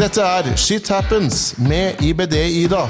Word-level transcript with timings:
Dette 0.00 0.20
er 0.20 0.56
Shit 0.56 0.88
Happens 0.88 1.58
med 1.58 2.00
IBD-Ida. 2.00 2.86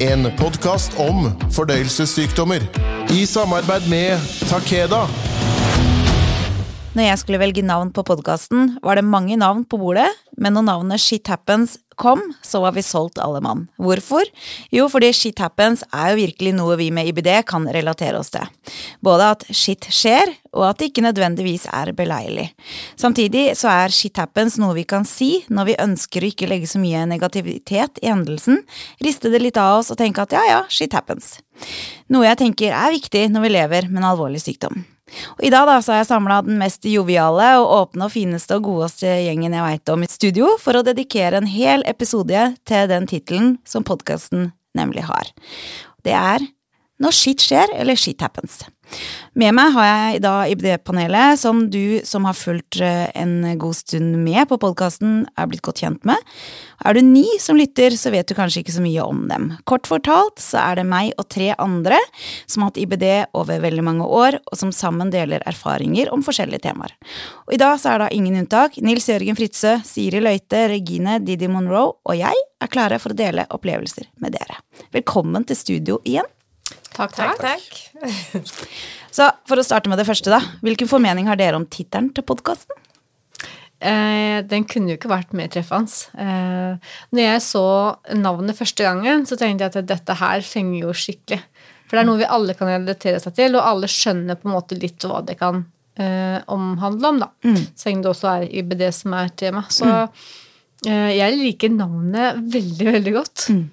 En 0.00 0.26
podkast 0.38 0.96
om 0.98 1.28
fordøyelsessykdommer. 1.54 2.66
I 3.14 3.26
samarbeid 3.26 3.86
med 3.86 4.18
Takeda. 4.50 5.04
Når 6.92 7.06
jeg 7.06 7.20
skulle 7.22 7.40
velge 7.40 7.62
navn 7.64 7.88
på 7.96 8.02
podkasten, 8.04 8.74
var 8.84 8.98
det 8.98 9.06
mange 9.08 9.38
navn 9.40 9.62
på 9.64 9.78
bordet, 9.80 10.10
men 10.36 10.52
når 10.52 10.66
navnet 10.66 11.00
Shit 11.00 11.30
Happens 11.32 11.78
kom, 11.96 12.20
så 12.44 12.60
var 12.60 12.74
vi 12.76 12.84
solgt 12.84 13.16
alle 13.22 13.40
mann. 13.40 13.62
Hvorfor? 13.80 14.28
Jo, 14.74 14.90
fordi 14.92 15.08
Shit 15.16 15.40
Happens 15.40 15.86
er 15.88 16.10
jo 16.12 16.18
virkelig 16.20 16.52
noe 16.58 16.76
vi 16.76 16.90
med 16.92 17.08
IBD 17.08 17.30
kan 17.48 17.64
relatere 17.72 18.20
oss 18.20 18.34
til. 18.36 18.44
Både 19.00 19.30
at 19.32 19.48
shit 19.56 19.88
skjer, 19.88 20.34
og 20.52 20.68
at 20.68 20.82
det 20.82 20.90
ikke 20.90 21.06
nødvendigvis 21.08 21.64
er 21.72 21.94
beleilig. 21.96 22.50
Samtidig 23.00 23.48
så 23.56 23.72
er 23.72 23.96
Shit 23.96 24.20
Happens 24.20 24.60
noe 24.60 24.76
vi 24.76 24.84
kan 24.84 25.08
si 25.08 25.46
når 25.48 25.72
vi 25.72 25.80
ønsker 25.88 26.20
å 26.20 26.32
ikke 26.34 26.52
legge 26.52 26.68
så 26.68 26.82
mye 26.82 27.08
negativitet 27.08 28.04
i 28.04 28.12
hendelsen, 28.12 28.60
riste 29.00 29.32
det 29.32 29.40
litt 29.40 29.56
av 29.56 29.80
oss 29.80 29.94
og 29.94 30.02
tenke 30.04 30.28
at 30.28 30.36
ja 30.36 30.44
ja, 30.50 30.64
shit 30.68 30.92
happens. 30.92 31.38
Noe 32.12 32.28
jeg 32.28 32.44
tenker 32.44 32.76
er 32.76 32.92
viktig 32.92 33.30
når 33.32 33.48
vi 33.48 33.56
lever 33.56 33.88
med 33.88 34.04
en 34.04 34.12
alvorlig 34.12 34.44
sykdom. 34.44 34.84
Og 35.36 35.44
I 35.46 35.52
dag 35.52 35.68
da, 35.68 35.78
har 35.80 36.00
jeg 36.00 36.08
samla 36.08 36.40
den 36.46 36.58
mest 36.60 36.86
joviale 36.88 37.48
og 37.60 37.72
åpne 37.78 38.08
og 38.08 38.14
fineste 38.14 38.58
og 38.58 38.66
godeste 38.68 39.10
gjengen 39.26 39.54
jeg 39.56 39.66
veit 39.66 39.92
om 39.94 40.04
i 40.04 40.10
studio, 40.10 40.50
for 40.62 40.78
å 40.78 40.84
dedikere 40.86 41.40
en 41.40 41.50
hel 41.50 41.84
episode 41.90 42.46
til 42.68 42.90
den 42.90 43.08
tittelen 43.10 43.56
som 43.68 43.86
podkasten 43.86 44.50
nemlig 44.78 45.06
har. 45.08 45.32
Det 46.06 46.16
er 46.16 46.48
Når 47.02 47.14
shit 47.16 47.42
skjer, 47.42 47.72
eller 47.74 47.98
shit 47.98 48.20
happens. 48.22 48.60
Med 49.38 49.54
meg 49.56 49.72
har 49.76 49.86
jeg 49.88 50.22
da 50.24 50.32
IBD-panelet, 50.52 51.40
som 51.40 51.64
du 51.72 52.02
som 52.04 52.26
har 52.28 52.36
fulgt 52.36 52.80
eh, 52.84 53.08
en 53.16 53.40
god 53.60 53.78
stund 53.78 54.18
med 54.20 54.44
på 54.50 54.58
podkasten, 54.60 55.22
er 55.38 55.48
blitt 55.48 55.64
godt 55.64 55.80
kjent 55.84 56.04
med. 56.08 56.20
Er 56.84 56.96
du 56.96 57.00
ny 57.06 57.24
som 57.40 57.56
lytter, 57.56 57.94
så 57.96 58.10
vet 58.12 58.28
du 58.28 58.34
kanskje 58.36 58.60
ikke 58.62 58.74
så 58.74 58.82
mye 58.84 59.04
om 59.06 59.24
dem. 59.30 59.52
Kort 59.68 59.88
fortalt 59.88 60.42
så 60.42 60.60
er 60.60 60.80
det 60.80 60.86
meg 60.90 61.14
og 61.16 61.28
tre 61.32 61.52
andre 61.56 62.00
som 62.44 62.64
har 62.64 62.72
hatt 62.72 62.82
IBD 62.82 63.06
over 63.38 63.62
veldig 63.62 63.86
mange 63.86 64.08
år, 64.08 64.40
og 64.50 64.58
som 64.58 64.74
sammen 64.74 65.12
deler 65.14 65.44
erfaringer 65.48 66.12
om 66.12 66.24
forskjellige 66.26 66.66
temaer. 66.66 66.92
Og 67.46 67.56
I 67.56 67.62
dag 67.62 67.78
så 67.80 67.94
er 67.94 68.04
da 68.04 68.10
ingen 68.12 68.36
unntak. 68.42 68.76
Nils 68.82 69.08
Jørgen 69.08 69.38
Fritzøe, 69.38 69.78
Siri 69.86 70.20
Løite, 70.20 70.66
Regine 70.72 71.20
Didi 71.22 71.48
Monroe 71.48 71.92
og 72.02 72.18
jeg 72.18 72.44
er 72.62 72.70
klare 72.72 72.98
for 73.02 73.14
å 73.14 73.18
dele 73.18 73.46
opplevelser 73.54 74.10
med 74.22 74.36
dere. 74.36 74.60
Velkommen 74.94 75.46
til 75.48 75.58
studio 75.58 76.00
igjen. 76.04 76.28
Takk, 76.92 77.16
takk. 77.16 77.40
takk. 77.40 78.46
Så 79.16 79.28
for 79.48 79.60
å 79.60 79.64
starte 79.66 79.92
med 79.92 80.00
det 80.00 80.08
første, 80.08 80.32
da. 80.32 80.40
Hvilken 80.64 80.90
formening 80.90 81.28
har 81.28 81.40
dere 81.40 81.58
om 81.58 81.66
tittelen 81.68 82.10
til 82.16 82.24
podkasten? 82.28 82.78
Eh, 83.82 84.38
den 84.46 84.64
kunne 84.70 84.92
jo 84.92 84.98
ikke 84.98 85.10
vært 85.10 85.32
mer 85.36 85.50
treffende. 85.50 85.90
Eh, 86.14 86.92
når 87.10 87.24
jeg 87.24 87.42
så 87.44 87.66
navnet 88.14 88.58
første 88.58 88.86
gangen, 88.86 89.26
så 89.26 89.38
tenkte 89.38 89.66
jeg 89.66 89.74
at 89.74 89.90
dette 89.90 90.18
her 90.20 90.44
fenger 90.46 90.86
jo 90.86 90.94
skikkelig. 90.94 91.40
For 91.88 91.98
det 91.98 92.04
er 92.04 92.08
noe 92.08 92.22
vi 92.22 92.30
alle 92.38 92.54
kan 92.56 92.70
relatere 92.70 93.20
seg 93.20 93.34
til, 93.36 93.58
og 93.58 93.66
alle 93.68 93.90
skjønner 93.90 94.38
på 94.38 94.48
en 94.48 94.54
måte 94.54 94.78
litt 94.80 95.04
hva 95.04 95.20
det 95.26 95.36
kan 95.40 95.64
eh, 96.00 96.38
omhandle 96.52 97.10
om, 97.10 97.20
da. 97.20 97.28
Mm. 97.44 97.58
Så 97.76 97.90
lenge 97.90 98.06
det 98.06 98.12
også 98.14 98.30
er 98.30 98.46
IBD 98.62 98.86
som 98.96 99.18
er 99.18 99.34
tema. 99.42 99.66
Så 99.68 99.88
mm. 99.90 100.22
eh, 100.88 101.10
jeg 101.18 101.40
liker 101.42 101.74
navnet 101.74 102.40
veldig, 102.54 102.88
veldig 102.96 103.14
godt. 103.18 103.48
Mm. 103.52 103.66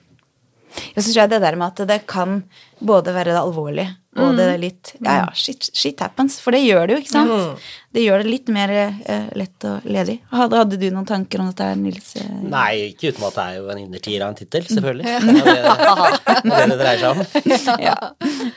Jeg 0.96 1.06
syns 1.06 1.32
det 1.32 1.42
der 1.42 1.58
med 1.60 1.72
at 1.72 1.88
det 1.90 2.04
kan 2.10 2.44
både 2.80 3.14
være 3.16 3.34
det 3.34 3.42
alvorlige 3.42 3.90
og 4.20 4.38
det 4.38 4.46
er 4.54 4.60
litt 4.60 4.92
Ja, 4.98 5.16
ja, 5.22 5.28
shit, 5.38 5.70
shit, 5.76 6.00
happens. 6.02 6.40
For 6.44 6.56
det 6.56 6.64
gjør 6.64 6.90
det 6.90 6.96
jo, 6.96 7.04
ikke 7.04 7.12
sant? 7.12 7.32
Mm. 7.32 7.70
Det 7.96 8.04
gjør 8.04 8.24
det 8.24 8.34
litt 8.34 8.52
mer 8.54 8.74
uh, 8.74 9.30
lett 9.38 9.68
og 9.70 9.86
ledig. 9.90 10.18
Hadde, 10.34 10.60
hadde, 10.64 10.80
du 10.82 10.88
noen 10.90 11.08
tanker 11.10 11.44
om 11.44 11.52
dette, 11.52 11.70
Nils? 11.80 12.12
Nei, 12.50 12.90
ikke 12.90 13.14
uten 13.14 13.28
at 13.30 13.38
det 13.38 13.46
er 13.46 13.60
jo 13.60 13.72
en 13.74 13.82
innertier 13.84 14.26
av 14.26 14.34
en 14.34 14.40
tittel, 14.40 14.68
selvfølgelig. 14.70 15.06
Det 15.06 15.14
er 15.14 15.26
det, 15.30 16.50
det 16.50 16.62
det 16.74 16.80
dreier 16.82 17.04
seg 17.04 17.10
om. 17.14 17.84
ja. 17.90 17.96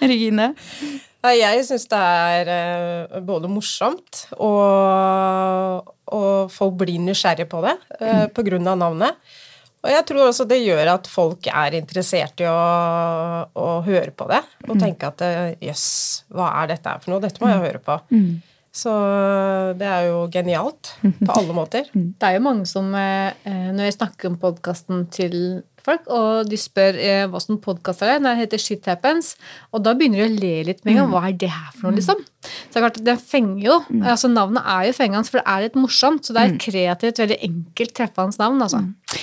Regine? 0.02 0.52
Jeg 1.22 1.62
syns 1.68 1.86
det 1.92 2.02
er 2.02 2.48
uh, 2.50 3.20
både 3.22 3.50
morsomt 3.52 4.24
og, 4.42 5.92
og 6.10 6.50
folk 6.50 6.80
blir 6.80 6.98
nysgjerrige 7.04 7.46
på 7.50 7.62
det 7.62 7.76
uh, 8.00 8.26
på 8.34 8.44
grunn 8.48 8.66
av 8.72 8.80
navnet. 8.80 9.38
Og 9.82 9.90
jeg 9.90 10.06
tror 10.06 10.28
også 10.28 10.46
det 10.46 10.60
gjør 10.62 10.92
at 10.92 11.08
folk 11.10 11.48
er 11.50 11.74
interessert 11.74 12.38
i 12.42 12.46
å, 12.46 12.54
å 13.50 13.68
høre 13.86 14.14
på 14.14 14.28
det. 14.30 14.38
Og 14.68 14.78
tenke 14.78 15.10
at 15.10 15.24
jøss, 15.58 15.86
hva 16.30 16.52
er 16.60 16.70
dette 16.70 16.92
her 16.92 17.02
for 17.02 17.14
noe? 17.14 17.22
Dette 17.24 17.42
må 17.42 17.50
jeg 17.50 17.64
høre 17.64 17.82
på. 17.82 17.96
Så 18.72 18.92
det 19.76 19.88
er 19.90 20.06
jo 20.06 20.22
genialt 20.32 20.94
på 21.02 21.34
alle 21.38 21.56
måter. 21.56 21.90
Det 21.92 22.28
er 22.28 22.38
jo 22.38 22.44
mange 22.46 22.64
som 22.70 22.88
Når 22.94 23.82
jeg 23.82 23.96
snakker 23.98 24.30
om 24.30 24.38
podkasten 24.40 25.04
til 25.12 25.34
folk, 25.86 26.06
og 26.12 26.50
de 26.50 26.58
spør 26.60 26.98
eh, 27.00 27.24
hva 27.30 27.40
som 27.42 27.60
podkast 27.62 28.04
er, 28.06 28.20
den 28.22 28.38
heter 28.38 28.60
Shit 28.60 28.86
Happens, 28.90 29.34
og 29.72 29.84
da 29.86 29.94
begynner 29.98 30.22
de 30.22 30.28
å 30.28 30.40
le 30.42 30.54
litt 30.70 30.84
med 30.84 30.94
en 30.94 31.02
gang. 31.02 31.10
Hva 31.14 31.24
er 31.28 31.36
det 31.42 31.50
her 31.52 31.70
for 31.74 31.88
noe, 31.88 31.98
liksom? 31.98 32.22
Så 32.42 32.74
det 32.74 32.80
er 32.80 32.84
klart, 32.86 33.00
det 33.06 33.16
fenger 33.22 33.62
jo. 33.62 33.76
altså 34.00 34.30
Navnet 34.32 34.66
er 34.66 34.88
jo 34.88 34.96
fengende, 34.96 35.28
for 35.30 35.38
det 35.38 35.46
er 35.52 35.64
litt 35.66 35.78
morsomt. 35.78 36.26
Så 36.26 36.34
det 36.34 36.42
er 36.42 36.50
et 36.50 36.62
kreativt, 36.62 37.20
veldig 37.22 37.38
enkelt 37.46 37.94
treffende 37.98 38.42
navn, 38.42 38.64
altså. 38.66 38.82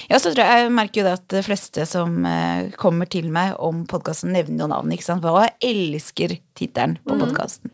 Ja, 0.09 0.19
så 0.21 0.31
tror 0.31 0.45
jeg, 0.45 0.63
jeg 0.63 0.73
merker 0.77 1.01
jo 1.01 1.07
det 1.07 1.15
at 1.17 1.25
de 1.33 1.43
fleste 1.45 1.85
som 1.89 2.23
eh, 2.29 2.69
kommer 2.79 3.09
til 3.11 3.27
meg 3.33 3.57
om 3.61 3.83
podkasten, 3.89 4.31
nevner 4.35 4.65
jo 4.65 4.69
navnet, 4.71 4.97
ikke 4.97 5.09
sant. 5.09 5.25
For 5.25 5.43
jeg 5.47 5.73
elsker 5.73 6.37
tittelen 6.59 6.97
på 7.03 7.17
podkasten. 7.19 7.73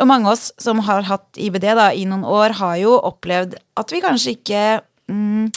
Og 0.00 0.08
mange 0.08 0.30
av 0.30 0.38
oss 0.38 0.48
som 0.62 0.80
har 0.86 1.04
hatt 1.08 1.40
IBD 1.40 1.68
da, 1.76 1.90
i 1.92 2.06
noen 2.08 2.24
år, 2.28 2.56
har 2.60 2.78
jo 2.80 2.96
opplevd 2.96 3.58
at 3.80 3.92
vi 3.92 4.00
kanskje 4.04 4.36
ikke 4.38 4.64
mm, 5.12 5.52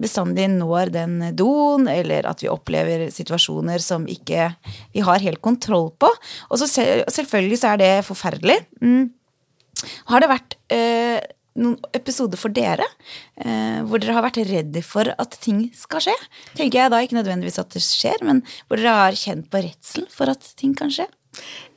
bestandig 0.00 0.48
når 0.52 0.92
den 0.94 1.16
doen, 1.38 1.88
eller 1.90 2.28
at 2.30 2.42
vi 2.44 2.50
opplever 2.52 3.08
situasjoner 3.14 3.82
som 3.82 4.06
ikke 4.10 4.50
vi 4.94 5.04
har 5.04 5.24
helt 5.24 5.42
kontroll 5.44 5.90
på. 5.98 6.10
Og 6.50 6.60
så 6.60 6.68
selvfølgelig 6.68 7.60
så 7.60 7.74
er 7.74 7.82
det 7.82 7.92
forferdelig. 8.08 8.60
Mm. 8.82 9.08
Har 10.10 10.22
det 10.22 10.30
vært 10.30 10.56
eh, 10.74 11.18
noen 11.58 11.76
episoder 11.96 12.40
for 12.40 12.54
dere 12.54 12.86
eh, 13.42 13.80
hvor 13.86 14.00
dere 14.02 14.16
har 14.16 14.24
vært 14.26 14.40
redde 14.48 14.82
for 14.86 15.10
at 15.14 15.38
ting 15.42 15.66
skal 15.76 16.02
skje? 16.08 16.16
Tenker 16.58 16.82
jeg 16.82 16.94
da 16.94 17.02
ikke 17.02 17.18
nødvendigvis 17.18 17.60
at 17.62 17.74
det 17.74 17.84
skjer, 17.84 18.22
men 18.26 18.42
hvor 18.66 18.80
dere 18.80 18.96
har 19.04 19.18
kjent 19.18 19.48
på 19.52 19.62
redsel 19.64 20.08
for 20.12 20.30
at 20.32 20.52
ting 20.58 20.74
kan 20.78 20.92
skje? 20.94 21.08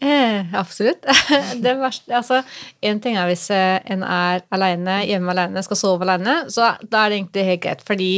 Eh, 0.01 0.53
absolutt. 0.57 1.05
det 1.63 1.75
verste, 1.77 2.13
altså, 2.17 2.41
en 2.81 3.01
ting 3.03 3.17
er 3.21 3.29
hvis 3.29 3.47
en 3.53 4.05
er 4.07 4.45
alene, 4.53 5.01
hjemme 5.05 5.33
alene, 5.35 5.61
skal 5.65 5.79
sove 5.79 6.07
alene, 6.07 6.43
så 6.49 6.73
da 6.81 7.03
er 7.03 7.11
det 7.11 7.19
egentlig 7.19 7.49
helt 7.49 7.65
greit, 7.65 7.83
fordi 7.85 8.13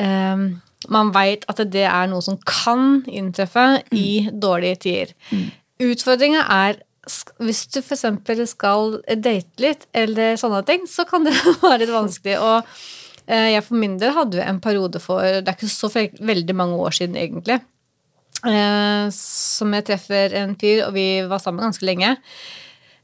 um, 0.00 0.48
man 0.92 1.12
veit 1.14 1.46
at 1.50 1.62
det 1.72 1.86
er 1.86 2.10
noe 2.10 2.24
som 2.24 2.38
kan 2.42 3.04
inntreffe 3.06 3.68
mm. 3.78 3.94
i 3.96 4.10
dårlige 4.32 4.80
tider. 4.86 5.14
Mm. 5.30 5.46
Utfordringa 5.86 6.42
er 6.56 6.82
hvis 7.38 7.62
du 7.70 7.78
f.eks. 7.84 8.02
skal 8.50 8.96
date 9.14 9.62
litt, 9.62 9.86
eller 9.94 10.34
sånne 10.40 10.64
ting, 10.66 10.88
så 10.90 11.06
kan 11.06 11.26
det 11.26 11.36
være 11.62 11.84
litt 11.84 11.94
vanskelig. 11.94 12.34
Og 12.42 12.74
eh, 13.30 13.52
jeg 13.54 13.62
for 13.68 13.78
min 13.78 13.94
del 14.00 14.14
hadde 14.16 14.40
jo 14.40 14.42
en 14.42 14.58
periode 14.62 15.02
for 15.02 15.22
Det 15.22 15.46
er 15.46 15.54
ikke 15.54 15.70
så 15.70 15.92
veldig 15.94 16.56
mange 16.58 16.82
år 16.82 16.98
siden, 16.98 17.18
egentlig 17.20 17.60
Eh, 18.44 19.08
som 19.16 19.74
jeg 19.76 19.86
treffer 19.88 20.36
en 20.42 20.54
fyr, 20.60 20.84
og 20.86 20.94
vi 20.96 21.08
var 21.28 21.40
sammen 21.42 21.64
ganske 21.64 21.86
lenge. 21.88 22.16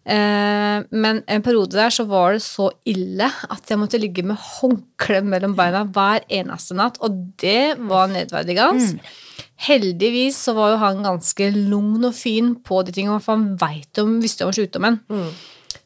Eh, 0.03 0.79
men 0.91 1.21
en 1.31 1.45
periode 1.47 1.79
der 1.79 1.93
så 1.95 2.05
var 2.11 2.35
det 2.35 2.43
så 2.43 2.69
ille 2.91 3.29
at 3.29 3.71
jeg 3.71 3.79
måtte 3.79 4.01
ligge 4.03 4.25
med 4.27 4.41
håndkle 4.41 5.21
mellom 5.23 5.55
beina 5.59 5.85
hver 5.87 6.27
eneste 6.27 6.77
natt, 6.79 6.99
og 7.01 7.21
det 7.43 7.79
var 7.91 8.11
nedverdigende. 8.13 8.91
Mm. 8.93 9.43
Heldigvis 9.63 10.41
så 10.49 10.57
var 10.57 10.73
jo 10.73 10.83
han 10.83 11.05
ganske 11.07 11.51
lugn 11.55 12.09
og 12.09 12.17
fin 12.19 12.55
på 12.67 12.83
de 12.83 12.95
tingene, 12.95 13.23
for 13.23 13.39
han 13.39 13.53
veit 13.61 14.03
om, 14.03 14.19
visste 14.23 14.49
om 14.49 14.55
sykdommen. 14.55 14.99
Mm. 15.13 15.29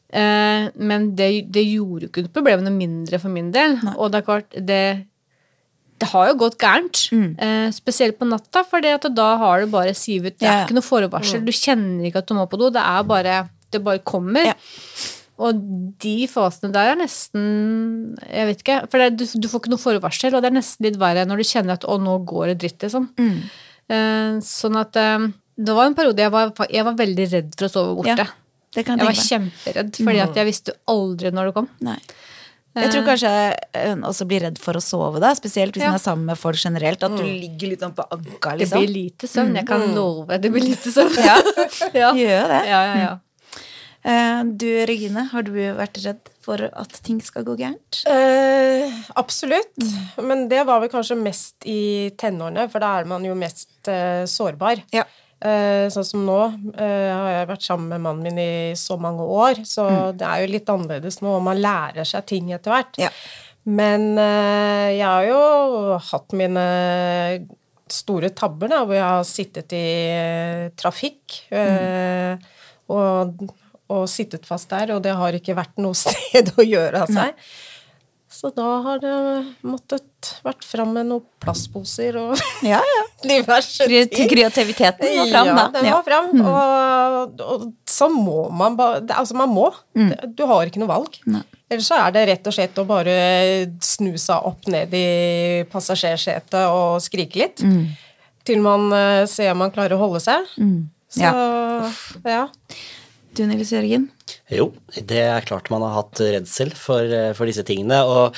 Eh, 0.07 0.65
men 0.81 1.11
det, 1.19 1.29
det 1.53 1.67
gjorde 1.67 2.07
jo 2.07 2.09
ikke 2.09 2.31
problemene 2.33 2.73
mindre 2.73 3.19
for 3.21 3.33
min 3.33 3.51
del. 3.53 3.77
Nei. 3.83 3.93
Og 3.97 4.11
det 4.11 4.21
er 4.21 4.27
klart, 4.27 4.57
det 4.57 4.81
det 5.97 6.09
har 6.11 6.29
jo 6.29 6.39
gått 6.43 6.57
gærent. 6.61 7.03
Mm. 7.13 7.29
Eh, 7.41 7.67
spesielt 7.75 8.17
på 8.19 8.27
natta, 8.29 8.63
for 8.67 8.83
da 8.83 9.27
har 9.41 9.61
du 9.61 9.71
bare 9.71 9.93
sivet. 9.97 10.37
Det 10.37 10.47
er 10.47 10.59
ja. 10.61 10.65
ikke 10.65 10.77
noe 10.77 10.85
forvarsel. 10.85 11.41
Mm. 11.41 11.47
Du 11.47 11.53
kjenner 11.55 12.09
ikke 12.09 12.21
at 12.23 12.29
du 12.29 12.35
må 12.37 12.47
på 12.49 12.59
do. 12.61 12.71
Det 12.73 12.83
er 12.83 13.07
bare 13.07 13.37
Det 13.67 13.81
bare 13.83 13.99
kommer. 13.99 14.53
Ja. 14.53 14.53
Og 15.37 15.57
de 16.01 16.27
fasene 16.31 16.71
der 16.73 16.93
er 16.93 16.97
nesten 16.97 18.15
Jeg 18.25 18.47
vet 18.49 18.61
ikke. 18.63 18.77
For 18.89 19.01
det, 19.01 19.17
du, 19.19 19.25
du, 19.37 19.49
får 19.49 19.61
ikke 19.61 19.73
noe 19.73 19.81
forvarsel, 19.81 20.33
og 20.33 20.41
det 20.41 20.51
er 20.51 20.57
nesten 20.57 20.87
litt 20.87 20.99
verre 21.01 21.25
når 21.27 21.41
du 21.41 21.49
kjenner 21.49 21.77
at 21.77 21.85
'å, 21.85 21.97
nå 22.01 22.19
går 22.25 22.53
det 22.53 22.57
dritt', 22.63 22.87
liksom. 22.87 23.09
Mm. 23.17 23.37
Eh, 23.87 24.39
sånn 24.43 24.75
at 24.79 24.97
eh, 24.99 25.27
Det 25.57 25.73
var 25.73 25.87
en 25.87 25.95
periode 25.97 26.21
jeg 26.21 26.31
var, 26.33 26.53
jeg 26.69 26.85
var 26.85 26.97
veldig 26.97 27.27
redd 27.33 27.53
for 27.57 27.65
å 27.65 27.73
sove 27.73 27.93
borte. 27.97 28.25
Ja, 28.27 28.83
jeg 28.83 28.99
var 29.01 29.17
kjemperedd, 29.17 29.95
fordi 29.95 30.19
at 30.21 30.35
jeg 30.37 30.45
visste 30.45 30.75
aldri 30.85 31.31
når 31.33 31.49
det 31.49 31.53
kom. 31.55 31.69
Nei. 31.81 31.97
Jeg 32.77 32.93
tror 32.93 33.05
kanskje 33.07 33.31
hun 33.89 34.03
også 34.07 34.27
blir 34.29 34.43
redd 34.47 34.59
for 34.61 34.77
å 34.77 34.81
sove, 34.83 35.21
da, 35.23 35.33
spesielt 35.37 35.75
hvis 35.75 35.85
ja. 35.85 35.91
hun 35.91 35.99
er 35.99 36.03
sammen 36.03 36.29
med 36.29 36.39
folk 36.39 36.59
generelt. 36.61 37.03
At 37.03 37.15
du 37.17 37.23
ligger 37.23 37.73
litt 37.73 37.85
sånn 37.85 37.95
på 37.97 38.05
anka. 38.05 38.55
Liksom. 38.57 38.77
Det 38.77 38.83
blir 38.83 38.93
lite 38.93 39.29
søvn. 39.31 39.55
Jeg 39.61 39.69
kan 39.69 39.85
love. 39.95 40.41
Det 40.41 40.51
blir 40.53 40.67
lite 40.69 40.93
søvn. 40.93 41.17
ja. 41.25 41.37
ja. 42.03 42.11
Gjør 42.17 42.53
det. 42.53 42.61
Ja, 42.69 42.81
ja, 42.89 42.99
ja. 43.05 43.15
Eh, 44.07 44.41
Du 44.45 44.67
Regine, 44.87 45.27
har 45.31 45.43
du 45.43 45.53
vært 45.55 45.99
redd 46.05 46.31
for 46.45 46.63
at 46.67 46.99
ting 47.03 47.19
skal 47.23 47.45
gå 47.47 47.57
gærent? 47.59 48.01
Eh, 48.07 48.93
absolutt. 49.19 49.75
Men 50.23 50.47
det 50.51 50.63
var 50.67 50.83
vel 50.83 50.91
kanskje 50.91 51.19
mest 51.19 51.67
i 51.67 52.13
tenårene, 52.19 52.69
for 52.71 52.83
da 52.83 52.93
er 53.01 53.09
man 53.09 53.25
jo 53.27 53.35
mest 53.37 53.89
eh, 53.91 54.23
sårbar. 54.29 54.85
Ja. 54.95 55.03
Eh, 55.37 55.85
sånn 55.93 56.05
som 56.07 56.23
nå 56.25 56.37
eh, 56.81 57.09
har 57.13 57.27
jeg 57.29 57.49
vært 57.51 57.65
sammen 57.67 57.91
med 57.91 58.01
mannen 58.01 58.25
min 58.25 58.39
i 58.41 58.77
så 58.79 58.95
mange 58.97 59.21
år, 59.21 59.61
så 59.69 59.85
det 60.17 60.25
er 60.25 60.41
jo 60.41 60.49
litt 60.49 60.71
annerledes 60.73 61.19
nå, 61.21 61.35
og 61.37 61.45
man 61.45 61.61
lærer 61.61 62.07
seg 62.09 62.25
ting 62.31 62.49
etter 62.55 62.73
hvert. 62.73 62.97
Ja. 63.01 63.11
Men 63.69 64.15
eh, 64.17 64.95
jeg 64.97 65.05
har 65.05 65.27
jo 65.27 65.99
hatt 66.09 66.33
mine 66.39 66.65
store 67.87 68.31
tabber, 68.33 68.71
da, 68.73 68.81
hvor 68.81 68.97
jeg 68.97 69.05
har 69.05 69.29
sittet 69.29 69.77
i 69.77 69.85
trafikk. 70.79 71.43
mm. 71.53 72.43
og, 72.91 73.47
og 73.93 74.03
sittet 74.11 74.47
fast 74.47 74.71
der, 74.73 74.95
og 74.95 75.03
det 75.05 75.13
har 75.15 75.37
ikke 75.37 75.55
vært 75.55 75.77
noe 75.83 75.95
sted 76.05 76.49
å 76.57 76.65
gjøre 76.65 77.05
av 77.05 77.13
seg. 77.13 77.47
Så 78.37 78.51
da 78.53 78.65
har 78.85 78.99
det 79.01 79.13
måttet 79.65 80.27
vært 80.45 80.65
fram 80.67 80.91
med 80.93 81.07
noen 81.09 81.23
plastposer 81.41 82.19
og 82.21 82.35
Ja, 82.73 82.77
ja. 82.85 83.03
diverse 83.31 83.87
ting. 83.89 84.29
Kreativiteten 84.29 85.09
var 85.17 85.31
fram, 85.31 85.49
ja, 85.49 85.63
den 85.73 85.87
var 85.89 86.03
fram. 86.05 86.27
Og, 86.45 87.41
og 87.41 87.63
så 87.89 88.09
må 88.13 88.43
man 88.53 88.77
bare 88.77 89.01
Altså, 89.17 89.33
man 89.39 89.49
må. 89.49 89.71
Du 90.37 90.43
har 90.51 90.69
ikke 90.69 90.83
noe 90.83 90.91
valg. 90.91 91.17
Ellers 91.67 91.89
så 91.89 91.97
er 91.99 92.13
det 92.15 92.27
rett 92.29 92.45
og 92.47 92.53
slett 92.55 92.77
å 92.79 92.85
bare 92.87 93.15
snu 93.83 94.13
seg 94.21 94.45
opp 94.47 94.69
ned 94.71 94.93
i 94.95 95.07
passasjersetet 95.71 96.61
og 96.69 97.01
skrike 97.03 97.41
litt. 97.41 97.65
Til 98.47 98.61
man 98.63 98.85
eh, 98.95 99.25
ser 99.27 99.49
om 99.51 99.59
man 99.65 99.73
klarer 99.75 99.97
å 99.97 100.03
holde 100.05 100.21
seg. 100.23 100.45
Så 101.11 101.25
ja. 101.25 102.53
Du 103.35 103.43
Nils 103.45 103.71
Jørgen? 103.73 104.07
Jo, 104.53 104.71
det 104.95 105.21
er 105.25 105.45
klart 105.45 105.69
man 105.73 105.83
har 105.85 105.95
hatt 105.99 106.21
redsel 106.23 106.71
for, 106.77 107.03
eh, 107.03 107.33
for 107.37 107.49
disse 107.49 107.65
tingene. 107.67 107.99
Og 108.07 108.37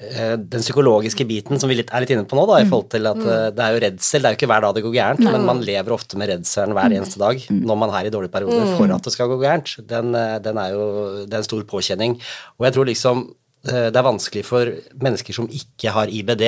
eh, 0.00 0.34
den 0.36 0.64
psykologiske 0.64 1.26
biten 1.28 1.60
som 1.60 1.70
vi 1.70 1.78
er 1.78 2.02
litt 2.02 2.12
inne 2.12 2.26
på 2.28 2.38
nå, 2.38 2.46
da, 2.50 2.58
i 2.60 2.68
forhold 2.68 2.90
til 2.92 3.08
at 3.10 3.22
eh, 3.22 3.46
det 3.54 3.64
er 3.64 3.76
jo 3.76 3.84
redsel. 3.86 4.20
Det 4.24 4.30
er 4.30 4.34
jo 4.34 4.40
ikke 4.40 4.50
hver 4.52 4.66
dag 4.66 4.74
det 4.76 4.84
går 4.84 4.96
gærent, 4.98 5.24
men 5.28 5.46
man 5.48 5.62
lever 5.64 5.96
ofte 5.96 6.20
med 6.20 6.32
redselen 6.32 6.76
hver 6.76 6.98
eneste 6.98 7.22
dag 7.22 7.46
når 7.54 7.80
man 7.84 7.94
er 7.94 8.10
i 8.10 8.12
dårlige 8.14 8.34
perioder 8.34 8.74
for 8.74 8.96
at 8.98 9.08
det 9.08 9.14
skal 9.14 9.32
gå 9.32 9.40
gærent. 9.44 9.76
Den, 9.94 10.12
den 10.44 10.60
er 10.60 10.74
jo 10.74 10.84
det 11.24 11.32
er 11.32 11.40
en 11.42 11.48
stor 11.48 11.64
påkjenning. 11.70 12.18
Og 12.58 12.68
jeg 12.68 12.76
tror 12.76 12.90
liksom 12.90 13.26
det 13.64 13.96
er 13.96 14.04
vanskelig 14.04 14.42
for 14.44 14.68
mennesker 15.00 15.32
som 15.32 15.46
ikke 15.48 15.88
har 15.94 16.10
IBD, 16.12 16.42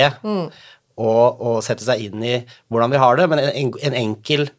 å, 1.01 1.13
å 1.49 1.55
sette 1.65 1.85
seg 1.85 2.03
inn 2.09 2.21
i 2.25 2.35
hvordan 2.69 2.93
vi 2.93 3.01
har 3.01 3.17
det, 3.17 3.27
men 3.33 3.41
en, 3.41 3.73
en 3.89 3.97
enkel 3.97 4.51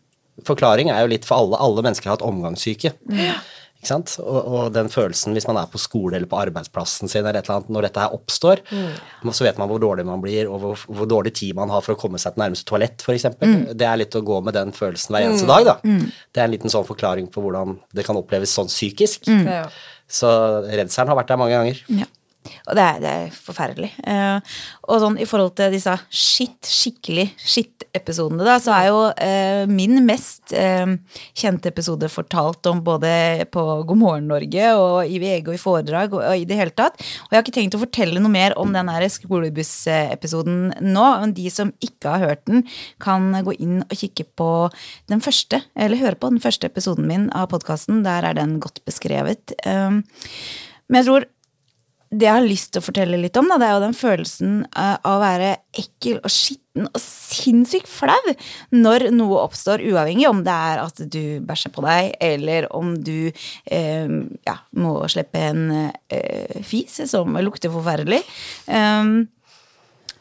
forklaring 0.46 0.92
er 0.94 1.04
jo 1.04 1.14
litt 1.14 1.26
for 1.28 1.42
alle. 1.42 1.60
Alle 1.62 1.86
mennesker 1.86 2.10
har 2.10 2.18
hatt 2.18 2.26
omgangssyke. 2.28 2.94
Ikke 3.78 3.90
sant? 3.92 4.16
Og, 4.24 4.38
og 4.42 4.70
den 4.74 4.88
følelsen 4.90 5.36
hvis 5.38 5.46
man 5.46 5.60
er 5.62 5.68
på 5.70 5.78
skole 5.78 6.18
eller 6.18 6.30
på 6.30 6.40
arbeidsplassen 6.40 7.12
sin, 7.12 7.22
eller 7.22 7.38
et 7.38 7.46
eller 7.46 7.60
annet, 7.60 7.70
når 7.76 7.88
dette 7.88 8.02
her 8.02 8.16
oppstår, 8.16 8.64
så 9.30 9.46
vet 9.46 9.60
man 9.62 9.70
hvor 9.70 9.82
dårlig 9.84 10.06
man 10.08 10.24
blir, 10.24 10.50
og 10.50 10.64
hvor, 10.64 10.86
hvor 10.90 11.10
dårlig 11.10 11.36
tid 11.38 11.54
man 11.58 11.70
har 11.74 11.86
for 11.86 11.94
å 11.94 12.02
komme 12.02 12.18
seg 12.22 12.34
til 12.34 12.42
nærmeste 12.42 12.68
toalett, 12.70 13.06
f.eks. 13.06 13.20
eksempel 13.20 13.78
Det 13.78 13.86
er 13.86 14.02
litt 14.02 14.18
å 14.18 14.24
gå 14.26 14.42
med 14.46 14.58
den 14.58 14.74
følelsen 14.76 15.14
hver 15.14 15.28
eneste 15.28 15.50
dag, 15.50 15.70
da. 15.70 15.78
Det 16.34 16.42
er 16.42 16.50
en 16.50 16.56
liten 16.58 16.74
sånn 16.74 16.90
forklaring 16.90 17.30
på 17.30 17.44
hvordan 17.46 17.78
det 17.94 18.08
kan 18.08 18.18
oppleves 18.18 18.58
sånn 18.58 18.72
psykisk. 18.72 19.30
Ja. 19.30 19.68
Så 20.10 20.30
redselen 20.66 21.12
har 21.12 21.20
vært 21.20 21.30
der 21.34 21.40
mange 21.40 21.58
ganger. 21.60 21.84
Ja. 22.02 22.10
Og 22.68 22.78
det 22.78 22.84
er, 22.84 23.02
det 23.04 23.14
er 23.14 23.36
forferdelig. 23.36 23.92
Eh, 24.08 24.58
og 24.88 25.02
sånn 25.04 25.20
i 25.22 25.28
forhold 25.30 25.56
til 25.58 25.74
disse 25.74 25.94
shit, 26.10 26.58
skikkelig 26.68 27.28
shit-episodene, 27.42 28.46
da, 28.48 28.58
så 28.62 28.74
er 28.76 28.90
jo 28.90 29.02
eh, 29.24 29.64
min 29.70 30.00
mest 30.08 30.54
eh, 30.56 30.86
kjente 31.38 31.72
episode 31.72 32.10
fortalt 32.12 32.70
om 32.72 32.84
både 32.86 33.48
på 33.54 33.66
God 33.88 34.02
morgen 34.02 34.30
Norge 34.32 34.72
og 34.78 35.08
i 35.08 35.20
VG 35.22 35.52
og 35.52 35.56
i 35.58 35.62
foredrag 35.62 36.16
og, 36.16 36.24
og 36.24 36.44
i 36.44 36.48
det 36.48 36.60
hele 36.60 36.76
tatt. 36.76 37.00
Og 37.00 37.32
jeg 37.34 37.40
har 37.40 37.46
ikke 37.46 37.58
tenkt 37.60 37.78
å 37.78 37.84
fortelle 37.84 38.24
noe 38.24 38.34
mer 38.34 38.56
om 38.60 38.74
den 38.76 38.92
skolebussepisoden 39.14 40.72
nå. 40.84 41.08
Men 41.22 41.36
de 41.38 41.50
som 41.54 41.74
ikke 41.84 42.14
har 42.14 42.26
hørt 42.32 42.46
den, 42.50 42.64
kan 43.04 43.32
gå 43.46 43.56
inn 43.62 43.82
og 43.86 43.96
kikke 43.98 44.28
på 44.40 44.52
den 45.12 45.24
første, 45.24 45.62
eller 45.76 46.02
høre 46.02 46.20
på 46.20 46.32
den 46.34 46.44
første 46.44 46.70
episoden 46.70 47.08
min 47.10 47.30
av 47.36 47.50
podkasten. 47.54 48.04
Der 48.06 48.26
er 48.28 48.38
den 48.38 48.58
godt 48.64 48.84
beskrevet. 48.88 49.56
Um, 49.66 50.04
men 50.88 51.02
jeg 51.02 51.10
tror 51.10 51.28
det 52.10 52.28
jeg 52.28 52.36
har 52.38 52.46
lyst 52.46 52.72
til 52.72 52.82
å 52.82 52.86
fortelle 52.86 53.20
litt 53.20 53.38
om, 53.40 53.50
da, 53.52 53.58
det 53.60 53.68
er 53.68 53.76
jo 53.76 53.84
den 53.84 53.98
følelsen 53.98 54.52
eh, 54.70 54.96
av 54.96 55.18
å 55.18 55.24
være 55.24 55.50
ekkel 55.76 56.22
og 56.22 56.32
skitten 56.32 56.88
og 56.88 57.02
sinnssykt 57.02 57.90
flau 57.90 58.34
når 58.76 59.08
noe 59.16 59.42
oppstår, 59.42 59.84
uavhengig 59.90 60.28
om 60.30 60.44
det 60.46 60.54
er 60.54 60.82
at 60.84 61.02
du 61.12 61.40
bæsjer 61.48 61.74
på 61.76 61.84
deg, 61.84 62.12
eller 62.24 62.70
om 62.76 62.94
du 63.02 63.32
eh, 63.32 64.14
ja, 64.48 64.58
må 64.78 64.94
slippe 65.12 65.42
en 65.50 65.66
eh, 65.74 66.62
fis 66.64 67.02
som 67.10 67.36
lukter 67.44 67.74
forferdelig. 67.74 68.22
Um, 68.70 69.28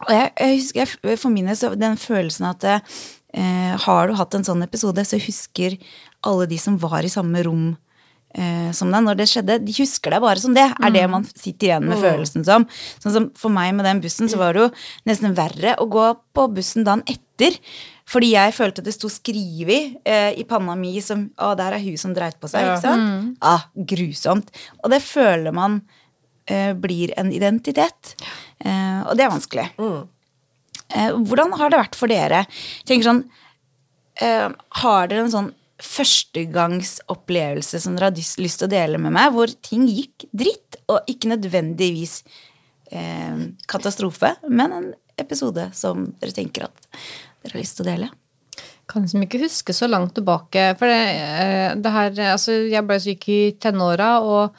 og 0.04 0.12
jeg, 0.12 0.32
jeg 0.34 0.58
husker 0.58 0.82
jeg, 0.82 1.20
for 1.20 1.32
min 1.32 1.48
del 1.48 1.78
den 1.80 1.96
følelsen 2.00 2.50
at 2.50 2.66
eh, 2.68 3.72
har 3.86 4.08
du 4.08 4.16
hatt 4.18 4.34
en 4.36 4.44
sånn 4.46 4.64
episode, 4.66 5.04
så 5.06 5.20
husker 5.22 5.78
alle 6.26 6.48
de 6.50 6.58
som 6.60 6.80
var 6.82 7.06
i 7.06 7.12
samme 7.12 7.44
rom 7.46 7.74
eh, 8.36 8.70
som 8.76 8.92
deg 8.92 9.04
når 9.06 9.18
det 9.18 9.28
skjedde, 9.30 9.58
de 9.64 9.74
husker 9.80 10.14
deg 10.14 10.22
bare 10.24 10.42
som 10.42 10.54
det. 10.56 10.68
Er 10.76 10.94
det 10.94 11.04
man 11.12 11.26
sitter 11.32 11.70
igjen 11.70 11.88
med 11.88 12.00
følelsen 12.02 12.46
som. 12.46 12.68
Sånn 13.02 13.16
som 13.16 13.28
for 13.38 13.52
meg 13.54 13.74
med 13.76 13.88
den 13.88 14.02
bussen, 14.04 14.30
så 14.30 14.40
var 14.40 14.56
det 14.56 14.66
jo 14.66 14.70
nesten 15.08 15.36
verre 15.36 15.76
å 15.82 15.88
gå 15.90 16.08
på 16.36 16.48
bussen 16.56 16.86
dagen 16.86 17.04
etter. 17.10 17.58
Fordi 18.06 18.30
jeg 18.36 18.54
følte 18.54 18.82
at 18.82 18.86
det 18.86 18.94
sto 18.94 19.10
skrevet 19.10 19.96
eh, 20.06 20.32
i 20.38 20.44
panna 20.46 20.76
mi 20.78 20.94
som 21.02 21.26
Å, 21.42 21.54
der 21.58 21.74
er 21.74 21.82
hun 21.82 21.98
som 21.98 22.14
dreit 22.14 22.38
på 22.38 22.50
seg. 22.50 22.62
Ja. 22.62 22.76
Ikke 22.76 22.84
sant? 22.86 23.38
Ah, 23.42 23.66
grusomt. 23.74 24.52
Og 24.84 24.92
det 24.94 25.00
føler 25.02 25.54
man 25.56 25.80
eh, 26.46 26.70
blir 26.78 27.14
en 27.18 27.32
identitet. 27.34 28.14
Eh, 28.62 29.00
og 29.02 29.18
det 29.18 29.26
er 29.26 29.34
vanskelig. 29.34 29.66
Eh, 30.94 31.10
hvordan 31.18 31.56
har 31.58 31.72
det 31.72 31.82
vært 31.82 31.98
for 31.98 32.12
dere? 32.12 32.44
Jeg 32.46 32.92
tenker 32.92 33.08
sånn, 33.10 33.24
eh, 34.22 34.48
Har 34.82 35.10
dere 35.10 35.26
en 35.26 35.34
sånn 35.34 35.50
førstegangsopplevelse 35.82 37.81
som 37.82 37.96
dere 37.96 38.11
har 38.11 38.17
lyst 38.17 38.61
til 38.61 38.69
å 38.69 38.73
dele 38.73 39.00
med 39.02 39.12
meg, 39.17 39.32
hvor 39.34 39.50
ting 39.64 39.87
gikk 39.88 40.28
dritt, 40.32 40.78
og 40.88 41.08
ikke 41.11 41.32
nødvendigvis 41.34 42.23
eh, 42.93 43.37
katastrofe, 43.69 44.34
men 44.49 44.73
en 44.73 44.88
episode 45.20 45.69
som 45.76 46.06
dere 46.20 46.37
tenker 46.37 46.69
at 46.69 46.88
dere 47.43 47.52
har 47.52 47.61
lyst 47.61 47.78
til 47.78 47.87
å 47.87 47.90
dele? 47.90 48.08
Kan 48.87 49.02
liksom 49.02 49.25
ikke 49.26 49.43
huske 49.43 49.75
så 49.75 49.88
langt 49.90 50.14
tilbake. 50.14 50.69
For 50.78 50.87
det, 50.87 51.02
eh, 51.43 51.70
det 51.75 51.93
her 51.93 52.20
Altså, 52.32 52.52
jeg 52.70 52.87
ble 52.87 52.99
syk 53.02 53.28
i 53.28 53.40
tenåra, 53.61 54.11
og 54.23 54.55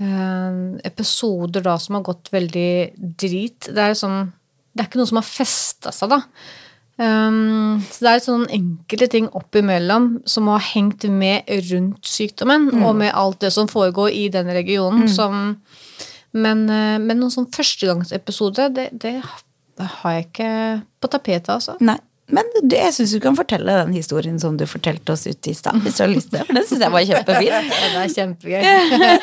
eh, 0.00 0.54
episoder 0.88 1.64
da 1.66 1.76
som 1.78 1.98
har 1.98 2.06
gått 2.06 2.32
veldig 2.32 2.70
drit 3.18 3.68
Det 3.68 3.82
er 3.82 3.98
sånn 3.98 4.30
Det 4.72 4.84
er 4.84 4.88
ikke 4.88 5.00
noe 5.00 5.10
som 5.10 5.20
har 5.20 5.28
festa 5.28 5.92
seg, 5.94 6.14
da. 6.16 6.22
Um, 6.98 7.78
så 7.92 8.02
det 8.02 8.12
er 8.12 8.22
sånne 8.24 8.50
enkelte 8.56 9.06
ting 9.12 9.28
oppimellom 9.38 10.08
som 10.26 10.48
har 10.50 10.64
hengt 10.72 11.04
med 11.06 11.46
rundt 11.70 12.08
sykdommen, 12.10 12.72
og 12.82 12.96
med 12.98 13.14
alt 13.14 13.38
det 13.44 13.52
som 13.54 13.70
foregår 13.70 14.10
i 14.10 14.26
den 14.34 14.50
regionen. 14.50 15.06
Som, 15.10 15.60
men, 16.34 16.66
eh, 16.66 16.98
men 16.98 17.20
noen 17.20 17.34
sånn 17.34 17.46
førstegangsepisode, 17.54 18.66
det, 18.74 18.88
det 18.98 19.14
har 19.78 20.16
jeg 20.16 20.26
ikke 20.26 20.52
på 20.98 21.10
tapetet, 21.14 21.54
altså. 21.54 21.78
Nei. 21.80 22.00
Men 22.28 22.44
du, 22.60 22.74
jeg 22.76 22.92
syns 22.92 23.14
du 23.16 23.22
kan 23.24 23.36
fortelle 23.38 23.72
den 23.78 23.94
historien 23.96 24.36
som 24.40 24.58
du 24.60 24.66
fortalte 24.68 25.14
oss 25.14 25.24
ut 25.24 25.48
i 25.48 25.54
stad, 25.56 25.78
hvis 25.80 25.96
du 25.96 26.02
har 26.04 26.10
lyst 26.12 26.28
til 26.28 26.42
det. 26.42 26.56
Den 26.58 26.66
syns 26.68 26.82
jeg 26.84 26.92
var 26.92 27.06
kjempefin. 27.08 27.48
Ja, 27.54 27.62
det 27.94 28.02
er 28.02 28.12
kjempegøy. 28.12 28.66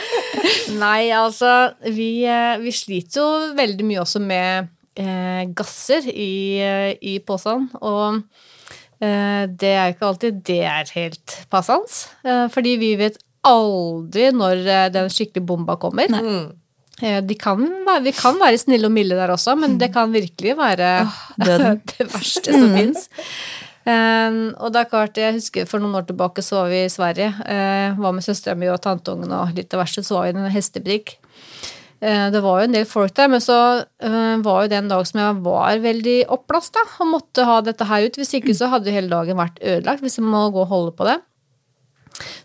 Nei, 0.83 1.01
altså 1.13 1.51
vi, 1.85 2.09
eh, 2.25 2.55
vi 2.63 2.73
sliter 2.73 3.21
jo 3.21 3.51
veldig 3.59 3.85
mye 3.85 4.01
også 4.01 4.23
med 4.23 4.71
eh, 4.99 5.43
gasser 5.55 6.07
i, 6.09 6.59
eh, 6.63 6.91
i 7.01 7.17
posen. 7.25 7.69
Og 7.81 8.21
eh, 8.99 9.45
det 9.47 9.71
er 9.71 9.89
jo 9.89 9.95
ikke 9.95 10.09
alltid 10.11 10.43
det 10.47 10.61
er 10.71 10.93
helt 10.97 11.39
passende. 11.51 12.03
Eh, 12.25 12.45
fordi 12.53 12.77
vi 12.81 12.93
vet 12.99 13.19
aldri 13.45 14.29
når 14.35 14.63
eh, 14.65 14.85
den 14.93 15.11
skikkelige 15.13 15.47
bomba 15.47 15.77
kommer. 15.81 16.09
Nei. 16.11 17.19
de 17.27 17.35
kan 17.35 17.59
være, 17.59 18.05
vi 18.05 18.11
kan 18.15 18.37
være 18.39 18.57
snille 18.57 18.87
og 18.87 18.93
milde 18.95 19.17
der 19.19 19.33
også, 19.33 19.57
men 19.59 19.73
det 19.81 19.89
kan 19.91 20.13
virkelig 20.13 20.53
være 20.55 20.91
oh, 21.03 21.17
det 21.91 22.07
verste 22.13 22.55
som 22.55 22.71
fins. 22.71 23.09
Um, 23.85 24.55
og 24.57 24.71
det 24.73 24.79
er 24.79 24.87
klart, 24.89 25.17
jeg 25.21 25.35
husker 25.35 25.67
For 25.69 25.77
noen 25.77 25.93
år 25.99 26.07
tilbake 26.07 26.41
så 26.41 26.63
var 26.63 26.71
vi 26.71 26.79
i 26.87 26.89
Sverige. 26.89 27.27
Uh, 27.45 27.99
var 28.01 28.15
med 28.17 28.25
søstera 28.25 28.57
mi 28.57 28.65
og 28.71 28.79
tanteungen 28.81 29.29
og 29.29 29.53
litt 29.53 29.75
av 29.77 29.83
verste, 29.83 30.01
så 30.01 30.17
var 30.17 30.25
vi 30.25 30.33
i 30.33 30.39
en 30.39 30.55
hestebutikk. 30.55 31.13
Uh, 32.05 32.27
det 32.29 32.41
var 32.43 32.59
jo 32.59 32.69
en 32.69 32.75
del 32.75 32.85
folk 32.85 33.15
der, 33.17 33.29
men 33.33 33.41
så 33.41 33.59
uh, 33.81 34.35
var 34.45 34.65
jo 34.65 34.71
det 34.71 34.77
en 34.77 34.91
dag 34.91 35.05
som 35.09 35.21
jeg 35.23 35.37
var 35.47 35.79
veldig 35.81 36.17
opplasta 36.35 36.83
og 36.99 37.09
måtte 37.15 37.47
ha 37.47 37.61
dette 37.65 37.87
her 37.89 38.05
ut. 38.05 38.19
Hvis 38.21 38.35
ikke 38.37 38.53
så 38.57 38.69
hadde 38.73 38.93
hele 38.93 39.09
dagen 39.09 39.39
vært 39.39 39.57
ødelagt, 39.63 40.05
hvis 40.05 40.19
jeg 40.19 40.27
må 40.27 40.43
gå 40.53 40.61
og 40.65 40.73
holde 40.73 40.93
på 40.97 41.07
det. 41.09 41.17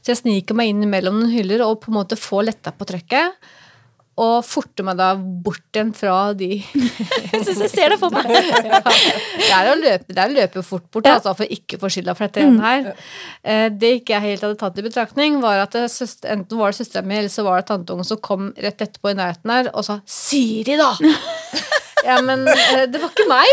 Så 0.01 0.15
jeg 0.15 0.23
sniker 0.23 0.57
meg 0.59 0.73
inn 0.73 0.89
mellom 0.91 1.21
noen 1.21 1.35
hyller 1.35 1.63
og 1.67 1.83
på 1.83 1.93
en 1.93 2.01
måte 2.01 2.19
får 2.19 2.49
letta 2.49 2.73
på 2.75 2.89
trøkket. 2.89 3.37
Og 4.21 4.45
forte 4.45 4.85
meg 4.85 4.99
da 5.01 5.15
bort 5.17 5.63
igjen 5.73 5.91
fra 5.97 6.17
de 6.37 6.49
Jeg 7.33 7.41
syns 7.47 7.61
jeg 7.65 7.71
ser 7.73 7.95
det 7.95 7.99
for 8.03 8.13
meg. 8.13 8.27
Det 9.41 9.49
er 9.57 9.71
å 9.73 9.77
løpe, 9.81 10.13
det 10.15 10.21
er 10.23 10.31
å 10.31 10.35
løpe 10.37 10.63
fort 10.67 10.85
bort, 10.93 11.07
Ja. 11.09 11.17
altså, 11.19 11.33
for 11.39 11.49
ikke 11.51 11.79
å 11.79 11.83
få 11.83 11.91
skylda 11.95 12.15
for 12.19 12.29
dette 12.29 12.43
igjen 12.45 12.59
her. 12.63 12.91
Eh, 13.43 13.67
Det 13.73 13.91
ikke 14.01 14.15
jeg 14.19 14.27
helt 14.29 14.45
hadde 14.47 14.59
tatt 14.61 14.79
i 14.79 14.85
betraktning, 14.87 15.41
var 15.43 15.63
at 15.65 15.75
det 15.75 15.87
søster, 15.91 16.31
enten 16.37 16.59
var 16.61 16.71
det 16.75 16.79
søstera 16.83 17.03
mi 17.07 17.17
eller 17.19 17.33
så 17.33 17.45
var 17.47 17.61
det 17.63 17.69
tanteungen 17.73 18.07
som 18.07 18.21
kom 18.23 18.51
rett 18.61 18.85
etterpå 18.85 19.11
i 19.15 19.19
nærheten 19.19 19.51
her 19.57 19.71
og 19.75 19.85
sa 19.89 20.01
'Siri, 20.07 20.77
da!' 20.81 20.95
Ja, 22.01 22.15
men 22.25 22.47
eh, 22.49 22.87
det 22.89 22.97
var 23.03 23.11
ikke 23.13 23.27
meg. 23.29 23.51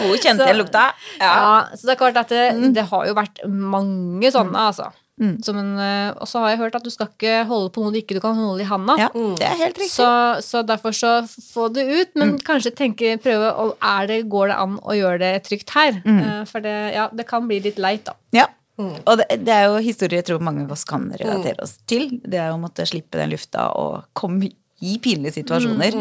Hun 0.00 0.16
kjente 0.16 0.46
Så- 0.46 0.54
lukta. 0.56 0.56
lukta. 0.56 0.84
Ja. 1.20 1.66
så 1.76 1.86
det 1.86 1.92
er 1.92 1.98
klart 2.00 2.16
at 2.16 2.28
det, 2.32 2.72
det 2.74 2.84
har 2.88 3.06
jo 3.10 3.14
vært 3.18 3.42
mange 3.46 4.30
sånne, 4.32 4.56
altså. 4.70 4.86
En, 5.20 5.72
eh, 5.84 6.10
og 6.16 6.28
så 6.28 6.42
har 6.42 6.54
jeg 6.54 6.60
hørt 6.62 6.78
at 6.78 6.86
du 6.86 6.90
skal 6.92 7.10
ikke 7.10 7.42
holde 7.50 7.72
på 7.74 7.84
noe 7.84 7.92
du 7.92 8.00
ikke 8.00 8.16
du 8.16 8.22
kan 8.24 8.38
holde 8.38 8.64
i 8.64 8.68
handa. 8.68 8.96
Ja, 9.00 9.08
det 9.12 9.46
er 9.46 9.58
helt 9.60 9.80
riktig. 9.80 9.92
Så, 9.92 10.08
så 10.46 10.62
derfor 10.66 10.96
så 10.96 11.12
få 11.28 11.68
det 11.74 11.84
ut, 11.88 12.14
men 12.20 12.38
kanskje 12.46 12.72
tenke, 12.76 13.16
prøve 13.22 13.52
og 13.52 13.74
er 13.84 14.08
det, 14.10 14.22
Går 14.30 14.52
det 14.52 14.56
an 14.62 14.78
å 14.80 14.94
gjøre 14.96 15.20
det 15.22 15.34
trygt 15.48 15.74
her? 15.74 16.00
Mm. 16.04 16.46
For 16.48 16.64
det, 16.64 16.76
ja, 16.94 17.08
det 17.12 17.26
kan 17.28 17.48
bli 17.48 17.60
litt 17.64 17.80
leit, 17.82 18.04
da. 18.08 18.16
Ja. 18.36 18.48
Og 18.80 19.18
det, 19.20 19.26
det 19.44 19.52
er 19.52 19.66
jo 19.68 19.80
historier 19.84 20.20
jeg 20.20 20.28
tror 20.30 20.44
mange 20.44 20.64
av 20.64 20.72
oss 20.72 20.86
kan 20.88 21.10
relatere 21.12 21.60
oss 21.64 21.76
til. 21.90 22.08
Det 22.24 22.38
er 22.40 22.52
å 22.54 22.60
måtte 22.60 22.86
slippe 22.88 23.20
den 23.20 23.32
lufta 23.34 23.68
og 23.76 24.06
komme 24.16 24.48
i 24.80 24.94
pinlige 25.02 25.34
situasjoner. 25.42 25.92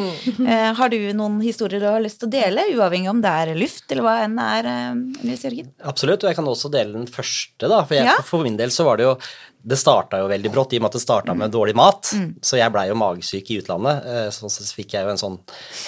Eh, 0.48 0.74
har 0.78 0.90
du 0.90 0.98
noen 1.14 1.42
historier 1.44 1.82
du 1.84 1.88
har 1.90 2.00
lyst 2.00 2.22
til 2.22 2.30
å 2.30 2.32
dele, 2.32 2.64
uavhengig 2.78 3.10
om 3.12 3.20
det 3.22 3.32
er 3.42 3.54
luft 3.60 3.92
eller 3.92 4.06
hva 4.06 4.14
enn 4.24 4.38
det 4.40 4.46
er, 4.60 4.70
eh, 4.72 4.94
Nils 5.28 5.44
Jørgen? 5.44 5.68
Absolutt, 5.84 6.24
og 6.24 6.30
jeg 6.32 6.38
kan 6.40 6.48
også 6.48 6.72
dele 6.72 6.94
den 6.96 7.08
første, 7.12 7.68
da. 7.68 7.82
For, 7.84 7.96
jeg, 7.96 8.06
Ja. 8.06 8.16
for, 8.24 8.44
min 8.44 8.56
del 8.58 8.70
så 8.72 8.86
var 8.88 8.98
det 8.98 9.04
jo 9.10 9.18
Det 9.62 9.76
starta 9.76 10.22
jo 10.22 10.30
veldig 10.32 10.50
brått, 10.54 10.72
i 10.72 10.78
og 10.80 10.84
med 10.84 10.88
at 10.88 10.94
det 10.96 11.02
starta 11.04 11.34
med 11.36 11.52
dårlig 11.52 11.76
mat. 11.76 12.04
Så 12.42 12.56
jeg 12.56 12.72
blei 12.72 12.88
jo 12.88 12.96
magesyk 12.96 13.50
i 13.52 13.58
utlandet. 13.60 14.06
eh, 14.08 14.30
Sånn 14.32 14.50
sett 14.50 14.64
så 14.70 14.74
fikk 14.78 14.94
jeg 14.96 15.04
jo 15.04 15.10
en 15.12 15.20
sånn 15.20 15.38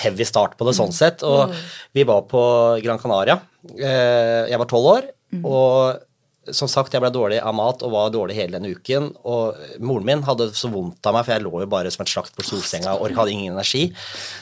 heavy 0.03 0.25
start 0.27 0.57
på 0.59 0.65
det 0.67 0.75
sånn 0.75 0.91
sett. 0.91 1.23
Og 1.23 1.55
vi 1.95 2.03
var 2.03 2.23
på 2.27 2.83
Gran 2.83 2.99
Canaria. 2.99 3.39
Eh, 3.79 4.49
Jeg 4.51 4.57
var 4.59 4.65
tolv 4.67 4.85
år, 4.97 5.07
og 5.45 6.01
som 6.49 6.65
sagt, 6.65 6.95
jeg 6.95 7.03
ble 7.03 7.11
dårlig 7.13 7.37
av 7.37 7.53
mat 7.53 7.83
og 7.85 7.91
var 7.93 8.13
dårlig 8.13 8.33
hele 8.33 8.57
den 8.57 8.73
uken. 8.73 9.11
Og 9.29 9.57
moren 9.85 10.07
min 10.07 10.23
hadde 10.25 10.47
så 10.57 10.71
vondt 10.73 11.05
av 11.05 11.13
meg, 11.13 11.27
for 11.27 11.35
jeg 11.35 11.43
lå 11.45 11.51
jo 11.61 11.67
bare 11.69 11.91
som 11.93 12.01
et 12.01 12.09
slakt 12.09 12.33
på 12.33 12.45
solsenga 12.47 12.95
og 12.97 13.13
hadde 13.13 13.35
ingen 13.35 13.53
energi. 13.53 13.83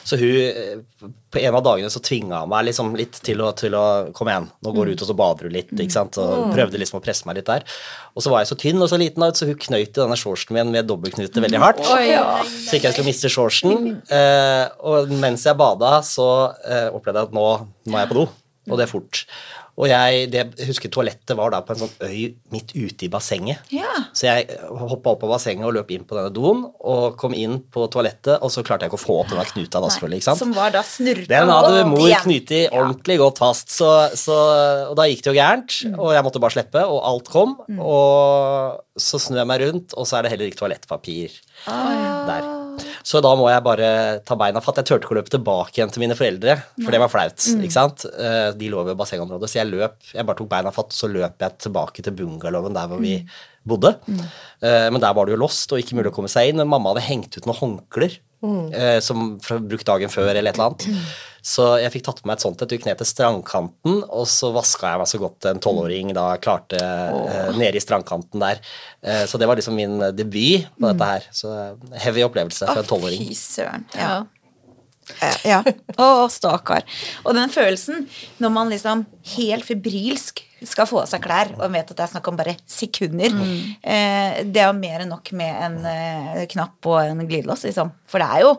Så 0.08 0.16
hun, 0.16 0.38
eh, 0.48 1.10
på 1.30 1.42
en 1.42 1.58
av 1.58 1.62
dagene 1.66 1.92
så 1.92 2.00
tvinga 2.00 2.40
hun 2.40 2.50
meg 2.54 2.70
liksom 2.70 2.94
litt 2.96 3.20
til 3.20 3.44
å, 3.44 3.52
til 3.52 3.76
å 3.76 3.84
Kom 4.16 4.32
igjen, 4.32 4.48
nå 4.64 4.72
går 4.74 4.88
du 4.88 4.94
ut 4.96 5.04
og 5.04 5.10
så 5.10 5.18
bader 5.18 5.48
du 5.50 5.54
litt. 5.58 5.70
ikke 5.76 5.92
sant? 5.92 6.16
Og 6.18 6.54
prøvde 6.56 6.80
liksom 6.80 7.02
å 7.02 7.04
presse 7.04 7.28
meg 7.28 7.36
litt 7.36 7.52
der. 7.52 7.68
Og 8.16 8.24
så 8.24 8.32
var 8.32 8.42
jeg 8.42 8.50
så 8.54 8.60
tynn 8.64 8.80
og 8.80 8.88
så 8.88 8.98
liten, 9.00 9.28
så 9.36 9.50
hun 9.50 9.60
knøyt 9.60 9.92
denne 10.00 10.16
shortsen 10.18 10.56
min 10.56 10.72
med 10.72 10.88
dobbeltknute 10.88 11.44
veldig 11.44 11.60
hardt. 11.60 11.84
Så 11.84 12.78
ikke 12.78 12.88
jeg 12.88 12.96
skulle 12.96 13.10
miste 13.12 13.28
shortsen. 13.32 14.00
Eh, 14.08 14.66
og 14.88 15.12
mens 15.20 15.44
jeg 15.44 15.60
bada, 15.60 15.98
så 16.06 16.30
eh, 16.64 16.88
opplevde 16.88 17.26
jeg 17.26 17.30
at 17.30 17.36
nå 17.36 17.48
må 17.92 18.00
jeg 18.00 18.10
på 18.10 18.22
do, 18.22 18.28
og 18.70 18.78
det 18.80 18.88
er 18.88 18.94
fort. 18.96 19.26
Og 19.80 19.88
jeg, 19.88 20.26
det, 20.32 20.42
jeg 20.60 20.68
husker 20.68 20.92
toalettet 20.92 21.32
var 21.38 21.54
da 21.54 21.62
på 21.64 21.72
en 21.72 21.80
sånn 21.80 21.94
øy 22.04 22.34
midt 22.52 22.74
ute 22.76 23.06
i 23.06 23.08
bassenget. 23.12 23.62
Ja. 23.72 23.88
Så 24.12 24.26
jeg 24.28 24.58
hoppa 24.68 25.14
opp 25.14 25.22
på 25.22 25.30
bassenget 25.30 25.64
og 25.64 25.72
løp 25.78 25.90
inn 25.94 26.04
på 26.04 26.18
denne 26.18 26.32
doen, 26.36 26.66
og 26.84 27.16
kom 27.20 27.32
inn 27.36 27.58
på 27.72 27.86
toalettet, 27.92 28.36
og 28.44 28.52
så 28.52 28.64
klarte 28.66 28.84
jeg 28.84 28.92
ikke 28.92 29.00
å 29.00 29.02
få 29.06 29.16
opp 29.22 29.32
denne 29.32 29.46
knuta 29.48 29.80
da, 29.80 29.88
selvfølgelig. 29.88 30.20
ikke 30.20 30.28
sant? 30.28 30.42
Som 30.44 30.52
var 30.58 30.74
da 30.76 30.84
snurpa 30.84 31.30
Den 31.32 31.54
hadde 31.54 31.88
mor 31.88 32.04
igjen. 32.04 32.24
knyttet 32.26 32.76
ordentlig 32.76 33.18
godt 33.24 33.40
fast, 33.40 33.72
så, 33.72 33.90
så, 34.20 34.38
og 34.90 34.94
da 35.00 35.08
gikk 35.08 35.24
det 35.24 35.32
jo 35.32 35.38
gærent, 35.40 35.80
og 35.96 36.12
jeg 36.12 36.28
måtte 36.28 36.44
bare 36.44 36.58
slippe, 36.58 36.84
og 36.84 37.00
alt 37.14 37.32
kom, 37.32 37.56
og 37.80 39.00
så 39.00 39.22
snur 39.22 39.40
jeg 39.40 39.48
meg 39.48 39.64
rundt, 39.64 39.96
og 39.96 40.04
så 40.08 40.20
er 40.20 40.26
det 40.28 40.34
heller 40.36 40.52
ikke 40.52 40.60
toalettpapir 40.60 41.40
der. 41.64 42.50
Så 43.10 43.18
da 43.24 43.32
må 43.38 43.48
jeg 43.50 43.64
bare 43.66 43.90
ta 44.28 44.36
beina 44.38 44.60
fatt. 44.62 44.78
Jeg 44.78 44.86
turte 44.90 45.06
ikke 45.08 45.16
å 45.16 45.18
løpe 45.18 45.32
tilbake 45.34 45.80
igjen 45.80 45.90
til 45.90 46.04
mine 46.04 46.14
foreldre, 46.18 46.54
for 46.78 46.94
det 46.94 47.00
var 47.02 47.10
flaut. 47.10 47.38
ikke 47.56 47.74
sant? 47.74 48.04
Eh, 48.06 48.50
De 48.60 48.70
lå 48.70 48.84
ved 48.86 48.98
bassengområdet, 49.00 49.50
så 49.50 49.58
jeg 49.62 49.70
løp, 49.72 49.96
jeg 50.14 50.26
bare 50.28 50.38
tok 50.38 50.50
beina 50.52 50.70
fatt, 50.74 50.94
så 50.94 51.10
løp 51.10 51.42
jeg 51.42 51.58
tilbake 51.66 52.04
til 52.06 52.14
bungalowen 52.20 52.76
der 52.76 52.86
hvor 52.92 53.02
vi 53.02 53.16
bodde. 53.66 53.96
Mm. 54.06 54.22
Men 54.62 55.00
der 55.02 55.12
var 55.16 55.26
det 55.26 55.34
jo 55.34 55.40
lost 55.42 55.72
og 55.74 55.80
ikke 55.82 55.96
mulig 55.98 56.12
å 56.12 56.14
komme 56.16 56.30
seg 56.32 56.48
inn. 56.52 56.60
Men 56.62 56.70
mamma 56.70 56.94
hadde 56.94 57.08
hengt 57.08 57.36
ut 57.36 57.44
noen 57.48 57.58
håndklær 57.58 58.14
eh, 58.42 58.98
som 59.04 59.34
fra, 59.42 59.58
brukt 59.62 59.86
dagen 59.88 60.12
før 60.12 60.32
eller 60.32 60.50
et 60.52 60.58
eller 60.58 60.70
annet. 60.70 61.12
Så 61.40 61.64
jeg 61.80 61.92
fikk 61.94 62.04
tatt 62.04 62.18
på 62.20 62.28
meg 62.28 62.36
et 62.36 62.44
sånt 62.44 62.60
et 62.60 62.72
Gikk 62.74 62.84
ned 62.84 62.98
til 63.00 63.08
strandkanten, 63.08 64.02
og 64.04 64.26
så 64.28 64.50
vaska 64.52 64.92
jeg 64.92 65.00
meg 65.00 65.08
så 65.08 65.20
godt 65.22 65.48
en 65.48 65.62
tolvåring 65.64 66.12
da 66.16 66.26
klarte 66.42 66.80
eh, 66.80 67.54
nede 67.56 67.80
i 67.80 67.84
strandkanten 67.84 68.42
der. 68.44 68.60
Eh, 69.00 69.24
så 69.30 69.40
det 69.40 69.48
var 69.48 69.60
liksom 69.60 69.78
min 69.78 69.96
debut 70.16 70.68
på 70.76 70.90
dette 70.90 71.08
her. 71.14 71.30
Så 71.32 71.54
eh, 71.54 71.96
heavy 72.04 72.26
opplevelse 72.26 72.68
for 72.68 72.82
en 72.82 72.92
tolvåring. 72.92 73.24
Fy 73.30 73.38
søren. 73.38 73.88
Ja. 73.96 74.20
Ja. 75.52 75.62
Å, 75.96 76.28
stakkar. 76.32 76.86
Og 77.24 77.34
den 77.36 77.52
følelsen 77.52 78.06
når 78.42 78.54
man 78.54 78.72
liksom 78.72 79.04
helt 79.36 79.66
febrilsk 79.68 80.44
skal 80.66 80.88
få 80.88 81.02
av 81.02 81.08
seg 81.08 81.24
klær 81.24 81.52
og 81.56 81.72
vet 81.72 81.88
at 81.88 81.96
det 81.96 82.04
er 82.04 82.12
snakk 82.12 82.28
om 82.28 82.38
bare 82.38 82.58
sekunder, 82.68 83.32
eh, 83.80 84.40
det 84.44 84.60
er 84.60 84.68
jo 84.68 84.76
mer 84.76 85.04
enn 85.04 85.12
nok 85.14 85.32
med 85.36 85.60
en 85.66 85.76
eh, 85.88 86.46
knapp 86.50 86.90
og 86.90 87.00
en 87.04 87.22
glidelås, 87.24 87.64
liksom. 87.68 87.92
For 88.10 88.20
det 88.20 88.28
er 88.28 88.44
jo 88.44 88.50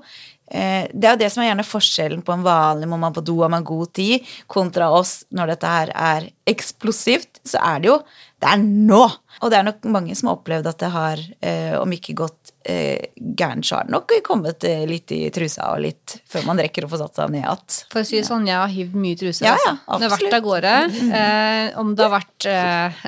eh, 0.49 0.89
det 0.89 1.07
er 1.07 1.13
jo 1.13 1.21
det 1.21 1.29
som 1.33 1.43
er 1.43 1.51
gjerne 1.51 1.67
forskjellen 1.67 2.25
på 2.25 2.33
en 2.33 2.47
vanlig 2.47 2.89
må 2.89 2.97
man 3.01 3.13
på 3.13 3.23
do 3.25 3.37
har 3.43 3.53
man 3.53 3.67
god 3.67 3.93
tid, 3.99 4.25
kontra 4.49 4.89
oss 4.97 5.19
når 5.29 5.53
dette 5.53 5.75
her 5.75 5.93
er 5.93 6.27
eksplosivt, 6.49 7.43
så 7.45 7.61
er 7.61 7.83
det 7.83 7.91
jo 7.93 8.01
det 8.41 8.49
er 8.49 8.61
nå! 8.65 9.03
Og 9.41 9.51
det 9.53 9.59
er 9.59 9.65
nok 9.67 9.85
mange 9.93 10.15
som 10.17 10.31
har 10.31 10.39
opplevd 10.39 10.69
at 10.71 10.79
det 10.81 10.87
har, 10.95 11.19
eh, 11.45 11.75
om 11.77 11.91
ikke 11.93 12.17
gått 12.17 12.40
eh, 12.65 13.09
gæren, 13.15 13.63
så 13.65 13.75
har 13.79 13.87
det 13.87 13.93
nok 13.95 14.13
kommet 14.27 14.63
eh, 14.67 14.83
litt 14.89 15.11
i 15.15 15.19
trusa 15.33 15.71
og 15.73 15.81
litt 15.85 16.17
før 16.29 16.45
man 16.49 16.61
rekker 16.61 16.85
å 16.85 16.89
få 16.91 16.99
satt 17.01 17.15
seg 17.21 17.31
ned 17.33 17.43
igjen. 17.43 17.75
For 17.93 18.01
å 18.03 18.07
si 18.07 18.19
det 18.19 18.27
sånn, 18.29 18.47
jeg 18.49 18.57
har 18.59 18.71
hivd 18.71 18.95
mye 19.01 19.15
i 19.15 19.19
truser. 19.21 19.45
Ja, 19.49 19.57
ja, 19.65 19.75
altså. 19.85 20.01
Det 20.01 20.09
har 20.09 20.17
vært 20.17 20.37
av 20.39 20.45
gårde. 20.47 20.73
Eh, 21.21 21.79
om 21.81 21.93
det 21.95 22.07
har 22.07 22.13
vært 22.19 22.49
eh, 22.51 23.05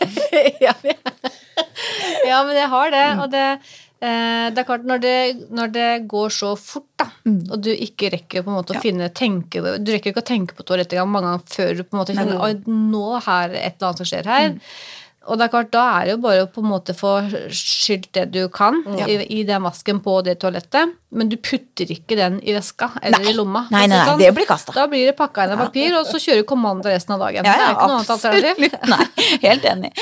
ja, 0.68 0.74
men- 0.82 1.30
ja, 2.30 2.42
men 2.46 2.56
jeg 2.56 2.68
har 2.72 2.92
det. 2.94 3.06
Og 3.22 3.30
det, 3.32 3.46
eh, 4.02 4.46
det 4.54 4.62
er 4.62 4.66
klart, 4.68 4.86
når 4.88 5.02
det, 5.02 5.16
når 5.54 5.72
det 5.74 5.88
går 6.10 6.32
så 6.34 6.52
fort, 6.58 6.88
da, 7.00 7.08
og 7.52 7.60
du 7.62 7.70
ikke 7.74 8.10
rekker 8.14 8.42
på 8.46 8.50
en 8.52 8.56
måte 8.60 8.74
å 8.76 8.82
finne 8.82 9.10
tenke, 9.14 9.60
Du 9.82 9.92
rekker 9.92 10.12
ikke 10.12 10.22
å 10.24 10.30
tenke 10.32 10.56
på 10.58 10.64
toalettet 10.66 11.02
mange 11.06 11.28
ganger 11.28 11.46
før 11.54 11.76
du 11.78 11.84
på 11.84 11.96
en 11.96 12.00
måte 12.02 12.16
kjenner 12.16 12.42
at 12.48 12.66
nå 12.70 13.04
er 13.20 13.54
et 13.58 13.76
eller 13.76 13.88
annet 13.90 14.02
som 14.02 14.08
skjer 14.08 14.30
her. 14.30 14.56
Og 15.30 15.38
det 15.38 15.46
er 15.46 15.52
klart, 15.52 15.70
da 15.70 15.82
er 16.00 16.06
det 16.08 16.14
jo 16.16 16.20
bare 16.24 16.44
å 16.44 16.48
på 16.50 16.62
en 16.64 16.70
måte 16.72 16.94
få 16.98 17.12
skylt 17.54 18.08
det 18.16 18.24
du 18.34 18.40
kan 18.52 18.80
i, 19.06 19.20
i 19.38 19.42
den 19.46 19.62
vasken 19.62 20.00
på 20.02 20.16
det 20.26 20.34
toalettet, 20.42 20.96
men 21.14 21.30
du 21.30 21.36
putter 21.38 21.90
ikke 21.94 22.18
den 22.18 22.40
i 22.42 22.54
veska 22.56 22.88
eller 23.02 23.28
i 23.30 23.34
lomma. 23.36 23.66
Nei, 23.70 23.84
nei, 23.86 24.00
nei, 24.00 24.02
sånn. 24.08 24.22
det 24.22 24.32
blir 24.34 24.48
kastet. 24.48 24.74
Da 24.74 24.88
blir 24.90 25.06
det 25.10 25.14
pakka 25.18 25.46
inn 25.46 25.54
i 25.54 25.60
papir, 25.60 25.94
og 26.00 26.10
så 26.10 26.18
kjører 26.22 26.46
kommando 26.48 26.90
resten 26.90 27.14
av 27.14 27.22
dagen. 27.22 27.46
Ja, 27.46 27.54
det 27.54 27.68
er 27.68 27.76
ikke 27.76 27.88
noe 27.92 28.00
annet 28.00 28.12
alternativ. 28.16 28.50
absolutt. 28.50 28.86
Nei, 28.92 29.38
helt 29.46 29.70
enig. 29.72 29.92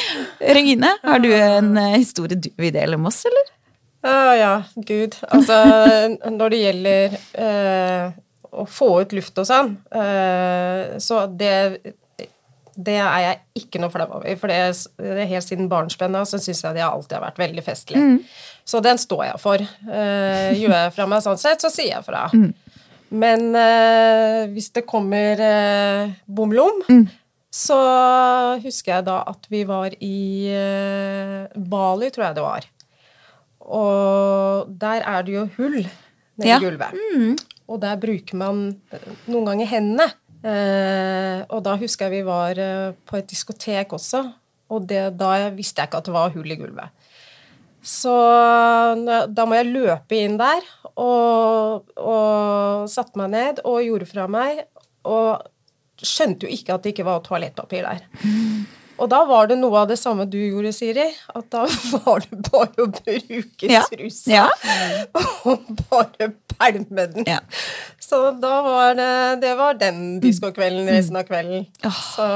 Regine, 0.60 0.96
har 1.04 1.24
du 1.24 1.30
en 1.36 1.72
eh, 1.84 1.96
historie 1.98 2.40
du 2.40 2.50
vil 2.56 2.74
dele 2.74 3.00
med 3.00 3.12
oss, 3.12 3.22
eller? 3.28 3.54
Ja, 4.06 4.34
ja, 4.38 4.52
gud. 4.88 5.20
Altså, 5.28 5.60
når 6.38 6.54
det 6.54 6.64
gjelder 6.64 7.18
eh, 7.44 8.20
å 8.50 8.66
få 8.66 8.92
ut 9.02 9.12
luft 9.16 9.36
og 9.42 9.48
sånn, 9.48 9.74
eh, 9.92 10.96
så 11.02 11.26
det 11.28 11.56
det 12.86 12.96
er 13.02 13.20
jeg 13.24 13.64
ikke 13.64 13.80
noe 13.82 13.92
flau 13.92 14.06
over, 14.08 14.30
for 14.40 14.48
det, 14.52 14.58
det 15.02 15.26
helt 15.30 15.46
siden 15.46 15.68
barnsben 15.70 16.14
av 16.16 16.24
så 16.30 16.38
syns 16.40 16.62
jeg 16.64 16.76
det 16.78 16.84
alltid 16.86 17.16
har 17.18 17.24
vært 17.26 17.40
veldig 17.42 17.64
festlig. 17.66 18.02
Så 18.64 18.80
den 18.84 19.00
står 19.00 19.24
jeg 19.26 19.40
for. 19.42 19.62
Uh, 19.88 20.50
gjør 20.56 20.74
jeg 20.76 20.92
fra 20.96 21.06
meg 21.10 21.24
sånn 21.24 21.40
sett, 21.40 21.60
så 21.64 21.70
sier 21.72 21.96
jeg 21.96 22.06
fra. 22.06 22.26
Men 23.10 23.48
uh, 23.56 24.46
hvis 24.54 24.70
det 24.76 24.84
kommer 24.88 25.40
uh, 25.42 26.12
bomlom, 26.30 26.84
så 27.50 27.78
husker 28.62 28.94
jeg 28.98 29.08
da 29.08 29.16
at 29.32 29.48
vi 29.50 29.64
var 29.66 29.96
i 29.98 30.52
Bali, 31.56 32.10
tror 32.14 32.28
jeg 32.28 32.38
det 32.38 32.44
var. 32.46 32.68
Og 33.70 34.70
der 34.80 35.02
er 35.06 35.26
det 35.26 35.34
jo 35.34 35.48
hull 35.58 35.80
nedi 35.82 36.48
Ja. 36.48 36.60
gulvet. 36.62 36.94
Og 37.70 37.78
der 37.82 37.98
bruker 38.02 38.38
man 38.38 38.62
noen 39.30 39.46
ganger 39.50 39.68
hendene. 39.70 40.06
Eh, 40.40 41.40
og 41.52 41.60
da 41.66 41.76
husker 41.80 42.08
jeg 42.08 42.20
vi 42.20 42.28
var 42.28 42.58
eh, 42.60 42.96
på 43.06 43.18
et 43.18 43.28
diskotek 43.28 43.92
også, 43.96 44.24
og 44.70 44.86
det, 44.88 45.10
da 45.20 45.50
visste 45.52 45.82
jeg 45.82 45.90
ikke 45.90 46.00
at 46.00 46.08
det 46.08 46.14
var 46.14 46.34
hull 46.34 46.54
i 46.54 46.58
gulvet. 46.60 46.96
Så 47.80 48.12
da 49.32 49.44
må 49.48 49.56
jeg 49.56 49.70
løpe 49.72 50.18
inn 50.20 50.36
der, 50.40 50.66
og, 51.00 51.88
og 51.96 52.90
satte 52.92 53.16
meg 53.16 53.32
ned 53.32 53.62
og 53.64 53.80
gjorde 53.86 54.08
fra 54.10 54.26
meg, 54.28 54.66
og 55.08 55.40
skjønte 55.96 56.44
jo 56.44 56.52
ikke 56.52 56.76
at 56.76 56.84
det 56.84 56.92
ikke 56.92 57.08
var 57.08 57.24
toalettpapir 57.24 57.88
der. 57.88 58.04
Og 59.00 59.08
da 59.10 59.22
var 59.24 59.46
det 59.50 59.56
noe 59.60 59.80
av 59.82 59.88
det 59.88 59.96
samme 60.00 60.26
du 60.28 60.36
gjorde, 60.38 60.72
Siri. 60.76 61.06
At 61.34 61.48
da 61.52 61.64
var 62.04 62.20
det 62.26 62.40
bare 62.50 62.84
å 62.84 62.90
bruke 62.92 63.70
Ja. 63.70 63.82
trusa 63.88 64.30
Ja. 64.30 64.46
og 65.48 65.64
bare 65.90 66.30
pælme 66.58 67.06
den. 67.14 67.24
Ja. 67.26 67.40
Så 68.00 68.18
da 68.42 68.56
var 68.66 68.94
det 68.98 69.10
Det 69.44 69.52
var 69.56 69.74
den 69.80 70.20
disco-kvelden 70.20 70.88
resten 70.90 71.16
av 71.20 71.24
kvelden. 71.28 71.66
Så 71.86 72.26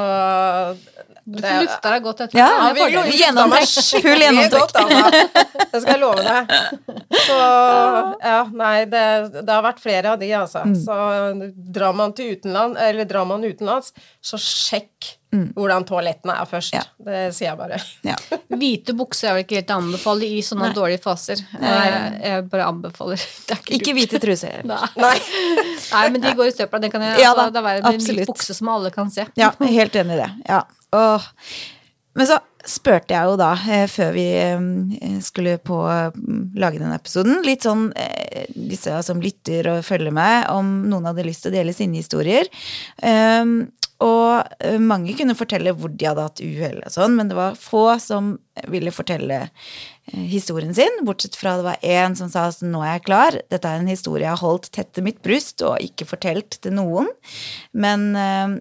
Du 1.27 1.39
det- 1.41 1.49
får 1.49 1.63
lufta 1.65 1.91
deg 1.95 2.03
godt 2.05 2.21
etterpå. 2.21 2.39
Ja, 2.39 2.73
vi 2.75 2.81
fordelen. 2.81 3.07
lufta 3.07 3.19
Gjennomtrekk. 3.21 4.03
Full 4.05 4.25
gjennomtrekk. 4.25 5.71
Det 5.73 5.81
skal 5.83 5.93
jeg 5.95 6.01
love 6.01 6.23
deg. 6.23 6.53
Så 7.25 7.39
ja, 8.31 8.41
nei, 8.53 8.85
det, 8.93 9.05
det 9.41 9.49
har 9.55 9.65
vært 9.65 9.81
flere 9.83 10.13
av 10.15 10.21
de, 10.21 10.29
altså. 10.37 10.63
Så 10.85 10.99
drar 11.75 11.97
man 11.97 12.13
til 12.17 12.35
utenland, 12.37 12.77
eller 12.77 13.09
drar 13.09 13.25
man 13.29 13.45
utenlands, 13.45 13.93
så 14.25 14.37
sjekk 14.41 15.15
hvordan 15.57 15.87
toalettene 15.89 16.37
er 16.41 16.49
først. 16.49 16.75
Ja. 16.77 16.83
Det 17.07 17.21
sier 17.37 17.51
jeg 17.51 17.59
bare. 17.59 17.81
Ja. 18.07 18.17
Hvite 18.61 18.95
bukser 18.97 19.31
er 19.31 19.39
vel 19.39 19.47
ikke 19.47 19.59
helt 19.61 19.75
å 19.75 19.79
anbefale 19.83 20.29
i 20.29 20.41
sånne 20.47 20.71
dårlige 20.77 21.03
faser. 21.05 21.43
Jeg, 21.59 22.01
jeg 22.25 22.47
bare 22.53 22.71
anbefaler. 22.71 23.27
Det 23.49 23.57
er 23.57 23.61
ikke, 23.61 23.77
Ikke 23.79 23.95
hvite 23.99 24.23
truser. 24.23 24.65
Nei. 24.71 24.81
Nei. 25.01 25.15
Nei, 25.91 26.07
men 26.15 26.25
de 26.25 26.35
går 26.39 26.51
i 26.51 26.57
søpla. 26.57 26.81
Det 26.83 26.91
kan 26.95 27.05
jeg, 27.05 27.21
Ja 27.23 27.35
altså, 27.35 27.51
da, 27.55 27.63
det 27.67 27.85
er 27.85 27.93
en 27.93 28.03
hvit 28.09 28.27
bukse 28.31 28.57
som 28.57 28.73
alle 28.73 28.93
kan 28.95 29.13
se. 29.13 29.27
Ja, 29.39 29.53
helt 29.61 29.97
enig 30.01 30.19
i 30.19 30.25
det. 30.25 30.33
Ja. 30.49 30.65
Åh. 30.95 31.31
Men 32.15 32.29
så 32.31 32.39
spurte 32.65 33.13
jeg 33.13 33.29
jo 33.29 33.37
da, 33.37 33.51
eh, 33.69 33.85
før 33.91 34.13
vi 34.15 34.25
eh, 34.39 35.19
skulle 35.25 35.59
på 35.63 35.79
mm, 35.85 36.55
lage 36.61 36.81
denne 36.81 36.97
episoden, 36.97 37.43
litt 37.45 37.67
sånn 37.67 37.89
eh, 37.99 38.47
disse 38.55 38.95
som 39.05 39.21
lytter 39.23 39.69
og 39.73 39.85
følger 39.87 40.15
med, 40.15 40.49
om 40.55 40.77
noen 40.89 41.11
hadde 41.11 41.27
lyst 41.27 41.45
til 41.45 41.53
å 41.53 41.57
dele 41.59 41.75
sine 41.77 42.01
historier. 42.01 42.49
Og 44.03 44.43
eh, 44.59 44.81
mange 44.83 45.15
kunne 45.15 45.37
fortelle 45.39 45.75
hvor 45.79 45.93
de 45.93 46.07
hadde 46.09 46.25
hatt 46.27 46.43
uhell 46.43 46.81
og 46.83 46.91
sånn, 46.93 47.15
men 47.19 47.31
det 47.31 47.37
var 47.39 47.59
få 47.59 47.87
som 48.03 48.33
ville 48.71 48.91
fortelle 48.95 49.45
eh, 49.45 50.25
historien 50.31 50.75
sin, 50.75 51.03
bortsett 51.07 51.39
fra 51.39 51.55
det 51.61 51.67
var 51.69 51.85
én 51.87 52.17
som 52.19 52.31
sa 52.33 52.49
at 52.51 52.63
nå 52.65 52.83
er 52.83 52.97
jeg 52.97 53.05
klar, 53.07 53.39
dette 53.55 53.71
er 53.71 53.83
en 53.83 53.91
historie 53.91 54.27
jeg 54.27 54.33
har 54.33 54.43
holdt 54.43 54.73
tett 54.75 54.91
til 54.97 55.07
mitt 55.07 55.21
bryst 55.23 55.63
og 55.63 55.79
ikke 55.85 56.09
fortalt 56.11 56.59
til 56.65 56.75
noen, 56.75 57.13
men 57.71 58.11
eh, 58.19 58.57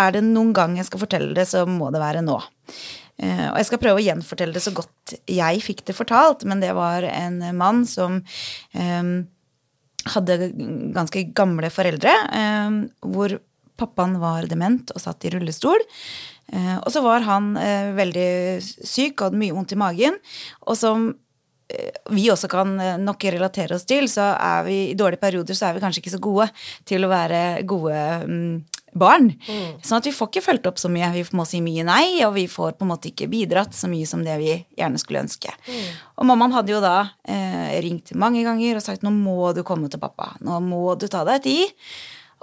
er 0.00 0.16
det 0.16 0.24
noen 0.24 0.54
gang 0.56 0.78
jeg 0.78 0.88
skal 0.88 1.04
fortelle 1.04 1.36
det, 1.36 1.44
så 1.50 1.66
må 1.68 1.90
det 1.92 2.00
være 2.00 2.24
nå. 2.24 2.38
Og 3.20 3.56
jeg 3.58 3.66
skal 3.66 3.80
prøve 3.82 3.98
å 3.98 4.04
gjenfortelle 4.04 4.54
det 4.54 4.62
så 4.64 4.70
godt 4.72 5.12
jeg 5.28 5.58
fikk 5.60 5.82
det 5.90 5.96
fortalt, 5.98 6.44
men 6.48 6.62
det 6.62 6.70
var 6.72 7.04
en 7.04 7.42
mann 7.58 7.82
som 7.90 8.20
hadde 10.14 10.36
ganske 10.94 11.24
gamle 11.36 11.68
foreldre, 11.74 12.14
hvor 13.02 13.34
pappaen 13.80 14.18
var 14.22 14.48
dement 14.50 14.92
og 14.94 15.02
satt 15.02 15.26
i 15.26 15.32
rullestol. 15.34 15.82
Eh, 16.52 16.76
og 16.78 16.90
så 16.92 17.02
var 17.04 17.26
han 17.26 17.52
eh, 17.60 17.90
veldig 17.96 18.30
syk 18.62 19.20
og 19.20 19.28
hadde 19.28 19.42
mye 19.42 19.56
vondt 19.56 19.76
i 19.76 19.80
magen. 19.80 20.18
Og 20.66 20.78
som 20.78 21.10
eh, 21.70 21.92
vi 22.14 22.26
også 22.32 22.50
kan 22.50 22.74
nok 23.04 23.28
relatere 23.36 23.78
oss 23.78 23.86
til, 23.88 24.10
så 24.10 24.32
er 24.34 24.66
vi 24.66 24.80
i 24.90 24.98
dårlige 24.98 25.22
perioder 25.22 25.58
så 25.58 25.70
er 25.70 25.78
vi 25.78 25.84
kanskje 25.84 26.04
ikke 26.04 26.16
så 26.16 26.22
gode 26.22 26.50
til 26.88 27.06
å 27.06 27.12
være 27.12 27.42
gode 27.70 28.04
mm, 28.26 28.54
barn. 28.98 29.30
Sånn 29.82 30.00
at 30.00 30.08
vi 30.08 30.14
får 30.14 30.30
ikke 30.30 30.44
fulgt 30.44 30.68
opp 30.70 30.80
så 30.82 30.90
mye. 30.92 31.10
Vi 31.14 31.24
må 31.38 31.46
si 31.48 31.60
mye 31.62 31.84
nei, 31.86 32.20
og 32.26 32.34
vi 32.34 32.46
får 32.50 32.74
på 32.78 32.86
en 32.86 32.90
måte 32.92 33.10
ikke 33.10 33.30
bidratt 33.30 33.76
så 33.76 33.90
mye 33.90 34.08
som 34.08 34.24
det 34.26 34.36
vi 34.40 34.52
gjerne 34.78 35.00
skulle 35.00 35.22
ønske. 35.22 35.52
Og 36.18 36.26
mammaen 36.28 36.54
hadde 36.56 36.74
jo 36.74 36.80
da 36.82 36.96
eh, 37.22 37.76
ringt 37.84 38.14
mange 38.18 38.42
ganger 38.46 38.80
og 38.80 38.84
sagt 38.84 39.06
nå 39.06 39.12
må 39.14 39.52
du 39.56 39.62
komme 39.66 39.90
til 39.92 40.02
pappa. 40.02 40.32
Nå 40.44 40.58
må 40.64 40.96
du 40.98 41.06
ta 41.10 41.22
deg 41.28 41.46
tid. 41.46 41.78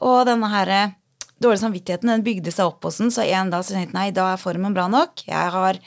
Og 0.07 0.23
denne 0.29 0.49
her 0.53 0.73
eh, 0.73 0.95
dårlige 1.43 1.61
samvittigheten 1.63 2.09
den 2.11 2.23
bygde 2.25 2.51
seg 2.53 2.69
opp 2.71 2.83
hos 2.87 2.97
den, 3.01 3.11
så 3.13 3.25
en 3.25 3.51
dag 3.53 3.63
så 3.65 3.75
tenkte 3.75 3.91
jeg 3.91 3.97
nei, 3.97 4.07
da 4.15 4.29
er 4.33 4.41
formen 4.41 4.73
bra 4.75 4.87
nok. 4.89 5.23
Jeg 5.27 5.51
har 5.53 5.77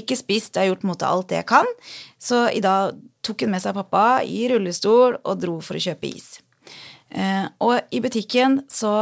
ikke 0.00 0.16
spist, 0.20 0.54
jeg 0.56 0.66
har 0.66 0.72
gjort 0.74 0.84
mot 0.90 1.02
alt 1.06 1.28
det 1.30 1.40
jeg 1.42 1.48
kan. 1.54 1.70
Så 2.20 2.42
i 2.52 2.60
dag 2.64 2.98
tok 3.24 3.44
hun 3.46 3.54
med 3.54 3.62
seg 3.64 3.74
pappa 3.78 4.20
i 4.24 4.44
rullestol 4.52 5.16
og 5.22 5.40
dro 5.40 5.58
for 5.64 5.78
å 5.78 5.82
kjøpe 5.86 6.10
is. 6.10 6.28
Eh, 7.10 7.46
og 7.64 7.80
i 7.96 8.02
butikken 8.04 8.60
så 8.68 8.92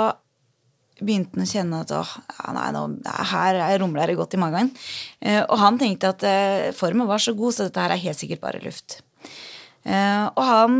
begynte 0.97 1.37
han 1.37 1.45
å 1.45 1.51
kjenne 1.51 1.81
at 1.85 1.91
åh, 1.93 2.13
ja, 2.39 2.53
nei, 2.57 2.69
nå, 2.73 2.85
her 3.33 3.59
er- 3.67 3.79
rumler 3.83 4.07
det 4.09 4.15
godt 4.17 4.35
i 4.39 4.41
magen. 4.41 4.71
Eh, 5.21 5.43
og 5.43 5.59
han 5.61 5.77
tenkte 5.83 6.15
at 6.15 6.23
eh, 6.25 6.71
formen 6.73 7.07
var 7.11 7.19
så 7.21 7.35
god, 7.37 7.53
så 7.53 7.67
dette 7.67 7.83
her 7.83 7.93
er 7.93 8.01
helt 8.07 8.17
sikkert 8.23 8.41
bare 8.47 8.63
luft. 8.65 9.03
Eh, 9.85 10.25
og 10.33 10.45
han 10.47 10.79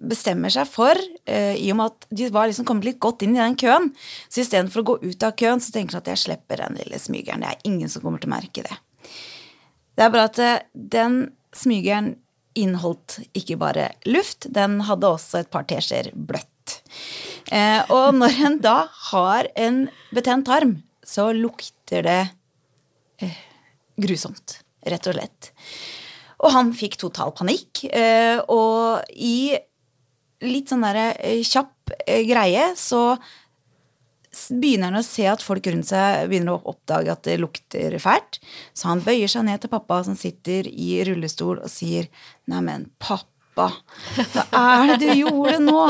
bestemmer 0.00 0.52
seg 0.52 0.68
for, 0.68 0.96
eh, 1.26 1.56
i 1.60 1.68
og 1.72 1.78
med 1.78 1.92
at 1.92 2.06
de 2.16 2.28
var 2.32 2.48
liksom 2.48 2.66
kommet 2.68 2.88
litt 2.88 3.00
godt 3.02 3.22
inn 3.26 3.36
i 3.36 3.42
den 3.42 3.56
køen, 3.60 3.90
så 4.28 4.42
istedenfor 4.42 4.82
å 4.82 4.88
gå 4.90 4.96
ut 5.04 5.26
av 5.26 5.36
køen, 5.36 5.60
så 5.60 5.72
tenker 5.74 5.98
de 5.98 6.00
at 6.00 6.10
jeg 6.14 6.22
slipper 6.24 6.62
den 6.64 6.78
lille 6.80 6.98
smygeren. 6.98 7.44
Det 7.44 7.50
er 7.52 7.68
ingen 7.68 7.92
som 7.92 8.02
kommer 8.02 8.22
til 8.22 8.30
å 8.30 8.36
merke 8.36 8.64
det. 8.64 8.78
Det 9.96 10.06
er 10.06 10.14
bare 10.14 10.30
at 10.30 10.38
eh, 10.38 10.62
den 10.74 11.20
smygeren 11.52 12.14
inneholdt 12.58 13.20
ikke 13.36 13.58
bare 13.60 13.90
luft, 14.08 14.48
den 14.50 14.80
hadde 14.88 15.12
også 15.12 15.42
et 15.42 15.52
par 15.52 15.68
teskjeer 15.70 16.10
bløtt. 16.14 16.80
Eh, 17.52 17.84
og 17.92 18.16
når 18.16 18.40
en 18.46 18.58
da 18.64 18.76
har 19.12 19.50
en 19.56 19.84
betent 20.14 20.48
tarm, 20.48 20.78
så 21.04 21.30
lukter 21.36 22.06
det 22.06 22.20
eh, 23.20 23.40
grusomt, 24.00 24.60
rett 24.86 25.10
og 25.10 25.18
slett. 25.18 25.52
Og 26.40 26.54
han 26.54 26.72
fikk 26.76 26.96
total 27.00 27.34
panikk, 27.36 27.84
eh, 27.92 28.40
og 28.48 29.04
i 29.12 29.52
litt 30.46 30.72
sånn 30.72 30.84
derre 30.86 31.12
eh, 31.20 31.42
kjapp 31.44 31.92
eh, 32.06 32.24
greie 32.28 32.70
så 32.78 33.18
begynner 34.30 34.92
han 34.92 35.00
å 35.00 35.04
se 35.04 35.26
at 35.26 35.42
folk 35.42 35.66
rundt 35.66 35.88
seg 35.90 36.28
begynner 36.30 36.54
å 36.54 36.72
oppdage 36.72 37.10
at 37.12 37.24
det 37.26 37.40
lukter 37.42 37.96
fælt. 38.02 38.38
Så 38.72 38.88
han 38.88 39.02
bøyer 39.04 39.30
seg 39.30 39.44
ned 39.48 39.62
til 39.62 39.72
pappa 39.72 40.00
som 40.06 40.16
sitter 40.18 40.68
i 40.70 41.00
rullestol 41.06 41.58
og 41.58 41.70
sier 41.70 42.06
Neimen, 42.50 42.86
pappa, 43.02 43.72
hva 44.14 44.60
er 44.60 44.92
det 44.92 45.00
du 45.02 45.08
gjorde 45.24 45.58
nå? 45.64 45.82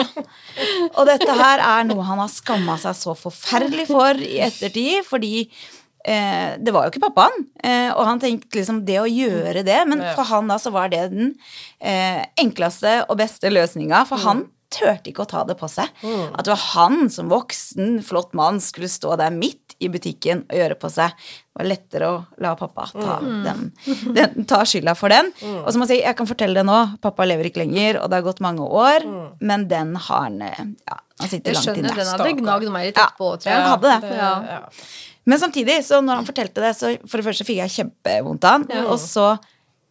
Og 0.96 1.02
dette 1.08 1.36
her 1.36 1.62
er 1.66 1.84
noe 1.90 2.06
han 2.08 2.22
har 2.22 2.32
skamma 2.32 2.78
seg 2.80 2.96
så 2.96 3.14
forferdelig 3.18 3.90
for 3.92 4.24
i 4.24 4.40
ettertid, 4.48 5.04
fordi 5.06 5.44
eh, 6.10 6.54
det 6.58 6.74
var 6.74 6.86
jo 6.86 6.92
ikke 6.94 7.04
pappaen. 7.06 7.46
Eh, 7.62 7.90
og 7.94 8.04
han 8.08 8.22
tenkte 8.22 8.58
liksom 8.58 8.82
det 8.88 8.98
å 9.02 9.08
gjøre 9.08 9.64
det, 9.66 9.80
men 9.90 10.02
for 10.16 10.26
han 10.30 10.50
da 10.50 10.58
så 10.60 10.72
var 10.74 10.90
det 10.92 11.06
den 11.14 11.34
eh, 11.78 12.24
enkleste 12.40 13.04
og 13.06 13.20
beste 13.22 13.52
løsninga, 13.52 14.04
for 14.10 14.22
han 14.26 14.48
turte 14.70 15.10
ikke 15.10 15.24
å 15.24 15.30
ta 15.30 15.42
det 15.48 15.56
på 15.58 15.68
seg. 15.70 15.90
At 16.06 16.46
det 16.46 16.52
var 16.52 16.62
han 16.76 17.10
som 17.10 17.30
voksen, 17.32 17.98
flott 18.06 18.36
mann 18.38 18.60
skulle 18.62 18.90
stå 18.90 19.16
der 19.18 19.34
midt 19.34 19.74
i 19.80 19.88
butikken 19.88 20.44
og 20.44 20.56
gjøre 20.58 20.76
på 20.78 20.90
seg. 20.92 21.14
Det 21.50 21.58
var 21.58 21.68
lettere 21.68 22.08
å 22.12 22.16
la 22.44 22.52
pappa 22.58 22.86
ta, 22.92 23.16
den, 23.20 23.70
den, 24.16 24.46
ta 24.48 24.60
skylda 24.68 24.94
for 24.98 25.12
den. 25.12 25.32
Og 25.64 25.70
som 25.72 25.82
han 25.82 25.90
sier, 25.90 26.04
jeg 26.04 26.18
kan 26.18 26.28
fortelle 26.28 26.60
det 26.60 26.66
nå, 26.68 26.78
pappa 27.02 27.26
lever 27.28 27.50
ikke 27.50 27.64
lenger, 27.64 28.02
og 28.02 28.10
det 28.12 28.20
har 28.20 28.26
gått 28.28 28.42
mange 28.44 28.66
år, 28.66 29.06
men 29.40 29.66
den 29.70 29.96
har 29.96 30.26
han 30.28 30.40
eh, 30.44 30.64
ja, 30.86 30.98
han 31.20 31.32
sitter 31.32 31.56
Jeg 31.56 31.64
skjønner, 31.64 31.96
den 31.96 32.12
hadde 32.14 32.34
gnagd 32.38 32.72
meg 32.72 32.90
litt 32.90 33.00
Ja, 33.00 33.08
jeg. 33.10 33.40
tror 33.42 33.56
han 33.56 33.70
hadde 33.74 33.94
det. 33.94 34.12
Ja. 34.20 34.32
ja. 34.54 34.60
Men 35.28 35.38
samtidig, 35.42 35.80
så 35.84 36.00
når 36.04 36.22
han 36.22 36.28
fortalte 36.28 36.62
det, 36.64 36.74
så 36.78 36.94
for 37.06 37.20
det 37.20 37.26
første 37.26 37.44
fikk 37.48 37.58
jeg 37.60 37.74
kjempevondt 37.76 38.46
av 38.48 38.54
han, 38.58 38.86
og 38.88 38.96
så 39.02 39.34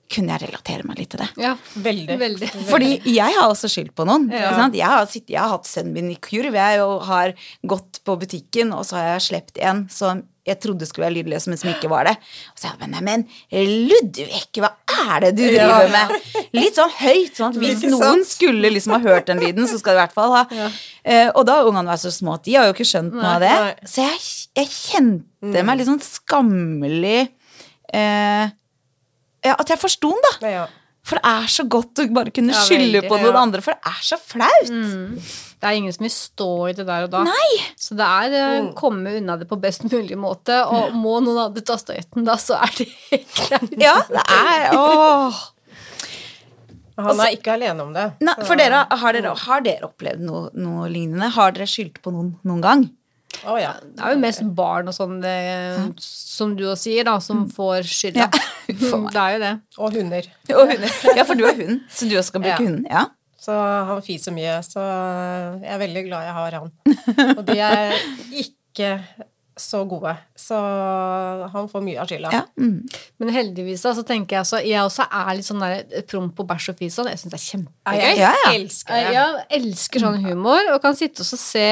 kunne 0.10 0.34
jeg 0.34 0.48
relatere 0.48 0.88
meg 0.90 0.98
litt 0.98 1.12
til 1.14 1.22
det. 1.22 1.28
Ja, 1.38 1.52
Veldig. 1.86 2.16
veldig. 2.18 2.48
Fordi 2.72 2.96
jeg 3.14 3.36
har 3.36 3.46
også 3.52 3.70
skyld 3.70 3.92
på 3.94 4.08
noen. 4.10 4.26
Ja. 4.34 4.48
Ikke 4.50 4.62
sant? 4.64 4.78
Jeg, 4.80 4.90
har 4.90 5.06
sittet, 5.06 5.30
jeg 5.36 5.44
har 5.44 5.52
hatt 5.54 5.70
sønnen 5.70 5.94
min 5.94 6.10
i 6.10 6.18
kurv, 6.18 6.58
jeg 6.58 6.80
har 7.12 7.34
gått 7.70 8.02
på 8.08 8.16
butikken, 8.24 8.74
og 8.74 8.88
så 8.90 8.98
har 8.98 9.12
jeg 9.14 9.28
slept 9.28 9.62
en 9.62 9.84
som 9.94 10.24
jeg 10.50 10.60
trodde 10.64 10.88
skulle 10.90 11.08
være 11.08 11.16
lydløs, 11.20 11.48
men 11.50 11.60
som 11.62 11.70
ikke 11.72 11.90
var 11.92 12.10
det. 12.10 12.16
Og 12.52 12.60
så 12.60 12.68
sa 12.68 12.74
jeg, 12.76 13.04
men, 13.06 13.26
Ludvig, 13.90 14.42
hva 14.60 14.72
er 15.06 15.26
det 15.28 15.32
du 15.38 15.44
driver 15.46 15.90
med? 15.94 16.14
Litt 16.58 16.78
sånn 16.80 16.94
høyt, 17.00 17.34
sånn 17.38 17.54
at 17.54 17.60
hvis 17.62 17.86
noen 17.90 18.26
skulle 18.28 18.72
liksom 18.74 18.96
ha 18.98 19.02
hørt 19.04 19.30
den 19.30 19.42
lyden, 19.44 19.68
så 19.70 19.80
skal 19.82 19.96
de 19.96 20.00
i 20.00 20.04
hvert 20.04 20.16
fall 20.18 20.36
ha. 20.36 20.44
Eh, 21.04 21.30
og 21.34 21.46
da 21.48 21.60
har 21.60 21.70
ungene 21.70 21.90
vært 21.94 22.04
så 22.06 22.14
små 22.14 22.36
at 22.40 22.46
de 22.48 22.58
har 22.58 22.68
jo 22.70 22.76
ikke 22.76 22.88
skjønt 22.90 23.16
noe 23.16 23.36
av 23.38 23.44
det. 23.46 23.54
Nei. 23.56 23.90
Så 23.94 24.04
jeg, 24.08 24.24
jeg 24.60 24.72
kjente 24.76 25.64
meg 25.66 25.80
litt 25.80 25.90
sånn 25.90 26.04
skammelig 26.04 27.20
eh, 27.94 28.50
ja, 29.46 29.54
At 29.56 29.70
jeg 29.72 29.80
forsto 29.80 30.12
den, 30.12 30.26
da. 30.28 30.52
Ja. 30.52 30.66
For 31.08 31.18
det 31.18 31.32
er 31.32 31.46
så 31.50 31.64
godt 31.72 32.02
å 32.04 32.08
bare 32.14 32.34
kunne 32.36 32.54
skylde 32.66 33.06
på 33.08 33.18
noen 33.22 33.38
andre, 33.40 33.64
for 33.66 33.74
det 33.78 33.94
er 33.94 34.02
så 34.06 34.18
flaut. 34.20 34.68
Det 35.60 35.68
er 35.68 35.76
ingen 35.76 35.92
som 35.92 36.06
vil 36.06 36.12
stå 36.14 36.50
i 36.70 36.74
det 36.78 36.86
der 36.88 37.04
og 37.04 37.12
da. 37.12 37.22
Nei. 37.28 37.56
Så 37.76 37.96
det 38.00 38.06
er 38.08 38.36
å 38.40 38.74
komme 38.80 39.12
unna 39.20 39.36
det 39.42 39.48
på 39.50 39.58
best 39.60 39.84
mulig 39.92 40.16
måte, 40.20 40.56
og 40.72 40.94
må 40.96 41.18
noen 41.20 41.42
andre 41.50 41.64
ta 41.68 41.76
støyten 41.82 42.24
da, 42.28 42.38
så 42.40 42.56
er 42.64 42.76
det 42.78 42.88
helt 43.10 43.42
greit. 43.44 43.74
Ja, 43.84 43.98
det 44.08 44.24
er 44.24 44.70
Åh. 44.80 45.42
Han 47.00 47.20
er 47.24 47.36
ikke 47.36 47.54
alene 47.56 47.84
om 47.86 47.92
det. 47.96 48.06
Nei, 48.24 48.36
for 48.44 48.60
dere, 48.60 48.82
har 49.02 49.16
dere, 49.16 49.32
har 49.46 49.62
dere 49.64 49.88
opplevd 49.88 50.24
noe, 50.28 50.50
noe 50.60 50.88
lignende? 50.92 51.30
Har 51.36 51.54
dere 51.56 51.68
skyldt 51.70 52.02
på 52.04 52.12
noen 52.12 52.34
noen 52.48 52.64
gang? 52.64 52.88
Oh, 53.48 53.56
ja. 53.60 53.76
Det 53.84 54.04
er 54.04 54.16
jo 54.16 54.20
mest 54.20 54.42
barn 54.58 54.90
og 54.92 54.96
sånn, 54.96 55.20
det, 55.24 55.36
som 56.04 56.56
du 56.60 56.66
også 56.66 56.90
sier, 56.90 57.06
da, 57.08 57.14
som 57.24 57.46
får 57.56 57.88
skylda. 57.88 58.28
det 58.68 59.22
er 59.22 59.36
jo 59.36 59.40
det. 59.46 59.54
Og 59.80 59.96
hunder. 59.96 60.28
Og 60.56 60.74
hunder. 60.74 60.98
Ja, 61.16 61.24
for 61.30 61.40
du 61.40 61.46
har 61.48 61.56
hund, 61.60 61.80
så 61.94 62.10
du 62.10 62.18
også 62.18 62.34
skal 62.34 62.44
bruke 62.44 62.58
Ja. 62.58 62.66
hunden. 62.66 62.84
Ja. 62.90 63.06
Så 63.40 63.56
han 63.88 64.02
fiser 64.04 64.36
mye, 64.36 64.58
så 64.68 64.84
jeg 65.64 65.72
er 65.72 65.80
veldig 65.80 66.06
glad 66.10 66.26
jeg 66.28 66.38
har 66.38 66.58
han. 66.60 66.72
Og 67.38 67.44
de 67.48 67.60
er 67.64 67.94
ikke 68.44 68.90
så 69.60 69.82
gode. 69.88 70.12
Så 70.40 70.56
han 71.54 71.70
får 71.72 71.84
mye 71.84 72.00
av 72.00 72.10
skylda. 72.10 72.32
Ja. 72.36 72.44
Mm. 72.60 72.84
Men 73.20 73.32
heldigvis 73.36 73.84
da, 73.84 73.94
så 73.98 74.04
tenker 74.08 74.40
jeg 74.40 74.48
så 74.48 74.62
Jeg 74.64 74.84
også 74.86 75.08
er 75.08 75.32
litt 75.36 75.48
sånn 75.48 75.64
der 75.64 76.04
promp 76.08 76.40
og 76.40 76.48
bæsj 76.52 76.70
og 76.74 76.78
fis 76.80 77.00
og 77.02 77.10
Jeg 77.12 77.20
syns 77.22 77.34
det 77.34 77.40
er 77.40 77.48
kjempegøy. 77.48 77.98
Jeg 78.00 78.20
Ja, 78.22 78.30
ja. 78.36 78.54
elsker 78.56 78.96
det. 78.96 79.16
Jeg 79.18 79.48
elsker 79.60 80.06
sånn 80.06 80.22
humor, 80.24 80.72
og 80.76 80.80
kan 80.84 80.96
sitte 81.00 81.26
og 81.26 81.42
se 81.44 81.66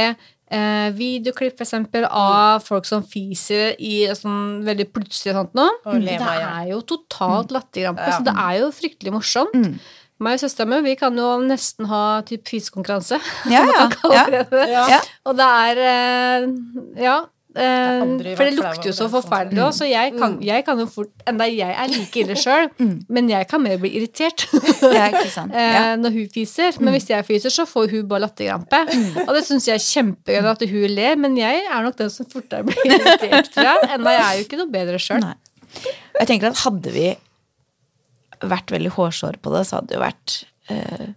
eh, 0.52 0.90
videoklipp 0.96 1.56
for 1.60 1.68
eksempel, 1.68 2.08
av 2.08 2.64
folk 2.66 2.88
som 2.90 3.04
fiser 3.08 3.76
i 3.80 3.94
sånn 4.16 4.66
veldig 4.68 4.90
plutselig 4.96 5.34
og 5.36 5.40
sånt 5.42 5.56
noe. 5.60 5.78
Det 5.88 6.16
i 6.16 6.18
hjel. 6.18 6.44
er 6.48 6.74
jo 6.74 6.82
totalt 6.96 7.56
latterkrampe, 7.56 8.08
så 8.16 8.24
det 8.28 8.36
er 8.36 8.60
jo 8.64 8.72
fryktelig 8.76 9.16
morsomt. 9.16 9.80
Meg 10.24 10.38
og 10.40 10.42
søstera 10.42 10.66
mi 10.72 10.80
vi 10.88 10.96
kan 10.98 11.18
jo 11.20 11.32
nesten 11.46 11.86
ha 11.92 12.04
typ 12.26 12.48
fyskonkurranse. 12.50 13.20
Ja, 13.54 13.64
ja, 13.70 13.88
ja. 14.14 14.28
det 14.34 14.46
det. 14.52 14.68
Ja. 14.74 14.86
Ja. 14.98 15.02
Og 15.30 15.36
det 15.38 15.50
er 15.64 15.82
eh, 15.88 16.48
Ja. 17.04 17.18
eh, 17.58 18.02
for 18.38 18.44
det 18.46 18.56
lukter 18.58 18.90
jo 18.90 18.94
så 18.98 19.08
forferdelig 19.14 19.62
òg, 19.66 19.76
så 19.78 19.86
jeg 19.90 20.16
kan, 20.18 20.40
jeg 20.46 20.66
kan 20.66 20.78
jo 20.82 20.86
fort 20.90 21.10
Enda 21.30 21.46
jeg 21.50 21.70
er 21.74 21.88
like 21.94 22.22
ille 22.24 22.36
sjøl, 22.38 22.68
men 23.14 23.30
jeg 23.30 23.48
kan 23.50 23.62
mer 23.62 23.78
bli 23.82 23.92
irritert. 24.00 24.48
Ja, 24.98 25.08
ikke 25.12 25.30
sant. 25.34 25.54
Ja. 25.54 25.94
eh, 25.94 25.94
når 26.02 26.14
hun 26.18 26.28
fiser. 26.34 26.78
Men 26.82 26.94
hvis 26.98 27.10
jeg 27.10 27.26
fiser, 27.28 27.54
så 27.54 27.66
får 27.70 27.90
hun 27.94 28.08
bare 28.10 28.26
latterkrampe. 28.26 28.82
Og 29.28 29.32
det 29.38 29.44
syns 29.48 29.68
jeg 29.70 29.78
er 29.78 29.86
kjempegøy 29.86 30.50
at 30.54 30.66
hun 30.74 30.88
ler, 30.98 31.16
men 31.22 31.38
jeg 31.38 31.62
er 31.66 31.86
nok 31.86 31.98
den 32.02 32.10
som 32.14 32.26
fortere 32.32 32.64
blir 32.66 32.90
irritert, 32.90 33.50
tror 33.54 33.70
jeg. 33.70 33.90
Enda 33.98 34.14
jeg 34.18 34.26
er 34.26 34.34
jo 34.42 34.46
ikke 34.50 34.62
noe 34.64 34.74
bedre 34.74 35.02
sjøl. 35.02 35.26
Jeg 36.18 36.30
tenker 36.30 36.50
at 36.54 36.62
hadde 36.66 36.94
vi 36.94 37.08
vært 38.44 38.74
veldig 38.74 38.92
hårsår 38.98 39.40
på 39.42 39.54
det, 39.56 39.64
så 39.68 39.80
hadde 39.80 39.92
det 39.92 39.98
jo 39.98 40.04
vært 40.04 40.36
eh, 40.74 41.08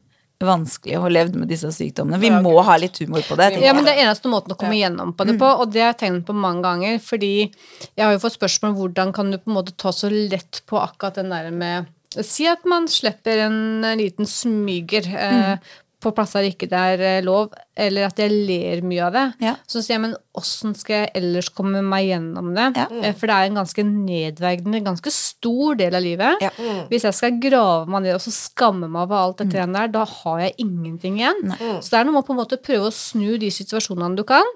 vanskelig 0.40 0.96
å 0.96 1.02
ha 1.04 1.10
levd 1.12 1.36
med 1.36 1.50
disse 1.52 1.68
sykdommene. 1.74 2.20
Vi 2.22 2.30
må 2.32 2.54
ha 2.64 2.76
litt 2.80 2.96
humor 3.02 3.24
på 3.26 3.36
det. 3.40 3.52
Ja, 3.60 3.74
men 3.76 3.84
det 3.84 3.94
er 3.94 4.06
eneste 4.06 4.30
måten 4.32 4.54
å 4.54 4.58
komme 4.60 4.78
gjennom 4.78 5.12
på 5.16 5.26
det 5.28 5.36
på, 5.40 5.48
og 5.48 5.74
det 5.74 5.84
har 5.84 5.92
jeg 5.92 6.00
tenkt 6.04 6.28
på 6.30 6.36
mange 6.36 6.64
ganger, 6.64 7.00
fordi 7.04 7.34
jeg 7.44 8.00
har 8.00 8.14
jo 8.14 8.22
fått 8.22 8.38
spørsmål 8.38 8.72
om 8.72 8.78
hvordan 8.80 9.14
kan 9.16 9.32
du 9.32 9.38
på 9.40 9.52
en 9.52 9.58
måte 9.58 9.76
ta 9.76 9.92
så 9.92 10.08
lett 10.12 10.62
på 10.70 10.80
akkurat 10.80 11.20
den 11.20 11.34
der 11.34 11.50
med 11.54 11.96
Si 12.10 12.42
at 12.50 12.64
man 12.66 12.88
slipper 12.90 13.44
en 13.44 13.84
liten 13.94 14.26
smyger 14.26 15.04
eh, 15.14 15.68
på 16.00 16.12
plasser 16.16 16.46
ikke 16.48 16.68
det 16.70 16.80
er 16.94 17.02
eh, 17.04 17.22
lov, 17.24 17.52
eller 17.80 18.08
at 18.08 18.20
jeg 18.20 18.32
ler 18.32 18.82
mye 18.86 19.06
av 19.06 19.16
det. 19.16 19.24
Ja. 19.44 19.54
Så 19.68 19.82
sier 19.82 19.96
jeg, 19.96 20.04
men 20.06 20.14
åssen 20.36 20.74
skal 20.78 21.02
jeg 21.02 21.10
ellers 21.20 21.50
komme 21.52 21.82
meg 21.84 22.06
gjennom 22.08 22.52
det? 22.56 22.68
Ja. 22.78 22.86
Mm. 22.90 23.04
For 23.18 23.30
det 23.30 23.36
er 23.36 23.50
en 23.50 23.60
ganske 23.60 23.84
nedverdigende, 23.86 24.82
ganske 24.86 25.12
stor 25.14 25.78
del 25.80 25.96
av 25.96 26.04
livet. 26.04 26.44
Ja. 26.44 26.52
Hvis 26.90 27.06
jeg 27.08 27.16
skal 27.16 27.38
grave 27.42 27.90
meg 27.90 28.06
ned 28.06 28.16
og 28.16 28.24
så 28.24 28.32
skamme 28.34 28.88
meg 28.88 29.04
over 29.06 29.20
alt 29.20 29.42
dette 29.42 29.66
mm. 29.66 29.76
der, 29.76 29.92
da 29.96 30.06
har 30.08 30.42
jeg 30.46 30.56
ingenting 30.66 31.20
igjen. 31.20 31.54
Så 31.80 31.92
det 31.92 32.00
er 32.00 32.08
noe 32.08 32.16
med 32.16 32.24
å 32.24 32.28
på 32.28 32.36
en 32.36 32.42
måte 32.42 32.60
prøve 32.60 32.90
å 32.90 32.94
snu 32.94 33.36
de 33.40 33.52
situasjonene 33.54 34.20
du 34.20 34.26
kan. 34.28 34.52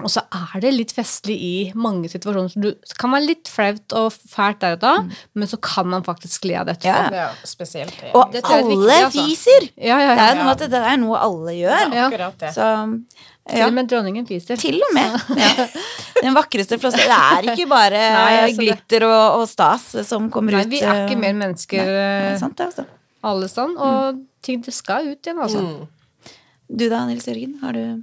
Og 0.00 0.08
så 0.12 0.22
er 0.32 0.62
det 0.64 0.72
litt 0.74 0.92
festlig 0.96 1.36
i 1.44 1.54
mange 1.76 2.08
situasjoner. 2.08 2.52
Så 2.52 2.62
du, 2.62 2.70
det 2.72 2.96
kan 3.00 3.12
være 3.12 3.26
litt 3.28 3.50
flaut 3.52 3.96
og 3.98 4.14
fælt 4.14 4.62
der 4.62 4.78
og 4.78 4.82
da, 4.84 4.94
men 5.36 5.50
så 5.50 5.58
kan 5.60 5.88
man 5.90 6.06
faktisk 6.06 6.46
le 6.48 6.56
av 6.60 6.68
det 6.68 6.78
etterpå. 6.78 7.16
Ja. 7.16 7.26
Ja, 7.26 7.48
spesielt 7.48 7.96
det. 8.00 8.12
Og 8.16 8.36
alle 8.40 8.70
viktig, 8.70 8.96
altså. 9.04 9.26
fiser! 9.26 9.68
Ja, 9.76 9.98
ja, 10.00 10.14
Det 10.16 10.26
er 10.30 10.40
noe 10.40 10.54
at 10.54 10.64
det 10.72 10.80
er 10.92 10.96
noe 11.02 11.18
alle 11.20 11.54
gjør. 11.56 11.84
Ja. 11.96 12.06
Akkurat 12.08 12.40
det. 12.42 12.52
Så 12.54 12.68
Til 13.50 13.64
og 13.66 13.74
med 13.74 13.88
dronningen 13.90 14.26
fiser. 14.28 14.58
Til 14.60 14.78
og 14.86 14.94
med. 14.94 15.16
Ja. 15.40 15.66
Den 16.20 16.36
vakreste 16.36 16.78
flossen. 16.78 17.00
Det 17.00 17.16
er 17.16 17.48
ikke 17.54 17.66
bare 17.70 18.00
Nei, 18.16 18.34
altså 18.44 18.66
glitter 18.66 19.06
og, 19.08 19.40
og 19.40 19.46
stas 19.50 19.86
som 20.06 20.28
kommer 20.32 20.58
Nei, 20.58 20.66
ut. 20.66 20.72
vi 20.74 20.82
er 20.84 21.06
ikke 21.06 21.16
eh, 21.16 21.22
mer 21.24 21.38
mennesker 21.38 21.88
Det 21.88 22.02
er 22.02 22.28
eh, 22.34 22.38
sant, 22.42 22.56
det, 22.58 22.68
altså. 22.70 22.84
alle 23.32 23.48
sånn, 23.50 23.72
og 23.80 24.20
ting 24.44 24.60
det 24.64 24.74
skal 24.76 25.08
ut 25.10 25.18
igjen, 25.18 25.40
altså. 25.42 25.64
Du 26.70 26.86
da, 26.92 27.02
Nils 27.08 27.26
Jørgen? 27.26 27.56
Har 27.64 27.74
du, 27.74 28.02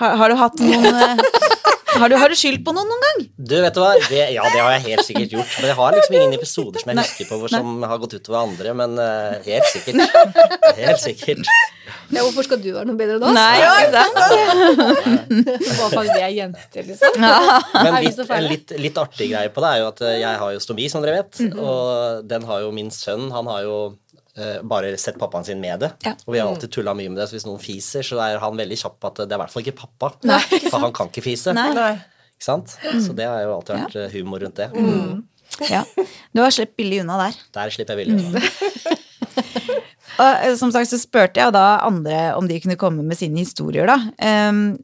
har, 0.00 0.14
har 0.22 0.32
du 0.32 0.38
hatt 0.40 0.62
noen 0.62 0.86
eh, 0.88 1.24
har 2.00 2.12
du, 2.12 2.16
har 2.20 2.32
du 2.32 2.36
skyldt 2.38 2.62
på 2.66 2.74
noen 2.76 2.88
noen 2.90 3.04
gang? 3.06 3.18
Du, 3.36 3.56
vet 3.62 3.76
du 3.76 3.80
hva? 3.82 3.90
Det, 4.08 4.22
ja, 4.34 4.44
det 4.52 4.62
har 4.62 4.72
jeg 4.76 4.84
helt 4.88 5.06
sikkert 5.06 5.34
gjort. 5.36 5.56
Men 5.60 5.70
jeg 5.70 5.78
har 5.80 5.96
liksom 5.96 6.16
ingen 6.18 6.36
episoder 6.38 6.82
som 6.82 6.92
jeg 6.92 7.00
husker 7.02 7.28
på 7.30 7.40
hvor 7.40 7.52
som 7.52 7.84
har 7.92 8.00
gått 8.02 8.16
utover 8.18 8.40
andre, 8.42 8.74
men 8.80 8.96
uh, 9.00 9.36
helt 9.46 9.68
sikkert. 9.70 10.18
Helt 10.80 11.02
sikkert. 11.02 11.52
Ja, 12.10 12.24
hvorfor 12.24 12.46
skal 12.46 12.60
du 12.62 12.70
være 12.74 12.88
noe 12.88 12.98
bedre 12.98 13.18
enn 13.18 13.26
oss? 13.26 13.36
Nei, 13.36 13.60
ikke 13.62 13.90
sant? 13.94 14.16
Bare 15.78 15.90
fordi 15.92 16.10
vi 16.10 16.24
er 16.26 16.34
jenter, 16.34 16.86
liksom. 16.88 17.18
Men 17.20 17.98
litt, 18.02 18.22
en 18.26 18.46
litt, 18.50 18.74
litt 18.88 19.00
artig 19.00 19.30
greie 19.32 19.52
på 19.54 19.62
det 19.64 19.72
er 19.74 19.82
jo 19.82 19.88
at 19.90 20.04
eh, 20.06 20.16
jeg 20.22 20.40
har 20.42 20.54
jo 20.56 20.62
stomi, 20.62 20.88
som 20.90 21.04
dere 21.04 21.20
vet. 21.20 21.42
Mhm. 21.46 21.60
Og 21.62 22.28
den 22.30 22.46
har 22.50 22.64
jo 22.64 22.72
min 22.74 22.90
sønn. 22.94 23.28
Han 23.34 23.50
har 23.50 23.66
jo 23.66 23.76
bare 24.66 24.92
sett 25.00 25.18
pappaen 25.20 25.46
sin 25.46 25.60
med 25.62 25.82
det. 25.84 25.90
Ja. 26.06 26.14
Og 26.26 26.34
vi 26.34 26.40
har 26.40 26.50
alltid 26.50 26.72
tulla 26.74 26.94
mye 26.96 27.12
med 27.12 27.20
det, 27.20 27.28
så 27.30 27.36
hvis 27.36 27.48
noen 27.48 27.60
fiser, 27.62 28.06
så 28.06 28.20
er 28.24 28.38
han 28.42 28.58
veldig 28.58 28.78
kjapp 28.80 28.96
på 29.00 29.10
at 29.10 29.22
det 29.22 29.28
er 29.28 29.38
i 29.38 29.42
hvert 29.44 29.54
fall 29.54 29.66
ikke 29.66 29.78
pappa. 29.82 30.12
Nei, 30.30 30.40
For 30.70 30.80
han 30.82 30.94
kan 30.96 31.12
ikke 31.12 31.24
fise. 31.26 31.54
Nei. 31.56 31.70
Ikke 32.36 32.46
sant? 32.46 32.76
Så 33.04 33.16
det 33.16 33.28
har 33.28 33.44
jo 33.44 33.58
alltid 33.58 33.76
vært 33.76 33.98
ja. 34.00 34.08
humor 34.16 34.44
rundt 34.46 34.62
det. 34.62 34.70
Ja. 35.68 35.84
Du 36.32 36.40
har 36.40 36.52
sluppet 36.54 36.78
billig 36.80 37.02
unna 37.02 37.18
der. 37.26 37.38
Der 37.56 37.72
slipper 37.74 38.00
jeg 38.00 38.08
billig. 38.08 38.98
Og 40.20 40.44
eh, 40.44 40.54
som 40.60 40.72
sagt 40.74 40.90
så 40.90 40.98
spurte 41.00 41.40
jeg 41.40 41.54
da 41.54 41.80
andre 41.86 42.30
om 42.38 42.48
de 42.48 42.60
kunne 42.62 42.78
komme 42.80 43.04
med 43.06 43.18
sine 43.18 43.42
historier, 43.42 43.88
da. 43.88 43.98
Ehm, 44.20 44.78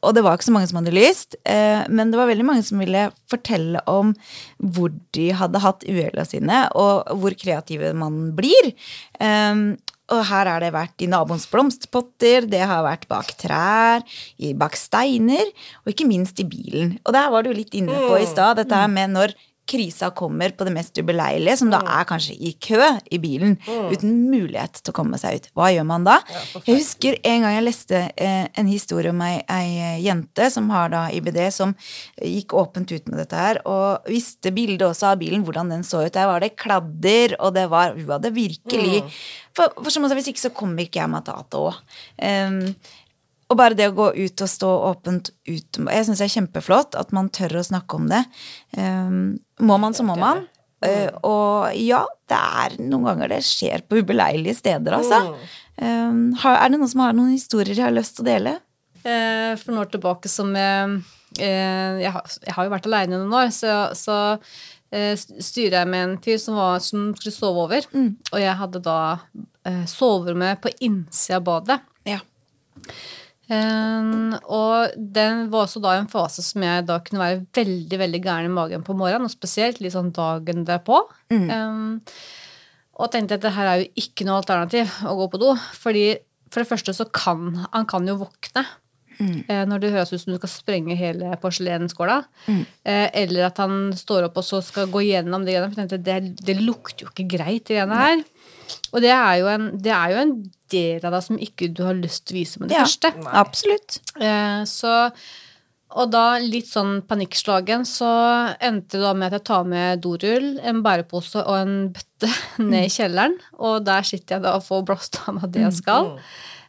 og 0.00 0.16
det 0.16 0.24
var 0.24 0.36
ikke 0.36 0.48
så 0.48 0.54
mange 0.54 0.70
som 0.70 0.80
hadde 0.80 0.96
lyst, 0.96 1.36
eh, 1.44 1.84
men 1.92 2.12
det 2.12 2.20
var 2.20 2.30
veldig 2.30 2.46
mange 2.46 2.64
som 2.64 2.80
ville 2.80 3.08
fortelle 3.30 3.82
om 3.90 4.14
hvor 4.56 4.92
de 5.16 5.28
hadde 5.36 5.60
hatt 5.60 5.84
uhella 5.84 6.24
sine, 6.28 6.64
og 6.78 7.10
hvor 7.20 7.36
kreative 7.36 7.92
man 7.96 8.30
blir. 8.36 8.72
Ehm, 9.20 9.74
og 10.10 10.24
her 10.26 10.48
har 10.50 10.64
det 10.64 10.72
vært 10.74 11.04
i 11.04 11.08
naboens 11.10 11.46
blomsterpotter, 11.50 12.48
det 12.50 12.64
har 12.66 12.82
vært 12.82 13.06
bak 13.10 13.30
trær, 13.38 14.02
bak 14.58 14.78
steiner, 14.78 15.52
og 15.84 15.92
ikke 15.92 16.08
minst 16.08 16.40
i 16.42 16.48
bilen. 16.48 16.96
Og 17.04 17.14
der 17.14 17.30
var 17.30 17.46
du 17.46 17.52
litt 17.54 17.76
inne 17.78 17.94
på 18.08 18.18
i 18.18 18.26
stad, 18.26 18.58
dette 18.58 18.74
her 18.74 18.90
med 18.90 19.14
når 19.14 19.36
krisa 19.70 20.10
kommer 20.16 20.52
på 20.56 20.66
det 20.66 20.72
mest 20.74 20.98
ubeleilige, 20.98 21.56
som 21.60 21.70
da 21.72 21.80
er 21.84 22.06
kanskje 22.08 22.34
i 22.34 22.52
kø 22.62 22.80
i 23.10 23.20
bilen, 23.22 23.56
uten 23.92 24.16
mulighet 24.30 24.80
til 24.80 24.92
å 24.92 24.96
komme 24.96 25.20
seg 25.20 25.38
ut. 25.38 25.48
Hva 25.56 25.70
gjør 25.74 25.86
man 25.88 26.06
da? 26.08 26.18
Jeg 26.66 26.80
husker 26.80 27.18
en 27.20 27.44
gang 27.46 27.56
jeg 27.56 27.66
leste 27.66 28.02
eh, 28.10 28.46
en 28.58 28.70
historie 28.70 29.12
om 29.14 29.22
ei, 29.26 29.38
ei 29.50 30.00
jente 30.04 30.50
som 30.52 30.70
har 30.74 30.92
da 30.92 31.04
IBD, 31.14 31.40
som 31.54 31.74
gikk 32.18 32.56
åpent 32.58 32.90
ut 32.90 33.10
med 33.10 33.22
dette 33.22 33.38
her, 33.38 33.62
og 33.68 34.10
visste 34.10 34.52
bildet 34.54 34.88
også 34.88 35.12
av 35.12 35.20
bilen, 35.22 35.44
hvordan 35.46 35.70
den 35.72 35.86
så 35.86 36.04
ut. 36.06 36.14
Der 36.16 36.30
var 36.30 36.42
det 36.42 36.56
kladder, 36.58 37.36
og 37.40 37.54
det 37.56 37.68
var 37.70 37.94
Hun 37.94 38.08
hadde 38.10 38.30
virkelig 38.34 39.02
For, 39.56 39.72
for 39.76 39.90
som 39.90 40.04
hun 40.04 40.10
sa, 40.10 40.16
hvis 40.18 40.30
ikke 40.30 40.42
så 40.42 40.52
kommer 40.54 40.84
ikke 40.84 41.00
jeg 41.00 41.10
meg 41.10 41.24
tilbake 41.26 41.60
òg. 41.60 41.78
Um, 42.22 42.74
og 43.50 43.58
bare 43.58 43.74
det 43.74 43.88
å 43.90 43.96
gå 43.96 44.08
ut 44.14 44.42
og 44.44 44.50
stå 44.50 44.70
åpent 44.92 45.32
ut 45.48 45.78
Jeg 45.80 46.06
syns 46.06 46.20
det 46.22 46.26
er 46.28 46.34
kjempeflott 46.36 46.94
at 46.98 47.10
man 47.16 47.30
tør 47.34 47.58
å 47.58 47.66
snakke 47.66 47.98
om 47.98 48.06
det. 48.10 48.22
Um, 48.78 49.40
må 49.60 49.76
man, 49.80 49.94
så 49.96 50.06
må 50.06 50.16
man. 50.20 50.44
Uh, 50.80 51.10
og 51.28 51.76
ja, 51.76 52.00
det 52.30 52.36
er 52.36 52.76
noen 52.80 53.10
ganger 53.10 53.34
det 53.34 53.42
skjer 53.44 53.84
på 53.84 54.00
ubeleilige 54.00 54.56
steder, 54.62 54.96
altså. 54.96 55.34
Um, 55.76 56.32
har, 56.40 56.56
er 56.56 56.72
det 56.72 56.78
noen 56.78 56.92
som 56.92 57.02
har 57.04 57.16
noen 57.16 57.34
historier 57.34 57.76
de 57.76 57.84
har 57.84 57.94
lyst 57.94 58.16
til 58.16 58.24
å 58.24 58.30
dele? 58.30 58.56
Uh, 59.04 59.52
for 59.60 59.70
noen 59.70 59.82
år 59.82 59.90
tilbake 59.92 60.32
som 60.32 60.52
uh, 60.56 60.96
jeg, 61.36 62.12
har, 62.16 62.36
jeg 62.46 62.56
har 62.56 62.68
jo 62.68 62.72
vært 62.72 62.88
aleine 62.88 63.20
noen 63.20 63.36
år, 63.42 63.52
så, 63.54 63.76
så 63.96 64.16
styrer 64.90 65.76
jeg 65.76 65.86
med 65.86 66.02
en 66.02 66.14
fyr 66.18 66.40
som, 66.42 66.56
var, 66.58 66.80
som 66.82 67.12
skulle 67.14 67.30
sove 67.30 67.62
over. 67.62 67.84
Og 67.94 68.40
jeg 68.42 68.54
hadde 68.58 68.80
da 68.82 68.96
soverommet 69.86 70.58
på 70.64 70.72
innsida 70.82 71.38
av 71.38 71.44
badet. 71.46 71.76
Ja. 72.10 72.18
Um, 73.50 74.36
og 74.46 74.92
den 74.94 75.48
var 75.50 75.64
også 75.66 75.80
da 75.82 75.96
en 75.98 76.10
fase 76.10 76.44
som 76.46 76.62
jeg 76.62 76.84
da 76.86 77.00
kunne 77.02 77.22
være 77.22 77.40
veldig 77.58 77.98
veldig 77.98 78.20
gæren 78.22 78.46
i 78.46 78.52
magen 78.54 78.84
på 78.86 78.94
morgenen, 78.94 79.26
og 79.26 79.32
spesielt 79.32 79.80
litt 79.82 79.96
sånn 79.96 80.12
dagen 80.14 80.62
derpå. 80.68 81.00
Um, 81.34 82.00
og 83.00 83.10
tenkte 83.10 83.38
at 83.40 83.46
det 83.46 83.54
her 83.56 83.66
er 83.70 83.80
jo 83.82 83.88
ikke 84.04 84.26
noe 84.28 84.42
alternativ 84.42 84.92
å 85.08 85.16
gå 85.18 85.30
på 85.32 85.40
do. 85.42 85.54
fordi 85.80 86.04
for 86.50 86.62
det 86.62 86.68
første 86.70 86.94
så 86.94 87.06
kan 87.10 87.66
han 87.72 87.86
kan 87.90 88.06
jo 88.06 88.20
våkne 88.22 88.66
Mm. 89.20 89.68
når 89.68 89.80
det 89.82 89.90
høres 89.92 90.12
ut 90.14 90.20
som 90.22 90.32
du 90.32 90.38
skal 90.38 90.48
sprenge 90.48 90.94
hele 90.96 91.34
porselenskåla. 91.42 92.22
Mm. 92.48 92.62
eller 93.12 93.44
at 93.50 93.58
han 93.60 93.92
står 93.92 94.24
opp 94.30 94.38
og 94.40 94.46
så 94.46 94.62
skal 94.64 94.86
gå 94.88 95.02
gjennom 95.04 95.44
det. 95.44 95.52
greiene, 95.58 95.74
For 95.74 95.82
jeg 95.82 95.90
tenkte, 95.90 96.04
det, 96.06 96.46
det 96.46 96.56
lukter 96.62 97.04
jo 97.04 97.10
ikke 97.12 97.36
greit, 97.36 97.66
de 97.68 97.74
greiene 97.76 97.98
her. 98.00 98.22
Og 98.92 99.02
det 99.04 99.10
er, 99.14 99.34
jo 99.40 99.46
en, 99.52 99.68
det 99.82 99.92
er 99.94 100.14
jo 100.14 100.18
en 100.24 100.32
del 100.72 101.04
av 101.06 101.14
deg 101.16 101.22
som 101.26 101.38
ikke 101.42 101.68
du 101.74 101.84
har 101.86 101.96
lyst 101.98 102.26
til 102.28 102.36
å 102.36 102.40
vise 102.40 102.60
med 102.62 102.70
det 102.72 102.76
Ja, 102.78 102.84
første. 102.86 103.12
absolutt. 103.42 103.96
Eh, 104.20 104.60
så, 104.70 104.92
og 105.90 106.12
da 106.12 106.24
litt 106.42 106.68
sånn 106.70 107.00
panikkslagen, 107.10 107.82
så 107.88 108.10
endte 108.62 108.98
det 108.98 109.02
da 109.06 109.14
med 109.18 109.30
at 109.32 109.40
jeg 109.40 109.46
tar 109.50 109.64
med 109.72 110.02
dorull, 110.04 110.52
en 110.62 110.82
bærepose 110.86 111.42
og 111.42 111.56
en 111.58 111.74
bøtte 111.96 112.30
ned 112.70 112.86
i 112.86 112.92
kjelleren. 112.94 113.34
Og 113.58 113.80
der 113.88 114.06
sitter 114.06 114.36
jeg 114.38 114.46
da 114.46 114.54
og 114.60 114.66
får 114.68 114.86
blåst 114.92 115.20
av 115.26 115.40
meg 115.40 115.50
det 115.56 115.64
jeg 115.66 115.78
skal. 115.82 116.12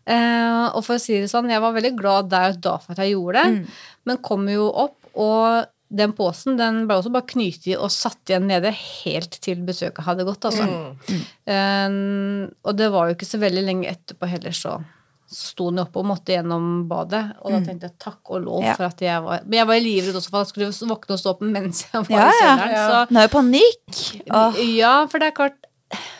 Eh, 0.09 0.65
og 0.73 0.81
for 0.87 0.97
å 0.97 1.01
si 1.01 1.19
det 1.21 1.29
sånn, 1.29 1.51
jeg 1.53 1.61
var 1.61 1.75
veldig 1.77 1.93
glad 1.99 2.31
der 2.33 2.55
og 2.55 2.63
da 2.65 2.77
for 2.81 2.95
at 2.95 3.03
jeg 3.05 3.13
gjorde 3.13 3.43
det, 3.45 3.67
men 4.09 4.17
kom 4.25 4.47
jo 4.49 4.65
opp, 4.87 4.97
og 5.13 5.67
den 5.91 6.13
posen 6.15 6.55
den 6.59 6.85
ble 6.87 6.95
også 7.01 7.11
bare 7.11 7.27
knyttet 7.27 7.67
i 7.73 7.75
og 7.75 7.91
satt 7.91 8.31
igjen 8.31 8.45
nede 8.47 8.71
helt 8.71 9.35
til 9.43 9.59
besøket 9.67 10.05
hadde 10.07 10.23
gått. 10.27 10.45
altså. 10.47 10.65
Eh, 11.51 11.91
og 12.63 12.77
det 12.79 12.89
var 12.93 13.09
jo 13.09 13.15
ikke 13.17 13.27
så 13.29 13.39
veldig 13.41 13.63
lenge 13.67 13.91
etterpå 13.91 14.29
heller, 14.31 14.55
så, 14.55 14.77
sto 15.31 15.69
den 15.71 15.79
oppe 15.79 15.95
og 16.01 16.09
måtte 16.09 16.33
gjennom 16.35 16.65
badet. 16.89 17.21
Og 17.39 17.53
da 17.53 17.59
tenkte 17.63 17.87
jeg 17.87 17.95
takk 18.03 18.31
og 18.35 18.41
lov 18.43 18.57
Mm. 18.61 18.65
Ja. 18.67 18.73
for 18.75 18.83
at 18.89 18.99
jeg 18.99 19.21
var 19.23 19.39
Men 19.45 19.53
jeg 19.61 19.67
var 19.69 19.75
i 19.79 19.83
livredd 19.85 20.15
også 20.19 20.29
for 20.29 20.41
at 20.41 20.49
jeg 20.49 20.73
skulle 20.73 20.89
våkne 20.91 21.15
og 21.15 21.19
stå 21.21 21.29
opp 21.31 21.41
mens 21.47 21.85
jeg 21.87 22.01
var 22.09 22.11
Ja, 22.11 22.31
i 22.67 22.71
ja. 22.73 22.81
Så 22.89 23.13
Nå 23.15 23.19
er 23.21 23.27
jo 23.29 23.31
panikk. 23.37 24.01
Åh. 24.29 24.59
ja, 24.75 25.05
for 25.07 25.19
det 25.23 25.29
er 25.29 25.37
klart 25.37 25.55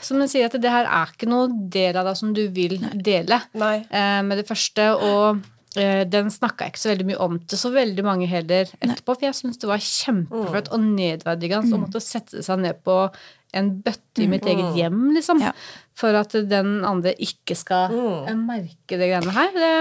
Som 0.01 0.19
du 0.23 0.27
sier, 0.31 0.45
at 0.47 0.55
det 0.63 0.71
her 0.71 0.87
er 0.87 1.11
ikke 1.11 1.27
noe 1.27 1.49
del 1.51 1.99
av 1.99 2.07
deg 2.07 2.15
som 2.21 2.31
du 2.33 2.47
vil 2.55 2.77
dele 3.03 3.41
Nei. 3.53 3.85
eh, 3.91 4.21
med 4.23 4.37
det 4.39 4.47
første. 4.47 4.87
Og 4.95 5.43
den 5.71 6.31
snakka 6.33 6.65
jeg 6.65 6.73
ikke 6.73 6.81
så 6.81 6.89
veldig 6.91 7.05
mye 7.07 7.19
om 7.23 7.37
til 7.47 7.59
så 7.61 7.69
veldig 7.71 8.03
mange 8.03 8.25
heller 8.27 8.67
etterpå, 8.81 9.13
for 9.13 9.23
jeg 9.23 9.37
syns 9.37 9.61
det 9.61 9.69
var 9.69 9.83
kjempeflaut 9.85 10.71
og 10.75 10.83
nedverdigende 10.83 11.77
å 11.77 11.83
måtte 11.85 12.01
sette 12.03 12.43
seg 12.43 12.59
ned 12.65 12.81
på 12.83 12.97
en 13.57 13.73
bøtte 13.83 14.23
i 14.23 14.29
mitt 14.31 14.47
eget 14.47 14.77
hjem, 14.77 15.11
liksom. 15.15 15.41
Ja. 15.43 15.51
For 15.97 16.15
at 16.17 16.35
den 16.49 16.81
andre 16.87 17.13
ikke 17.19 17.57
skal 17.59 17.91
mm. 17.91 18.47
merke 18.47 18.97
det 18.97 19.11
greiene 19.11 19.35
her. 19.35 19.51
Det, 19.55 19.71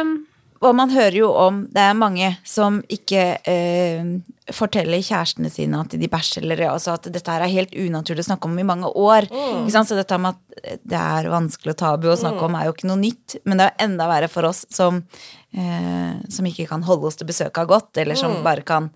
Og 0.67 0.75
man 0.77 0.91
hører 0.93 1.17
jo 1.17 1.31
om 1.33 1.63
Det 1.73 1.81
er 1.81 1.97
mange 1.97 2.33
som 2.45 2.81
ikke 2.91 3.23
eh, 3.49 4.11
forteller 4.53 5.05
kjærestene 5.07 5.51
sine 5.53 5.81
at 5.81 5.95
de 5.95 6.11
bæsjer, 6.11 6.45
eller 6.45 6.67
altså 6.73 6.97
at 6.99 7.07
dette 7.13 7.31
her 7.31 7.45
er 7.47 7.53
helt 7.53 7.75
unaturlig 7.79 8.27
å 8.27 8.31
snakke 8.33 8.51
om 8.51 8.59
i 8.59 8.67
mange 8.67 8.91
år. 8.91 9.31
Ikke 9.31 9.75
sant? 9.77 9.91
Så 9.91 9.99
dette 9.99 10.19
med 10.19 10.35
at 10.35 10.79
det 10.83 10.99
er 10.99 11.31
vanskelig 11.31 11.77
og 11.77 11.81
tabu 11.81 12.11
å 12.11 12.19
snakke 12.19 12.43
om, 12.45 12.59
er 12.59 12.67
jo 12.67 12.75
ikke 12.75 12.91
noe 12.91 13.01
nytt. 13.01 13.39
Men 13.47 13.63
det 13.63 13.71
er 13.71 13.87
enda 13.87 14.11
verre 14.11 14.31
for 14.33 14.51
oss 14.51 14.65
som, 14.75 15.05
eh, 15.55 16.21
som 16.31 16.47
ikke 16.47 16.69
kan 16.69 16.83
holde 16.87 17.07
oss 17.11 17.17
til 17.21 17.27
besøket 17.27 17.57
har 17.57 17.67
godt, 17.67 17.97
eller 18.03 18.15
som 18.19 18.43
bare 18.47 18.63
kan 18.63 18.91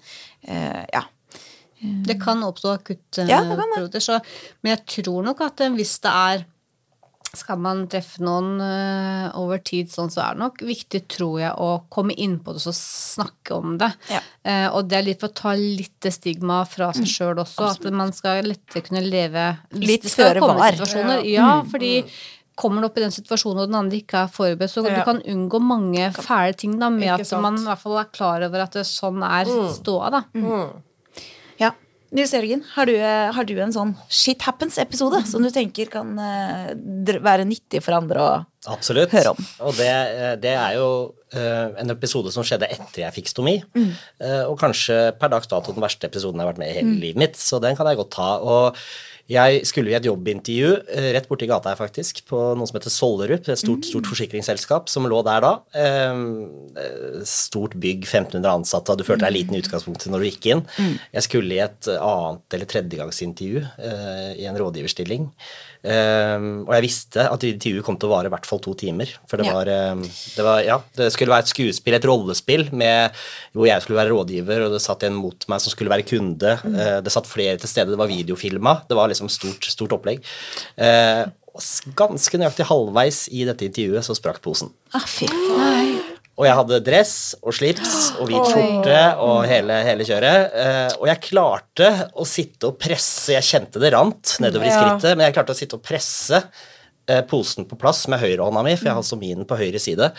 eh, 0.46 0.84
Ja. 0.92 1.02
det 1.82 2.18
kan 2.22 2.40
oppstå 2.42 2.74
akutte 2.78 3.26
Ja, 3.28 3.42
det 3.44 3.56
kan 3.58 3.68
det. 3.68 3.74
perioder, 3.76 4.00
så 4.00 4.20
Men 4.62 4.76
jeg 4.76 4.86
tror 4.86 5.22
nok 5.24 5.40
at 5.40 5.60
eh, 5.60 5.70
hvis 5.70 5.98
det 6.00 6.10
er 6.12 6.44
skal 7.34 7.58
man 7.58 7.88
treffe 7.90 8.22
noen 8.22 8.60
eh, 8.62 9.24
over 9.40 9.58
tid, 9.58 9.88
sånn, 9.90 10.06
så 10.08 10.20
er 10.22 10.36
det 10.36 10.38
nok 10.44 10.60
viktig, 10.62 11.00
tror 11.10 11.40
jeg, 11.40 11.50
å 11.58 11.82
komme 11.90 12.14
inn 12.14 12.36
på 12.38 12.52
det 12.54 12.62
og 12.70 12.76
snakke 12.78 13.56
om 13.56 13.72
det. 13.80 13.88
Ja. 14.08 14.20
Eh, 14.46 14.68
og 14.70 14.86
det 14.86 15.00
er 15.00 15.02
litt 15.08 15.18
for 15.24 15.32
å 15.32 15.34
ta 15.34 15.54
litt 15.58 16.06
stigma 16.14 16.60
fra 16.70 16.92
seg 16.94 17.08
sjøl 17.10 17.40
også, 17.42 17.72
at 17.72 17.88
man 17.90 18.12
skal 18.14 18.46
lettere 18.46 18.84
kunne 18.86 19.02
leve 19.02 19.48
Mm. 19.74 19.80
Litt 19.82 20.06
føre 20.14 20.38
var. 20.46 20.78
Ja, 20.78 21.24
Ja, 21.26 21.48
fordi 21.66 22.04
kommer 22.56 22.80
du 22.80 22.86
opp 22.88 22.96
i 22.98 23.04
den 23.04 23.10
situasjonen 23.14 23.64
og 23.64 23.68
den 23.70 23.78
andre 23.80 23.98
ikke 24.00 24.24
er 24.24 24.32
forberedt, 24.32 24.70
så 24.70 24.84
Ja. 24.86 24.96
du 24.98 25.04
kan 25.04 25.20
unngå 25.22 25.60
mange 25.60 26.10
fæle 26.14 26.54
ting 26.56 26.78
da, 26.78 26.88
med 26.90 27.08
Ikke 27.08 27.20
at 27.20 27.26
sant. 27.26 27.42
man 27.42 27.56
i 27.58 27.64
hvert 27.66 27.78
fall 27.82 27.98
er 27.98 28.10
klar 28.12 28.42
over 28.46 28.60
at 28.62 28.72
det, 28.72 28.84
sånn 28.86 29.22
er 29.22 29.44
ståa, 29.74 30.10
da. 30.10 30.24
ja. 31.60 31.70
Nils 32.14 32.30
Jørgen, 32.30 32.60
har 32.76 32.86
du, 32.86 32.92
eh, 32.94 33.32
har 33.34 33.44
du 33.44 33.56
en 33.58 33.72
sånn 33.74 33.96
shit 34.08 34.38
happens-episode 34.46 35.24
som 35.26 35.42
du 35.42 35.50
tenker 35.50 35.88
kan 35.90 36.12
eh, 36.16 36.74
være 37.18 37.42
nyttig 37.44 37.82
for 37.82 37.96
andre 37.98 38.20
å 38.22 38.46
Absolutt. 38.70 39.10
Høre 39.10 39.32
om. 39.34 39.36
Absolutt. 39.36 39.66
Og 39.66 39.74
det, 39.76 39.88
eh, 39.90 40.36
det 40.40 40.52
er 40.56 40.76
jo 40.78 40.86
en 41.34 41.90
episode 41.90 42.30
som 42.32 42.44
skjedde 42.46 42.68
etter 42.70 43.02
jeg 43.02 43.12
fikk 43.16 43.28
stomi. 43.28 43.56
Eh, 43.74 44.44
og 44.46 44.54
kanskje 44.60 45.18
per 45.18 45.28
dags 45.34 45.48
dato 45.50 45.72
den 45.74 45.82
verste 45.82 46.06
episoden 46.06 46.38
jeg 46.38 46.46
har 46.46 46.52
vært 46.54 46.58
med 46.62 46.70
i 46.70 46.76
hele 46.78 46.94
livet 47.00 47.16
mitt, 47.18 47.34
så 47.36 47.60
den 47.60 47.74
kan 47.76 47.86
jeg 47.90 47.98
godt 47.98 48.12
ta. 48.14 48.38
Og 48.38 48.76
jeg 49.30 49.62
skulle 49.64 49.88
i 49.92 49.96
et 49.96 50.04
jobbintervju 50.04 50.70
eh, 50.92 51.10
rett 51.16 51.28
borti 51.30 51.46
gata 51.48 51.70
her, 51.72 51.78
faktisk, 51.80 52.22
på 52.28 52.40
noe 52.58 52.68
som 52.68 52.76
heter 52.76 52.92
Sollerup, 52.92 53.48
et 53.48 53.60
stort, 53.60 53.86
stort 53.88 54.08
forsikringsselskap 54.10 54.90
som 54.92 55.08
lå 55.08 55.22
der 55.24 55.40
da. 55.44 55.52
Eh, 55.72 57.24
stort 57.28 57.76
bygg, 57.80 58.04
1500 58.04 58.50
ansatte, 58.52 58.92
og 58.92 59.00
du 59.00 59.06
følte 59.06 59.24
deg 59.26 59.36
liten 59.38 59.56
i 59.56 59.62
utgangspunktet 59.64 60.10
når 60.12 60.24
du 60.24 60.28
gikk 60.30 60.50
inn. 60.52 60.64
Jeg 61.14 61.26
skulle 61.28 61.56
i 61.56 61.62
et 61.64 61.88
annet 61.96 62.58
eller 62.58 62.70
tredjegangsintervju 62.74 63.62
eh, 63.64 64.32
i 64.42 64.50
en 64.50 64.60
rådgiverstilling. 64.60 65.30
Um, 65.84 66.62
og 66.64 66.70
jeg 66.78 66.84
visste 66.86 67.26
at 67.28 67.42
intervjuet 67.44 67.84
kom 67.84 67.98
til 68.00 68.08
å 68.08 68.14
vare 68.14 68.30
i 68.30 68.32
hvert 68.32 68.46
fall 68.48 68.60
to 68.64 68.72
timer. 68.80 69.10
For 69.28 69.36
det 69.36 69.44
Ja. 69.44 69.52
var, 69.52 69.68
um, 69.92 70.00
det 70.00 70.44
var 70.46 70.62
Ja, 70.64 70.78
det 70.96 71.10
skulle 71.12 71.28
være 71.28 71.44
et 71.44 71.52
skuespill, 71.52 71.92
et 71.98 72.06
rollespill, 72.08 72.70
med, 72.72 73.12
hvor 73.52 73.66
jeg 73.68 73.82
skulle 73.82 74.00
være 74.00 74.14
rådgiver, 74.14 74.64
og 74.64 74.72
det 74.72 74.80
satt 74.80 75.02
en 75.04 75.12
mot 75.14 75.36
meg 75.46 75.60
som 75.60 75.70
skulle 75.74 75.92
være 75.92 76.06
kunde. 76.08 76.54
Uh, 76.64 77.02
det 77.04 77.12
satt 77.12 77.28
flere 77.28 77.58
til 77.60 77.68
stede, 77.68 77.90
det 77.92 77.98
var 78.00 78.08
videofilma. 78.08 78.78
Det 78.88 78.96
var 78.96 79.12
liksom 79.14 79.30
stort, 79.32 79.64
stort 79.72 79.94
opplegg. 79.96 80.20
Eh, 80.76 81.24
ganske 81.94 82.38
nøyaktig 82.40 82.66
halvveis 82.66 83.24
i 83.30 83.44
dette 83.46 83.64
intervjuet 83.68 84.02
så 84.04 84.16
sprakk 84.18 84.40
posen. 84.42 84.72
Ah, 84.92 85.06
fy. 85.06 85.28
Og 86.34 86.48
jeg 86.48 86.56
hadde 86.58 86.80
dress 86.82 87.12
og 87.46 87.54
slips 87.54 87.90
og 88.18 88.26
hvit 88.26 88.48
skjorte 88.50 88.96
og 89.22 89.44
hele, 89.46 89.76
hele 89.86 90.02
kjøret. 90.08 90.50
eh, 90.58 90.88
og 90.98 91.06
jeg 91.06 91.20
klarte 91.28 91.90
å 92.18 92.26
sitte 92.26 92.72
og 92.72 92.78
presse 92.82 93.36
Jeg 93.36 93.46
kjente 93.46 93.78
det 93.78 93.92
rant 93.94 94.32
nedover 94.42 94.66
i 94.66 94.72
Ja. 94.72 94.80
skrittet, 94.80 95.14
men 95.16 95.28
jeg 95.28 95.34
klarte 95.36 95.54
å 95.54 95.60
sitte 95.60 95.78
og 95.78 95.84
presse 95.86 96.42
eh, 97.06 97.20
posen 97.30 97.68
på 97.70 97.78
plass 97.78 98.08
med 98.08 98.18
høyrehånda 98.18 98.64
mi, 98.66 98.74
for 98.74 98.88
jeg 98.90 98.94
har 98.98 99.06
sominen 99.06 99.46
på 99.46 99.56
høyre 99.60 99.78
side. 99.78 100.10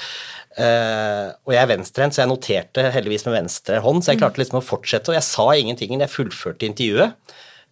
Eh, 0.57 1.27
og 1.43 1.51
jeg 1.51 1.61
er 1.65 1.71
venstrehendt, 1.73 2.15
så 2.15 2.23
jeg 2.23 2.31
noterte 2.31 2.91
heldigvis 2.95 3.25
med 3.27 3.35
venstre 3.41 3.81
hånd, 3.83 4.03
så 4.05 4.13
jeg 4.13 4.21
klarte 4.21 4.39
liksom 4.39 4.61
å 4.61 4.63
fortsette. 4.63 5.11
Og 5.11 5.17
jeg 5.17 5.27
sa 5.27 5.49
ingenting, 5.51 5.99
jeg 5.99 6.13
fullførte 6.13 6.63
intervjuet, 6.69 7.11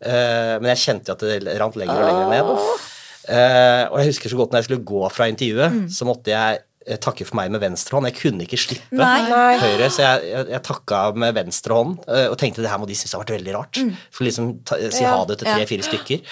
men 0.04 0.68
jeg 0.74 0.82
kjente 0.82 1.12
jo 1.12 1.16
at 1.16 1.24
det 1.24 1.56
rant 1.62 1.78
lenger 1.80 2.02
og 2.02 2.10
lenger 2.10 2.34
ned. 2.34 2.90
Eh, 3.32 3.86
og 3.88 4.02
jeg 4.02 4.12
husker 4.12 4.32
så 4.32 4.38
godt 4.40 4.52
når 4.52 4.62
jeg 4.62 4.70
skulle 4.70 4.86
gå 4.88 5.02
fra 5.14 5.30
intervjuet, 5.32 5.84
så 5.96 6.08
måtte 6.08 6.34
jeg 6.34 6.60
eh, 6.84 7.00
takke 7.02 7.28
for 7.28 7.40
meg 7.40 7.52
med 7.54 7.64
venstre 7.64 7.96
hånd. 7.96 8.10
Jeg 8.10 8.20
kunne 8.20 8.44
ikke 8.44 8.60
slippe 8.60 9.00
Nei. 9.00 9.22
Høyre, 9.62 9.90
så 9.94 10.04
jeg, 10.04 10.32
jeg, 10.34 10.48
jeg 10.52 10.66
takka 10.68 11.04
med 11.24 11.36
venstre 11.38 11.80
hånd 11.80 11.98
eh, 12.08 12.28
og 12.28 12.38
tenkte 12.42 12.66
det 12.66 12.72
her 12.72 12.82
må 12.82 12.90
de 12.90 12.98
synes 13.00 13.16
har 13.16 13.24
vært 13.24 13.38
veldig 13.38 13.56
rart. 13.56 13.84
For 14.14 14.28
liksom 14.28 14.56
ta, 14.68 14.80
si 14.90 15.06
Ja, 15.06 15.16
ha 15.16 15.28
det 15.30 15.40
til 15.40 15.52
tre-fire 15.52 15.88
stykker. 15.88 16.26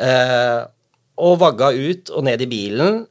Uh, 0.00 0.62
og 1.20 1.34
vagga 1.42 1.66
ut 1.76 2.08
og 2.16 2.24
ned 2.24 2.40
i 2.40 2.46
bilen 2.48 3.02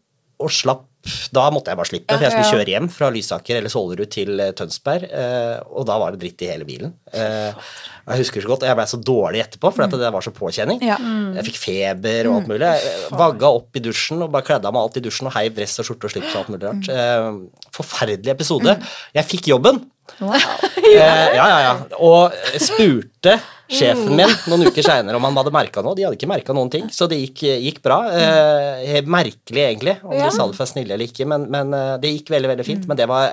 og 0.41 0.49
slapp 0.49 0.87
da 1.31 1.45
måtte 1.53 1.71
jeg 1.71 1.79
bare 1.79 1.87
slippe, 1.87 2.15
for 2.15 2.25
jeg 2.25 2.33
skulle 2.33 2.59
kjøre 2.59 2.73
hjem 2.73 2.87
fra 2.91 3.07
Lysaker 3.13 3.59
eller 3.59 3.71
Sålerud 3.71 4.09
til 4.11 4.41
eh, 4.43 4.51
Tønsberg, 4.57 5.05
eh, 5.07 5.55
og 5.71 5.85
da 5.87 5.95
var 6.01 6.13
det 6.13 6.19
dritt 6.23 6.43
i 6.43 6.49
hele 6.51 6.67
bilen. 6.67 6.91
Eh, 7.15 7.69
jeg 8.09 8.23
husker 8.23 8.43
så 8.43 8.51
godt, 8.51 8.65
og 8.65 8.71
jeg 8.71 8.77
ble 8.79 8.87
så 8.91 8.99
dårlig 9.09 9.43
etterpå, 9.45 9.71
for 9.75 9.95
det 9.95 10.09
var 10.15 10.25
så 10.25 10.33
påkjenning. 10.35 10.81
Jeg 10.83 11.45
fikk 11.47 11.59
feber 11.61 12.29
og 12.29 12.39
alt 12.39 12.49
mulig. 12.51 12.71
Jeg 12.73 13.13
vagga 13.21 13.51
opp 13.59 13.79
i 13.79 13.83
dusjen 13.85 14.25
og 14.25 14.33
bare 14.33 14.47
kledde 14.49 14.67
av 14.67 14.75
meg 14.75 14.87
alt 14.87 14.99
i 14.99 15.05
dusjen 15.05 15.29
og 15.29 15.35
heiv 15.37 15.55
dress 15.55 15.77
og 15.79 15.87
skjorte 15.87 16.09
og 16.09 16.15
slips 16.15 16.33
og 16.33 16.41
alt 16.41 16.51
mulig 16.55 16.67
rart. 16.67 17.69
Forferdelig 17.77 18.33
episode. 18.33 18.75
Jeg 19.15 19.29
fikk 19.29 19.51
jobben. 19.53 19.83
Ja, 20.19 21.13
ja, 21.37 21.47
ja. 21.63 21.73
Og 22.01 22.33
spurte 22.59 23.37
sjefen 23.69 24.15
min 24.17 24.31
noen 24.49 24.65
uker 24.67 24.83
seinere 24.85 25.15
om 25.19 25.25
han 25.27 25.37
hadde 25.39 25.53
merka 25.53 25.83
noe. 25.85 25.95
De 25.97 26.05
hadde 26.07 26.17
ikke 26.17 26.29
merka 26.29 26.55
noen 26.57 26.71
ting, 26.73 26.87
så 26.93 27.07
det 27.09 27.19
gikk, 27.21 27.43
gikk 27.65 27.81
bra. 27.85 27.99
Eh, 28.11 28.99
merkelig, 29.05 29.63
egentlig, 29.65 29.97
om 30.03 30.13
Ja. 30.15 30.25
de 30.25 30.31
sa 30.35 30.47
det 30.49 30.57
for 30.57 30.65
snille 30.69 30.93
eller 30.95 31.05
ikke, 31.05 31.27
men, 31.29 31.45
men 31.51 31.73
eh, 31.73 31.97
det 32.01 32.11
gikk 32.15 32.31
veldig, 32.33 32.49
veldig 32.53 32.65
fint. 32.65 32.87
Men 32.89 32.97
det 32.97 33.07
var 33.09 33.29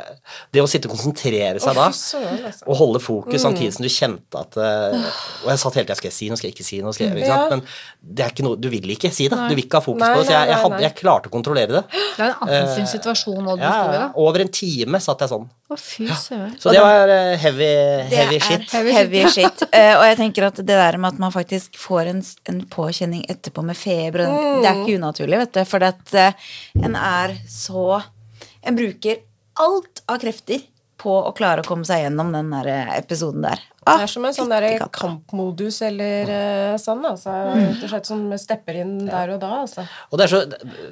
det 0.52 0.62
å 0.62 0.68
sitte 0.70 0.90
og 0.90 0.94
konsentrere 0.96 1.60
seg 1.62 1.74
da, 1.76 1.88
altså. 1.90 2.20
og 2.66 2.76
holde 2.80 3.00
fokus 3.02 3.42
samtidig 3.42 3.72
som 3.76 3.86
du 3.86 3.90
kjente 3.92 4.40
at 4.40 4.56
eh, 4.60 4.96
Og 5.44 5.50
jeg 5.52 5.62
satt 5.62 5.74
hele 5.80 5.86
tida 5.88 5.96
skal 5.98 6.10
jeg 6.10 6.16
si 6.18 6.28
noe, 6.30 6.36
skal 6.40 6.50
jeg 6.50 6.56
ikke 6.56 6.66
si 6.68 6.80
noe, 6.84 6.92
skal 6.96 7.08
jeg, 7.08 7.16
ikke 7.22 7.32
sant? 7.32 7.50
Men 7.56 7.62
det 8.16 8.24
er 8.26 8.32
ikke 8.34 8.46
noe, 8.46 8.56
du 8.60 8.68
vil 8.72 8.90
ikke 8.96 9.10
si 9.14 9.28
det. 9.32 9.36
Du 9.48 9.54
vil 9.56 9.64
ikke 9.64 9.80
ha 9.80 9.84
fokus 9.84 10.02
Nei, 10.04 10.12
på 10.14 10.20
det. 10.22 10.26
Så 10.28 10.34
jeg, 10.36 10.48
jeg, 10.52 10.60
hadde, 10.64 10.80
jeg 10.84 10.94
klarte 11.00 11.30
å 11.30 11.34
kontrollere 11.34 11.80
det. 11.80 11.84
Det 12.16 12.24
er 12.24 12.30
en 12.32 12.46
annen 12.48 12.86
situasjon 12.88 13.42
nå 13.44 13.56
du 13.58 13.62
Ja, 13.62 13.72
står 13.76 13.94
i, 13.94 13.98
da. 14.00 14.06
Over 14.24 14.40
en 14.46 14.48
time 14.56 15.00
satt 15.04 15.20
jeg 15.20 15.28
sånn. 15.32 15.48
Å, 15.66 15.76
fy 15.76 16.06
søren. 16.08 16.52
Så 16.62 16.70
det 16.72 16.80
var 16.80 17.10
eh, 17.12 17.34
heavy, 17.42 17.66
heavy 18.12 18.38
det 18.38 18.42
shit. 18.46 18.70
heavy 18.72 19.24
shit. 19.32 19.64
Eh, 19.76 19.92
og 19.98 20.04
jeg 20.06 20.16
tenker 20.16 20.25
at 20.28 20.56
det 20.56 20.66
der 20.66 20.98
med 20.98 21.14
at 21.14 21.18
man 21.18 21.32
faktisk 21.32 21.78
får 21.78 22.10
en, 22.10 22.22
en 22.48 22.60
påkjenning 22.66 23.24
etterpå 23.28 23.62
med 23.62 23.76
feber, 23.76 24.26
mm. 24.26 24.62
det 24.62 24.70
er 24.70 24.80
ikke 24.82 24.98
unaturlig, 25.00 25.38
vet 25.44 25.54
du. 25.54 25.64
For 25.64 25.86
at 25.86 26.14
eh, 26.14 26.32
en 26.82 26.96
er 26.96 27.36
så 27.48 28.02
En 28.66 28.74
bruker 28.74 29.20
alt 29.62 30.00
av 30.10 30.18
krefter 30.18 30.64
på 31.06 31.14
å 31.28 31.32
klare 31.36 31.62
å 31.62 31.66
komme 31.66 31.86
seg 31.86 32.02
gjennom 32.02 32.32
den 32.34 32.50
der 32.50 32.68
eh, 32.72 32.92
episoden 32.98 33.46
der. 33.46 33.62
Ah, 33.86 34.00
Det 34.00 34.08
er 34.08 34.10
som 34.10 34.24
en 34.26 34.34
sånn 34.34 34.50
der 34.50 34.64
kampmodus 34.90 35.78
eller 35.86 36.30
eh, 36.34 36.72
sånn, 36.82 37.04
altså. 37.06 37.34
Rett 37.54 37.84
og 37.86 37.92
slett 37.92 38.08
som 38.08 38.24
stepper 38.42 38.80
inn 38.82 38.96
der 39.06 39.36
og 39.36 39.38
da, 39.44 39.52
altså. 39.62 39.84
Og 40.10 40.18
det 40.18 40.26
er 40.26 40.32
så 40.32 40.40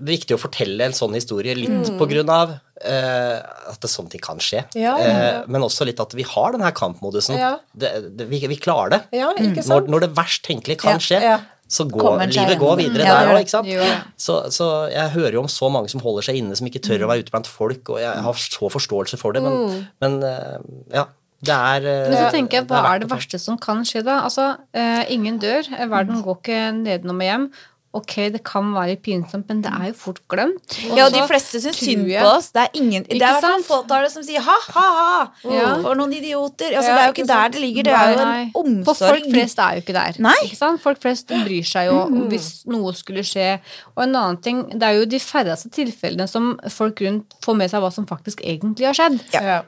viktig 0.07 0.37
å 0.37 0.41
fortelle 0.41 0.87
en 0.87 0.95
sånn 0.95 1.17
historie 1.19 1.57
litt 1.59 1.91
på 1.99 2.07
grunn 2.11 2.31
av 2.31 2.55
uh, 2.55 3.39
at 3.73 3.81
det 3.83 3.91
sånne 3.91 4.15
ting 4.15 4.23
kan 4.23 4.39
skje. 4.43 4.63
Ja, 4.79 4.95
ja, 5.03 5.09
ja. 5.11 5.33
Uh, 5.41 5.51
men 5.51 5.67
også 5.67 5.87
litt 5.89 5.99
at 6.03 6.15
vi 6.15 6.27
har 6.29 6.55
den 6.55 6.63
her 6.63 6.75
kampmodusen. 6.77 7.39
Ja. 7.41 7.57
Det, 7.75 7.91
det, 8.15 8.29
vi, 8.31 8.45
vi 8.53 8.61
klarer 8.63 8.95
det. 8.95 9.01
Ja, 9.19 9.33
ikke 9.35 9.67
Når, 9.67 9.91
når 9.91 10.07
det 10.07 10.13
verst 10.21 10.47
tenkelige 10.47 10.85
kan 10.85 11.01
Ja, 11.01 11.03
skje, 11.03 11.21
ja. 11.25 11.37
Så 11.69 11.87
går 11.89 12.21
livet 12.29 12.59
går 12.61 12.77
videre 12.79 13.07
Ja, 13.07 13.17
der 13.25 13.33
òg, 13.33 13.41
ikke 13.45 13.55
sant. 13.55 13.69
Jo. 13.71 13.85
Så, 14.21 14.39
så 14.55 14.69
jeg 14.93 15.15
hører 15.17 15.39
jo 15.39 15.45
om 15.45 15.51
så 15.51 15.71
mange 15.73 15.91
som 15.93 16.03
holder 16.05 16.29
seg 16.29 16.39
inne, 16.41 16.57
som 16.59 16.69
ikke 16.69 16.83
tør 16.85 17.07
å 17.07 17.11
være 17.11 17.25
ute 17.25 17.35
blant 17.35 17.51
folk, 17.51 17.95
og 17.95 18.01
jeg 18.03 18.25
har 18.27 18.41
så 18.41 18.71
forståelse 18.73 19.19
for 19.21 19.37
det, 19.37 19.45
men, 19.45 19.85
men 20.05 20.19
eh, 20.29 20.57
ja. 21.01 21.09
Det 21.45 21.53
er 21.53 21.85
eh, 21.85 22.07
Men 22.09 22.17
så 22.17 22.29
tenker 22.33 22.61
jeg, 22.61 22.67
hva 22.71 22.81
det 22.81 22.91
er 22.91 23.01
det 23.03 23.11
verste 23.11 23.41
som 23.43 23.59
kan 23.61 23.83
skje 23.85 24.01
da? 24.07 24.23
Altså, 24.25 24.55
eh, 24.73 25.03
ingen 25.13 25.37
dør, 25.43 25.67
verden 25.91 26.23
går 26.25 26.39
ikke 26.41 26.61
nedenom 26.79 27.21
og 27.21 27.29
hjem. 27.29 27.47
Ok, 27.95 28.15
det 28.35 28.41
kan 28.47 28.71
være 28.75 28.97
pinsomt, 29.03 29.49
men 29.49 29.63
det 29.65 29.71
er 29.73 29.89
jo 29.91 29.95
fort 29.99 30.21
glemt. 30.31 30.77
Ja, 30.95 31.07
og 31.07 31.13
de 31.15 31.23
fleste 31.31 31.61
syns 31.63 31.79
synd 31.83 32.07
på 32.11 32.27
oss. 32.31 32.51
Det 32.55 32.63
er 32.67 32.79
ingen 32.81 33.05
Det 33.09 33.21
er 33.23 33.41
noen 33.43 33.61
Ikke 33.63 33.69
fåtallet 33.71 34.13
som 34.15 34.23
sier 34.27 34.45
ha-ha-ha, 34.45 35.31
Ja. 35.45 35.75
for 35.83 35.95
noen 35.99 36.13
idioter. 36.15 36.75
Altså, 36.75 36.91
Ja, 36.91 36.95
det 36.95 37.03
er 37.03 37.07
jo 37.07 37.13
ikke 37.13 37.25
ikke 37.25 37.33
der 37.35 37.49
det 37.55 37.61
ligger, 37.61 37.83
det 37.83 37.93
er 37.93 38.13
jo 38.13 38.21
en 38.21 38.53
omsorg. 38.55 38.85
For 38.85 38.95
folk 39.15 39.29
flest 39.33 39.59
er 39.59 39.75
jo 39.75 39.81
ikke 39.85 39.97
der. 39.97 40.13
Nei. 40.19 40.35
Ikke 40.45 40.57
sant? 40.57 40.83
Folk 40.83 41.01
flest 41.01 41.29
bryr 41.29 41.65
seg 41.65 41.87
jo 41.91 41.99
hvis 42.31 42.49
noe 42.67 42.93
skulle 42.95 43.25
skje. 43.27 43.61
Og 43.97 44.03
en 44.05 44.15
annen 44.17 44.41
ting, 44.43 44.63
det 44.79 44.83
er 44.83 44.99
jo 45.01 45.05
de 45.07 45.19
færreste 45.23 45.71
tilfellene 45.71 46.29
som 46.29 46.59
folk 46.69 47.01
rundt 47.01 47.35
får 47.45 47.57
med 47.57 47.71
seg 47.71 47.81
hva 47.85 47.93
som 47.93 48.07
faktisk 48.07 48.41
egentlig 48.45 48.87
har 48.87 48.95
skjedd. 48.99 49.21
Ja. 49.33 49.63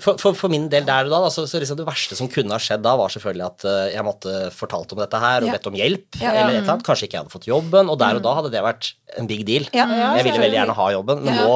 For, 0.00 0.18
for, 0.20 0.34
for 0.36 0.52
min 0.52 0.66
del 0.68 0.84
der 0.84 1.06
og 1.08 1.12
da, 1.14 1.18
da 1.24 1.28
så, 1.32 1.46
så 1.48 1.56
liksom 1.62 1.78
det 1.78 1.86
verste 1.88 2.16
som 2.18 2.28
kunne 2.28 2.52
ha 2.52 2.58
skjedd 2.60 2.82
da, 2.84 2.92
var 3.00 3.08
selvfølgelig 3.14 3.44
at 3.46 3.64
eh, 3.64 3.86
jeg 3.94 4.04
måtte 4.04 4.32
fortalt 4.52 4.90
om 4.92 4.98
dette 5.00 5.20
her 5.22 5.40
og 5.40 5.48
Ja. 5.48 5.54
bedt 5.56 5.68
om 5.70 5.78
hjelp. 5.78 6.18
Ja. 6.20 6.34
eller 6.34 6.50
et 6.52 6.58
eller 6.60 6.74
annet. 6.74 6.84
Kanskje 6.84 7.06
ikke 7.08 7.16
jeg 7.16 7.22
hadde 7.24 7.32
fått 7.32 7.48
jobben, 7.48 7.88
og 7.88 7.96
der 8.02 8.18
og 8.20 8.24
da 8.26 8.34
hadde 8.36 8.50
det 8.52 8.60
vært 8.66 8.90
en 9.16 9.30
big 9.30 9.46
deal. 9.48 9.64
Ja. 9.72 9.86
jeg 10.18 10.26
ville 10.28 10.42
veldig 10.44 10.58
gjerne 10.60 10.76
ha 10.76 10.90
jobben, 10.98 11.24
men 11.24 11.40
nå, 11.40 11.54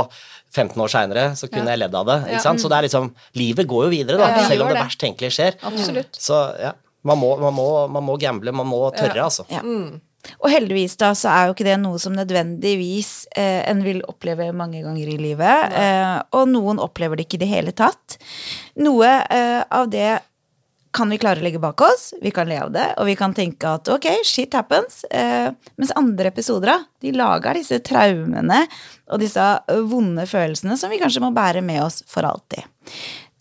15 0.55 0.81
år 0.87 0.89
seinere, 0.95 1.27
så 1.37 1.51
kunne 1.53 1.69
jeg 1.75 1.83
ledd 1.83 1.95
av 2.01 2.07
det. 2.09 2.17
Ikke 2.33 2.41
sant? 2.47 2.63
Så 2.65 2.71
det 2.73 2.79
er 2.79 2.87
liksom 2.89 3.11
Livet 3.37 3.69
går 3.69 3.89
jo 3.89 3.93
videre, 3.93 4.17
da, 4.23 4.31
Ja, 4.33 4.39
det 4.41 4.49
selv 4.55 4.65
om 4.65 4.73
det 4.73 4.79
det. 4.79 4.87
verst 4.87 5.03
tenkelige 5.05 5.35
skjer. 5.37 5.61
Absolutt. 5.69 6.17
Så 6.25 6.41
ja, 6.65 6.73
man 7.05 7.19
må, 7.21 7.35
man, 7.45 7.53
må, 7.61 7.69
man 7.93 8.07
må 8.09 8.17
gamble, 8.23 8.57
man 8.57 8.71
må 8.73 8.81
tørre, 8.97 9.21
altså. 9.29 9.45
Ja. 9.53 9.61
Og 10.41 10.51
heldigvis 10.53 10.99
da, 11.01 11.13
så 11.19 11.31
er 11.33 11.49
jo 11.49 11.57
ikke 11.57 11.67
det 11.69 11.79
noe 11.83 12.01
som 12.03 12.15
nødvendigvis 12.17 13.13
eh, 13.37 13.63
en 13.71 13.83
vil 13.85 14.03
oppleve 14.09 14.51
mange 14.57 14.83
ganger 14.85 15.15
i 15.15 15.19
livet. 15.21 15.75
Eh, 15.81 16.15
og 16.37 16.47
noen 16.53 16.83
opplever 16.83 17.19
det 17.19 17.29
ikke 17.29 17.41
i 17.41 17.45
det 17.45 17.51
hele 17.51 17.75
tatt. 17.77 18.19
Noe 18.81 19.11
eh, 19.29 19.61
av 19.69 19.91
det 19.93 20.13
kan 20.95 21.11
vi 21.11 21.19
klare 21.19 21.43
å 21.43 21.45
legge 21.45 21.61
bak 21.63 21.83
oss, 21.83 22.13
vi 22.23 22.31
kan 22.35 22.47
le 22.49 22.61
av 22.63 22.71
det, 22.75 22.87
og 23.01 23.09
vi 23.09 23.17
kan 23.19 23.35
tenke 23.35 23.67
at 23.67 23.91
ok, 23.91 24.07
shit 24.27 24.55
happens. 24.55 25.03
Eh, 25.11 25.51
mens 25.81 25.95
andre 25.99 26.31
episoder 26.31 26.71
da, 26.71 26.77
de 27.03 27.15
lager 27.17 27.59
disse 27.59 27.81
traumene 27.87 28.63
og 29.11 29.21
disse 29.23 29.43
eh, 29.43 29.83
vonde 29.91 30.27
følelsene 30.31 30.79
som 30.79 30.93
vi 30.93 31.01
kanskje 31.03 31.25
må 31.25 31.33
bære 31.35 31.65
med 31.67 31.83
oss 31.83 32.03
for 32.11 32.27
alltid. 32.29 32.63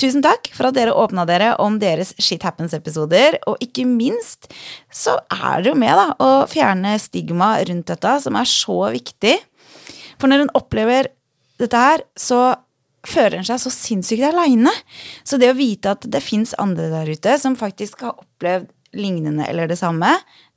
Tusen 0.02 0.24
takk 0.26 0.50
for 0.56 0.70
at 0.70 0.78
dere 0.78 0.96
åpna 0.98 1.26
dere 1.30 1.52
om 1.62 1.78
deres 1.82 2.16
Shit 2.18 2.44
Happens-episoder, 2.44 3.38
og 3.50 3.62
ikke 3.64 3.86
minst 3.88 4.50
så 4.94 5.20
er 5.30 5.62
det 5.62 5.72
jo 5.72 5.78
med 5.80 5.94
da, 6.00 6.08
å 6.18 6.32
fjerne 6.50 6.96
stigma 7.02 7.56
rundt 7.70 7.92
dette, 7.92 8.16
som 8.26 8.38
er 8.40 8.50
så 8.50 8.80
viktig. 8.96 9.38
For 10.18 10.32
når 10.32 10.46
en 10.46 10.56
opplever 10.58 11.12
dette 11.62 11.80
her, 11.86 12.06
så 12.18 12.56
føler 13.08 13.40
en 13.40 13.48
seg 13.48 13.62
så 13.62 13.72
sinnssykt 13.74 14.26
aleine. 14.30 14.72
Så 15.28 15.38
det 15.42 15.52
å 15.52 15.58
vite 15.58 15.94
at 15.94 16.08
det 16.10 16.24
fins 16.24 16.56
andre 16.62 16.90
der 16.92 17.12
ute 17.14 17.36
som 17.42 17.58
faktisk 17.60 18.06
har 18.08 18.18
opplevd 18.18 18.72
lignende 18.94 19.46
eller 19.50 19.70
det 19.70 19.80
samme, 19.80 20.10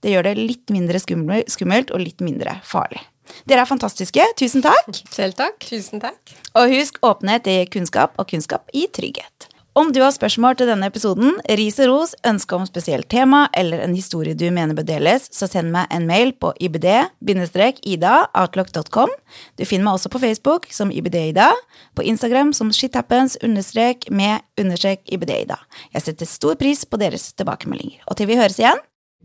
det 0.05 0.13
gjør 0.13 0.29
det 0.29 0.35
litt 0.39 0.73
mindre 0.73 1.01
skummelt 1.01 1.93
og 1.93 2.03
litt 2.03 2.25
mindre 2.25 2.59
farlig. 2.69 3.01
Dere 3.49 3.65
er 3.65 3.71
fantastiske. 3.71 4.23
Tusen 4.39 4.65
takk. 4.65 5.03
Selv 5.13 5.37
takk. 5.39 5.59
Tusen 5.67 6.03
takk. 6.03 6.37
Og 6.57 6.73
husk, 6.73 6.99
åpenhet 7.07 7.47
i 7.51 7.59
kunnskap, 7.71 8.17
og 8.21 8.25
kunnskap 8.31 8.63
i 8.75 8.87
trygghet. 8.93 9.51
Om 9.77 9.91
du 9.93 9.99
har 10.01 10.09
spørsmål 10.15 10.55
til 10.57 10.71
denne 10.71 10.87
episoden, 10.89 11.35
ris 11.59 11.77
og 11.85 11.91
ros, 11.91 12.15
ønske 12.25 12.57
om 12.57 12.63
spesielt 12.65 13.13
tema 13.13 13.45
eller 13.53 13.85
en 13.85 13.93
historie 13.93 14.33
du 14.33 14.49
mener 14.49 14.73
bør 14.73 14.89
deles, 14.89 15.29
så 15.37 15.45
send 15.51 15.69
meg 15.75 15.85
en 15.93 16.07
mail 16.09 16.33
på 16.33 16.49
ibd-ida-outlook.com. 16.65 19.13
Du 19.61 19.65
finner 19.69 19.85
meg 19.85 19.93
også 19.99 20.09
på 20.15 20.23
Facebook 20.25 20.65
som 20.73 20.89
ibd-ida, 20.89 21.53
på 21.93 22.01
Instagram 22.09 22.57
som 22.57 22.73
shithappens 22.73 23.37
understrek 23.45 24.09
med 24.09 24.41
understrek 24.57 25.05
ibd-ida. 25.13 25.61
Jeg 25.93 26.09
setter 26.09 26.25
stor 26.25 26.57
pris 26.57 26.89
på 26.89 26.97
deres 27.05 27.37
tilbakemeldinger. 27.37 28.01
Og 28.09 28.17
til 28.17 28.33
vi 28.33 28.41
høres 28.41 28.57
igjen, 28.63 28.81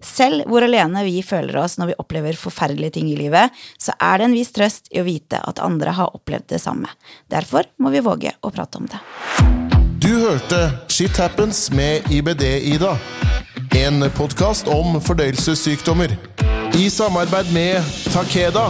selv 0.06 0.48
hvor 0.50 0.66
alene 0.66 1.04
vi 1.08 1.22
føler 1.26 1.58
oss 1.62 1.78
når 1.80 1.92
vi 1.92 1.98
opplever 2.02 2.38
forferdelige 2.40 2.98
ting 2.98 3.12
i 3.12 3.18
livet, 3.20 3.54
så 3.78 3.96
er 4.00 4.20
det 4.20 4.30
en 4.30 4.38
viss 4.38 4.54
trøst 4.56 4.92
i 4.92 5.02
å 5.02 5.08
vite 5.08 5.42
at 5.42 5.62
andre 5.64 5.96
har 5.98 6.16
opplevd 6.18 6.50
det 6.54 6.62
samme. 6.64 6.92
Derfor 7.32 7.70
må 7.82 7.94
vi 7.94 8.04
våge 8.06 8.36
å 8.42 8.54
prate 8.54 8.82
om 8.82 8.90
det. 8.92 9.02
Du 10.02 10.10
hørte 10.18 10.64
Shit 10.90 11.18
Happens 11.22 11.70
med 11.72 12.10
IBD-Ida. 12.12 12.96
En 13.78 14.04
podkast 14.18 14.68
om 14.68 14.98
fordøyelsessykdommer. 15.02 16.18
I 16.76 16.90
samarbeid 16.90 17.54
med 17.54 17.94
Takeda. 18.12 18.70